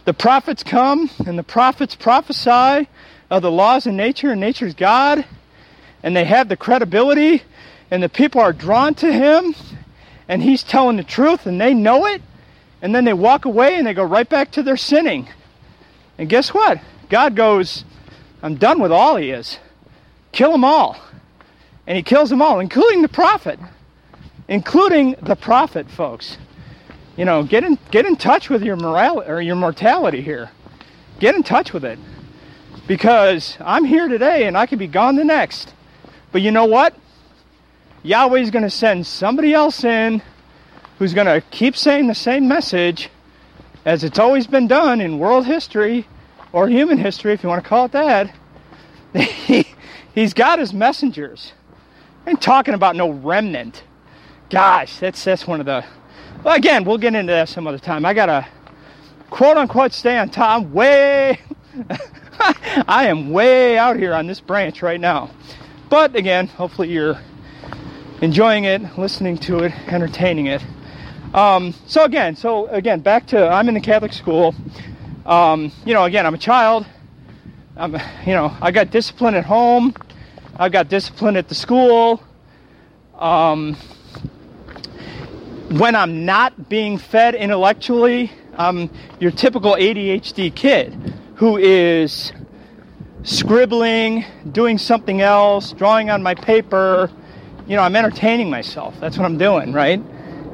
The 0.04 0.14
prophets 0.14 0.62
come 0.62 1.10
and 1.26 1.38
the 1.38 1.42
prophets 1.42 1.94
prophesy 1.94 2.88
of 3.30 3.42
the 3.42 3.50
laws 3.50 3.86
of 3.86 3.94
nature 3.94 4.30
and 4.30 4.40
nature's 4.40 4.74
God, 4.74 5.24
and 6.02 6.14
they 6.14 6.24
have 6.24 6.48
the 6.48 6.56
credibility, 6.56 7.42
and 7.90 8.02
the 8.02 8.08
people 8.08 8.40
are 8.40 8.52
drawn 8.52 8.94
to 8.96 9.10
him, 9.10 9.54
and 10.28 10.42
he's 10.42 10.62
telling 10.62 10.96
the 10.96 11.04
truth 11.04 11.46
and 11.46 11.60
they 11.60 11.72
know 11.72 12.06
it, 12.06 12.20
and 12.82 12.94
then 12.94 13.04
they 13.04 13.14
walk 13.14 13.46
away 13.46 13.76
and 13.76 13.86
they 13.86 13.94
go 13.94 14.04
right 14.04 14.28
back 14.28 14.52
to 14.52 14.62
their 14.62 14.76
sinning. 14.76 15.28
And 16.18 16.28
guess 16.28 16.52
what? 16.52 16.78
God 17.08 17.34
goes, 17.34 17.84
I'm 18.42 18.56
done 18.56 18.80
with 18.80 18.92
all 18.92 19.16
he 19.16 19.30
is. 19.30 19.58
Kill 20.32 20.52
them 20.52 20.64
all. 20.64 21.00
And 21.86 21.96
he 21.96 22.02
kills 22.02 22.28
them 22.28 22.42
all, 22.42 22.60
including 22.60 23.02
the 23.02 23.08
prophet. 23.08 23.58
Including 24.48 25.16
the 25.22 25.36
prophet, 25.36 25.90
folks. 25.90 26.36
You 27.16 27.24
know, 27.24 27.42
get 27.44 27.64
in 27.64 27.78
get 27.90 28.06
in 28.06 28.16
touch 28.16 28.50
with 28.50 28.62
your 28.62 28.76
morality 28.76 29.30
or 29.30 29.40
your 29.40 29.56
mortality 29.56 30.20
here. 30.20 30.50
Get 31.20 31.34
in 31.34 31.42
touch 31.42 31.72
with 31.72 31.84
it. 31.84 31.98
Because 32.86 33.56
I'm 33.60 33.84
here 33.84 34.08
today 34.08 34.46
and 34.46 34.58
I 34.58 34.66
could 34.66 34.78
be 34.78 34.86
gone 34.86 35.16
the 35.16 35.24
next. 35.24 35.72
But 36.32 36.42
you 36.42 36.50
know 36.50 36.66
what? 36.66 36.94
Yahweh's 38.02 38.50
going 38.50 38.64
to 38.64 38.70
send 38.70 39.06
somebody 39.06 39.54
else 39.54 39.84
in 39.84 40.20
who's 40.98 41.14
going 41.14 41.26
to 41.26 41.40
keep 41.50 41.76
saying 41.76 42.06
the 42.06 42.14
same 42.14 42.46
message 42.46 43.08
as 43.84 44.04
it's 44.04 44.18
always 44.18 44.46
been 44.46 44.66
done 44.66 45.00
in 45.00 45.18
world 45.18 45.46
history 45.46 46.06
or 46.52 46.68
human 46.68 46.98
history, 46.98 47.32
if 47.32 47.42
you 47.42 47.48
want 47.48 47.62
to 47.62 47.68
call 47.68 47.86
it 47.86 47.92
that. 47.92 48.34
He, 49.12 49.66
he's 50.14 50.34
got 50.34 50.58
his 50.58 50.72
messengers. 50.72 51.52
I 52.26 52.30
ain't 52.30 52.42
talking 52.42 52.74
about 52.74 52.96
no 52.96 53.10
remnant. 53.10 53.82
Gosh, 54.50 54.98
that's 54.98 55.24
that's 55.24 55.46
one 55.46 55.60
of 55.60 55.66
the. 55.66 55.84
Well, 56.44 56.54
again, 56.54 56.84
we'll 56.84 56.98
get 56.98 57.14
into 57.14 57.32
that 57.32 57.48
some 57.48 57.66
other 57.66 57.78
time. 57.78 58.04
I 58.04 58.12
gotta 58.12 58.46
quote 59.30 59.56
unquote 59.56 59.94
stay 59.94 60.18
on. 60.18 60.30
I'm 60.36 60.74
way. 60.74 61.40
I 62.86 63.06
am 63.08 63.30
way 63.30 63.78
out 63.78 63.96
here 63.96 64.12
on 64.12 64.26
this 64.26 64.40
branch 64.40 64.82
right 64.82 65.00
now. 65.00 65.30
But 65.88 66.14
again, 66.14 66.48
hopefully 66.48 66.90
you're 66.90 67.18
enjoying 68.20 68.64
it, 68.64 68.98
listening 68.98 69.38
to 69.38 69.60
it, 69.60 69.72
entertaining 69.88 70.48
it. 70.48 70.62
Um, 71.32 71.72
so 71.86 72.04
again, 72.04 72.36
so 72.36 72.66
again, 72.66 73.00
back 73.00 73.26
to 73.28 73.48
I'm 73.48 73.66
in 73.68 73.74
the 73.74 73.80
Catholic 73.80 74.12
school. 74.12 74.54
Um, 75.24 75.72
you 75.86 75.94
know, 75.94 76.04
again, 76.04 76.26
I'm 76.26 76.34
a 76.34 76.38
child. 76.38 76.84
I'm, 77.74 77.94
you 78.26 78.34
know, 78.34 78.54
I 78.60 78.70
got 78.70 78.90
discipline 78.90 79.34
at 79.34 79.46
home. 79.46 79.94
I 80.56 80.68
got 80.68 80.90
discipline 80.90 81.38
at 81.38 81.48
the 81.48 81.54
school. 81.54 82.22
Um, 83.18 83.78
when 85.70 85.96
I'm 85.96 86.24
not 86.24 86.68
being 86.68 86.98
fed 86.98 87.34
intellectually, 87.34 88.30
I'm 88.56 88.90
your 89.18 89.30
typical 89.30 89.74
ADHD 89.74 90.54
kid 90.54 90.92
who 91.36 91.56
is 91.56 92.32
scribbling, 93.22 94.24
doing 94.52 94.76
something 94.78 95.22
else, 95.22 95.72
drawing 95.72 96.10
on 96.10 96.22
my 96.22 96.34
paper, 96.34 97.10
you 97.66 97.76
know, 97.76 97.82
I'm 97.82 97.96
entertaining 97.96 98.50
myself. 98.50 98.94
That's 99.00 99.16
what 99.16 99.24
I'm 99.24 99.38
doing, 99.38 99.72
right? 99.72 100.00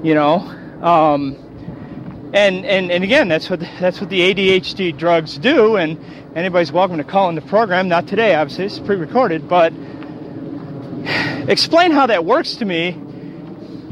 You 0.02 0.14
know, 0.14 0.36
um, 0.80 2.30
and 2.32 2.64
and 2.64 2.92
and 2.92 3.02
again, 3.02 3.26
that's 3.26 3.50
what 3.50 3.60
that's 3.80 4.00
what 4.00 4.08
the 4.10 4.20
ADHD 4.20 4.96
drugs 4.96 5.36
do. 5.38 5.76
And 5.76 5.98
anybody's 6.36 6.70
welcome 6.70 6.98
to 6.98 7.04
call 7.04 7.28
in 7.28 7.34
the 7.34 7.42
program. 7.42 7.88
Not 7.88 8.06
today, 8.06 8.36
obviously, 8.36 8.66
it's 8.66 8.78
pre-recorded, 8.78 9.48
but 9.48 9.72
explain 11.48 11.90
how 11.90 12.06
that 12.06 12.24
works 12.24 12.54
to 12.56 12.64
me. 12.64 12.96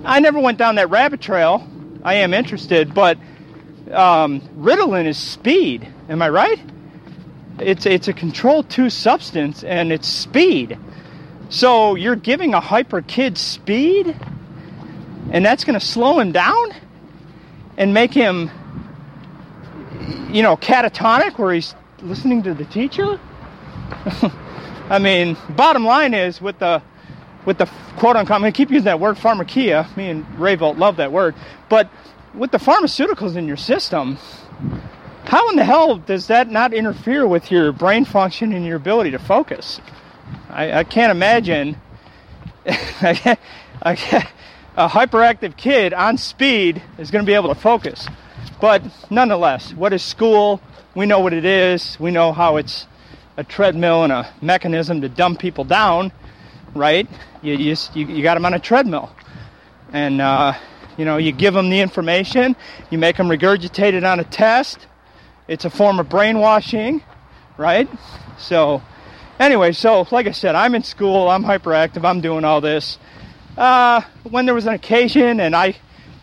I 0.05 0.21
never 0.21 0.39
went 0.39 0.59
down 0.59 0.77
that 0.77 0.91
rabbit 0.91 1.21
trail. 1.21 1.67
I 2.05 2.15
am 2.15 2.33
interested, 2.33 2.95
but 2.95 3.19
um, 3.91 4.41
Ritalin 4.57 5.07
is 5.07 5.19
speed. 5.19 5.87
Am 6.09 6.23
I 6.23 6.29
right? 6.29 6.61
It's 7.59 7.87
it's 7.87 8.07
a 8.09 8.13
controlled 8.13 8.71
two 8.71 8.89
substance 8.91 9.65
and 9.65 9.93
it's 9.93 10.07
speed. 10.07 10.79
So 11.49 11.95
you're 11.97 12.17
giving 12.17 12.55
a 12.55 12.61
hyper 12.61 13.03
kid 13.03 13.37
speed 13.37 14.17
and 15.33 15.45
that's 15.45 15.65
going 15.65 15.79
to 15.79 15.85
slow 15.85 16.21
him 16.21 16.33
down 16.33 16.71
and 17.77 17.93
make 17.93 18.13
him 18.13 18.51
you 20.31 20.43
know 20.43 20.57
catatonic 20.57 21.39
where 21.39 21.53
he's 21.53 21.75
listening 22.03 22.43
to 22.45 22.55
the 22.55 22.65
teacher? 22.67 23.19
I 24.91 24.99
mean, 24.99 25.37
bottom 25.51 25.85
line 25.85 26.15
is 26.15 26.41
with 26.41 26.59
the 26.61 26.83
with 27.49 27.57
the 27.57 27.65
quote 27.97 28.15
unquote, 28.15 28.37
I'm 28.37 28.43
going 28.43 28.53
to 28.53 28.57
keep 28.57 28.71
using 28.71 28.85
that 28.85 29.01
word 29.01 29.17
pharmakia. 29.17 29.97
Me 29.97 30.11
and 30.11 30.39
Ray 30.39 30.55
Volt 30.55 30.77
love 30.77 30.97
that 30.97 31.13
word. 31.13 31.35
But 31.71 31.89
with 32.35 32.51
the 32.51 32.59
pharmaceuticals 32.59 33.37
in 33.37 33.49
your 33.49 33.57
system, 33.57 34.19
how 35.25 35.49
in 35.49 35.57
the 35.57 35.65
hell 35.65 35.97
does 35.97 36.27
that 36.27 36.51
not 36.51 36.75
interfere 36.75 37.27
with 37.27 37.51
your 37.51 37.73
brain 37.73 38.05
function 38.05 38.53
and 38.53 38.67
your 38.67 38.77
ability 38.77 39.13
to 39.13 39.19
focus? 39.19 39.81
I, 40.51 40.81
I 40.81 40.85
can't 40.85 41.11
imagine 41.11 41.81
a 42.67 43.39
hyperactive 44.77 45.57
kid 45.57 45.95
on 45.95 46.19
speed 46.19 46.83
is 46.99 47.11
going 47.11 47.25
to 47.25 47.27
be 47.27 47.35
able 47.35 47.49
to 47.49 47.59
focus. 47.59 48.07
But 48.61 48.83
nonetheless, 49.11 49.73
what 49.73 49.95
is 49.95 50.03
school? 50.03 50.61
We 50.95 51.07
know 51.07 51.21
what 51.21 51.33
it 51.33 51.47
is. 51.47 51.97
We 51.99 52.11
know 52.11 52.33
how 52.35 52.59
it's 52.59 52.87
a 53.39 53.45
treadmill 53.45 54.05
and 54.05 54.13
a 54.13 54.31
mechanism 54.43 55.01
to 55.01 55.09
dumb 55.09 55.35
people 55.35 55.65
down, 55.65 56.13
right? 56.75 57.09
You 57.43 57.57
just, 57.57 57.95
you, 57.97 58.07
you 58.07 58.23
got 58.23 58.35
them 58.35 58.45
on 58.45 58.55
a 58.55 58.59
treadmill, 58.59 59.11
and 59.93 60.21
uh, 60.21 60.55
you 60.97 61.05
know 61.05 61.17
you 61.17 61.33
give 61.33 61.55
them 61.55 61.71
the 61.71 61.81
information, 61.81 62.57
you 62.91 62.99
make 62.99 63.17
them 63.17 63.29
regurgitate 63.29 63.93
it 63.93 64.05
on 64.05 64.21
a 64.21 64.25
test. 64.25 64.87
It's 65.47 65.65
a 65.65 65.71
form 65.71 65.99
of 65.99 66.09
brainwashing, 66.09 67.03
right? 67.57 67.89
So, 68.39 68.83
anyway, 69.41 69.73
so 69.73 70.07
like 70.11 70.27
I 70.27 70.33
said, 70.33 70.55
I'm 70.55 70.75
in 70.75 70.83
school, 70.83 71.29
I'm 71.29 71.43
hyperactive, 71.43 72.05
I'm 72.05 72.21
doing 72.21 72.45
all 72.45 72.61
this. 72.61 72.99
Uh, 73.57 74.03
when 74.25 74.47
there 74.47 74.55
was 74.55 74.67
an 74.67 74.75
occasion 74.75 75.41
and 75.41 75.57
I 75.57 75.77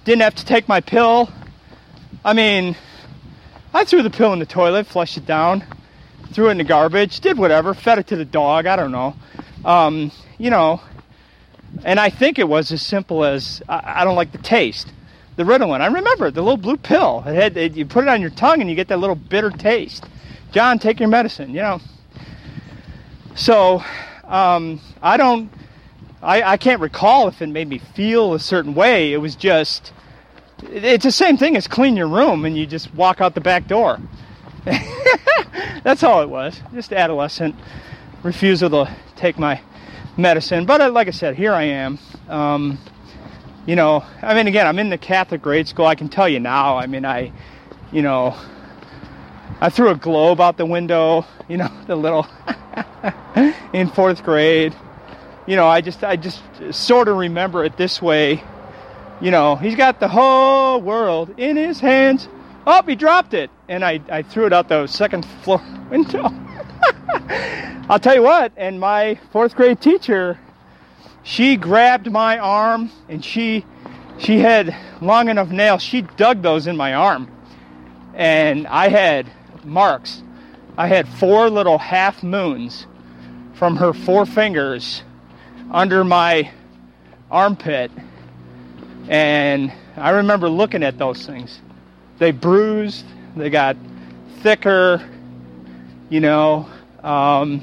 didn't 0.06 0.22
have 0.22 0.36
to 0.36 0.46
take 0.46 0.68
my 0.68 0.80
pill, 0.80 1.30
I 2.24 2.34
mean, 2.34 2.76
I 3.74 3.84
threw 3.84 4.04
the 4.04 4.10
pill 4.10 4.32
in 4.32 4.40
the 4.40 4.46
toilet, 4.46 4.88
flushed 4.88 5.18
it 5.18 5.26
down, 5.26 5.64
threw 6.32 6.48
it 6.48 6.52
in 6.52 6.58
the 6.60 6.64
garbage, 6.64 7.20
did 7.20 7.38
whatever, 7.38 7.74
fed 7.74 8.00
it 8.00 8.08
to 8.08 8.16
the 8.16 8.26
dog, 8.26 8.68
I 8.68 8.76
don't 8.76 8.92
know. 8.92 9.16
Um, 9.66 10.12
you 10.38 10.50
know, 10.50 10.82
and 11.84 12.00
I 12.00 12.10
think 12.10 12.40
it 12.40 12.48
was 12.48 12.72
as 12.72 12.82
simple 12.82 13.24
as 13.24 13.62
I, 13.68 14.02
I 14.02 14.04
don't 14.04 14.16
like 14.16 14.32
the 14.32 14.38
taste. 14.38 14.92
The 15.36 15.44
Ritalin, 15.44 15.82
I 15.82 15.88
remember 15.88 16.32
the 16.32 16.42
little 16.42 16.58
blue 16.58 16.78
pill. 16.78 17.24
It 17.26 17.36
had 17.36 17.58
it, 17.58 17.76
you 17.76 17.86
put 17.86 18.06
it 18.06 18.08
on 18.08 18.22
your 18.22 18.30
tongue 18.30 18.62
and 18.62 18.70
you 18.70 18.76
get 18.76 18.88
that 18.88 19.00
little 19.00 19.16
bitter 19.16 19.52
taste. 19.52 20.06
John, 20.52 20.80
take 20.80 21.00
your 21.00 21.10
medicine, 21.10 21.50
you 21.50 21.62
know. 21.62 21.82
So 23.36 23.84
um, 24.24 24.80
I 25.02 25.18
don't, 25.18 25.52
I, 26.22 26.42
I 26.44 26.58
can't 26.58 26.80
recall 26.80 27.28
if 27.28 27.42
it 27.42 27.48
made 27.48 27.68
me 27.68 27.80
feel 27.80 28.34
a 28.34 28.40
certain 28.40 28.74
way. 28.74 29.12
It 29.12 29.18
was 29.18 29.36
just, 29.36 29.92
it's 30.64 31.04
the 31.04 31.12
same 31.12 31.36
thing 31.36 31.58
as 31.58 31.68
clean 31.68 31.98
your 31.98 32.08
room 32.08 32.46
and 32.46 32.58
you 32.58 32.66
just 32.66 32.94
walk 32.94 33.20
out 33.20 33.36
the 33.36 33.42
back 33.42 33.68
door. 33.68 34.00
That's 35.84 36.02
all 36.02 36.22
it 36.22 36.30
was. 36.30 36.62
Just 36.74 36.94
adolescent 36.94 37.56
refusal 38.24 38.70
to 38.70 38.96
take 39.18 39.38
my 39.38 39.62
medicine. 40.18 40.66
But 40.66 40.82
uh, 40.82 40.92
like 40.92 41.08
I 41.08 41.12
said, 41.12 41.36
here 41.36 41.54
I 41.54 41.64
am. 41.64 42.00
Um, 42.30 42.78
you 43.66 43.76
know, 43.76 44.04
I 44.22 44.34
mean, 44.34 44.48
again, 44.48 44.68
I'm 44.68 44.80
in 44.80 44.90
the 44.90 44.98
Catholic 44.98 45.42
grade 45.42 45.68
school. 45.68 45.86
I 45.86 45.96
can 45.96 46.10
tell 46.10 46.30
you 46.30 46.40
now. 46.40 46.78
I 46.78 46.86
mean, 46.88 47.06
I, 47.06 47.32
you 47.92 48.02
know, 48.02 48.36
I 49.60 49.70
threw 49.70 49.90
a 49.90 49.96
globe 49.96 50.40
out 50.42 50.58
the 50.58 50.66
window. 50.66 51.26
You 51.48 51.58
know, 51.58 51.70
the 51.86 51.96
little 51.96 52.26
in 53.72 53.88
fourth 53.90 54.24
grade. 54.24 54.76
You 55.46 55.56
know, 55.56 55.68
I 55.68 55.80
just, 55.80 56.04
I 56.04 56.16
just 56.16 56.42
sort 56.72 57.08
of 57.08 57.18
remember 57.18 57.64
it 57.64 57.78
this 57.78 58.02
way. 58.02 58.44
You 59.22 59.30
know, 59.30 59.56
he's 59.56 59.76
got 59.76 60.00
the 60.00 60.08
whole 60.08 60.82
world 60.82 61.38
in 61.38 61.56
his 61.56 61.80
hands. 61.80 62.28
Oh, 62.66 62.82
he 62.82 62.96
dropped 62.96 63.36
it, 63.36 63.52
and 63.70 63.86
I, 63.86 64.02
I 64.10 64.24
threw 64.24 64.48
it 64.48 64.54
out 64.54 64.70
the 64.70 64.88
second 64.88 65.24
floor 65.44 65.62
window. 65.92 66.32
I'll 67.90 68.00
tell 68.00 68.16
you 68.16 68.24
what, 68.24 68.52
and 68.58 68.80
my 68.80 69.20
fourth 69.32 69.56
grade 69.56 69.80
teacher, 69.80 70.40
she 71.24 71.56
grabbed 71.56 72.12
my 72.12 72.40
arm 72.40 72.92
and 73.10 73.24
she 73.24 73.66
she 74.18 74.40
had 74.40 74.76
long 75.02 75.30
enough 75.30 75.50
nails. 75.50 75.82
She 75.82 76.02
dug 76.02 76.42
those 76.42 76.68
in 76.68 76.78
my 76.78 76.94
arm. 76.94 77.30
And 78.14 78.66
I 78.68 78.88
had 78.88 79.30
marks. 79.64 80.24
I 80.78 80.88
had 80.88 81.08
four 81.08 81.50
little 81.50 81.78
half 81.78 82.24
moons 82.24 82.88
from 83.54 83.76
her 83.78 83.94
four 83.94 84.26
fingers 84.26 85.04
under 85.72 86.04
my 86.04 86.52
armpit. 87.30 87.92
And 89.10 89.72
I 89.98 90.12
remember 90.12 90.50
looking 90.50 90.84
at 90.84 90.98
those 90.98 91.26
things. 91.26 91.60
They 92.18 92.32
bruised, 92.32 93.06
they 93.36 93.50
got 93.50 93.76
thicker, 94.42 95.08
you 96.10 96.22
know. 96.22 96.70
Um, 97.06 97.62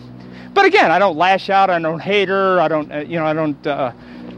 but 0.55 0.66
again, 0.66 0.90
I 0.90 0.99
don't 0.99 1.16
lash 1.16 1.51
out. 1.51 1.68
I 1.68 1.78
don't 1.80 1.99
hate 1.99 2.28
her. 2.28 2.61
I 2.61 2.68
don't, 2.68 2.93
uh, 2.93 2.99
you 2.99 3.18
know, 3.18 3.26
I 3.26 3.32
don't 3.32 3.66
uh, 3.66 3.93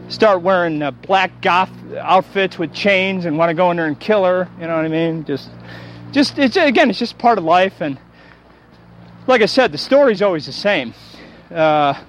start 0.09 0.41
wearing 0.41 0.81
uh, 0.83 0.93
black 0.93 1.43
goth 1.43 1.71
outfits 1.99 2.59
with 2.59 2.73
chains 2.73 3.27
and 3.27 3.37
want 3.37 3.51
to 3.51 3.55
go 3.55 3.71
in 3.71 3.77
there 3.77 3.87
and 3.87 3.99
kill 4.01 4.25
her. 4.25 4.49
You 4.59 4.67
know 4.67 4.77
what 4.77 4.85
I 4.85 4.89
mean? 4.89 5.25
Just, 5.25 5.51
just 6.13 6.39
it's 6.39 6.57
again, 6.57 6.89
it's 6.89 6.99
just 6.99 7.19
part 7.19 7.37
of 7.37 7.45
life. 7.45 7.81
And 7.81 7.99
like 9.27 9.43
I 9.43 9.47
said, 9.47 9.73
the 9.73 9.79
story's 9.79 10.23
always 10.23 10.47
the 10.47 10.53
same. 10.53 10.95
Uh, 11.51 12.01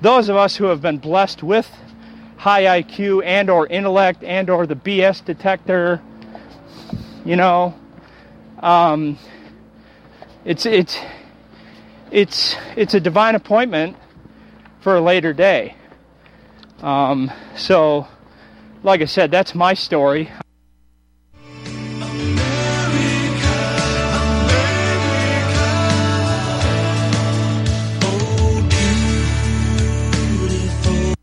those 0.00 0.28
of 0.28 0.36
us 0.36 0.56
who 0.56 0.64
have 0.64 0.82
been 0.82 0.98
blessed 0.98 1.44
with 1.44 1.70
high 2.38 2.82
IQ 2.82 3.24
and 3.24 3.48
or 3.48 3.68
intellect 3.68 4.24
and 4.24 4.50
or 4.50 4.66
the 4.66 4.74
BS 4.74 5.24
detector, 5.24 6.02
you 7.24 7.36
know, 7.36 7.74
um, 8.58 9.16
it's 10.44 10.66
it's 10.66 10.98
it's 12.12 12.54
it's 12.76 12.94
a 12.94 13.00
divine 13.00 13.34
appointment 13.34 13.96
for 14.80 14.96
a 14.96 15.00
later 15.00 15.32
day. 15.32 15.76
Um, 16.80 17.30
so, 17.56 18.06
like 18.82 19.00
I 19.00 19.06
said, 19.06 19.30
that's 19.30 19.54
my 19.54 19.74
story. 19.74 20.30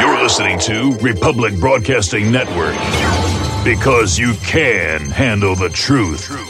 You're 0.00 0.22
listening 0.22 0.58
to 0.60 0.96
Republic 0.98 1.58
Broadcasting 1.58 2.30
Network 2.30 2.76
because 3.64 4.16
you 4.16 4.34
can 4.34 5.10
handle 5.10 5.56
the 5.56 5.68
truth. 5.68 6.47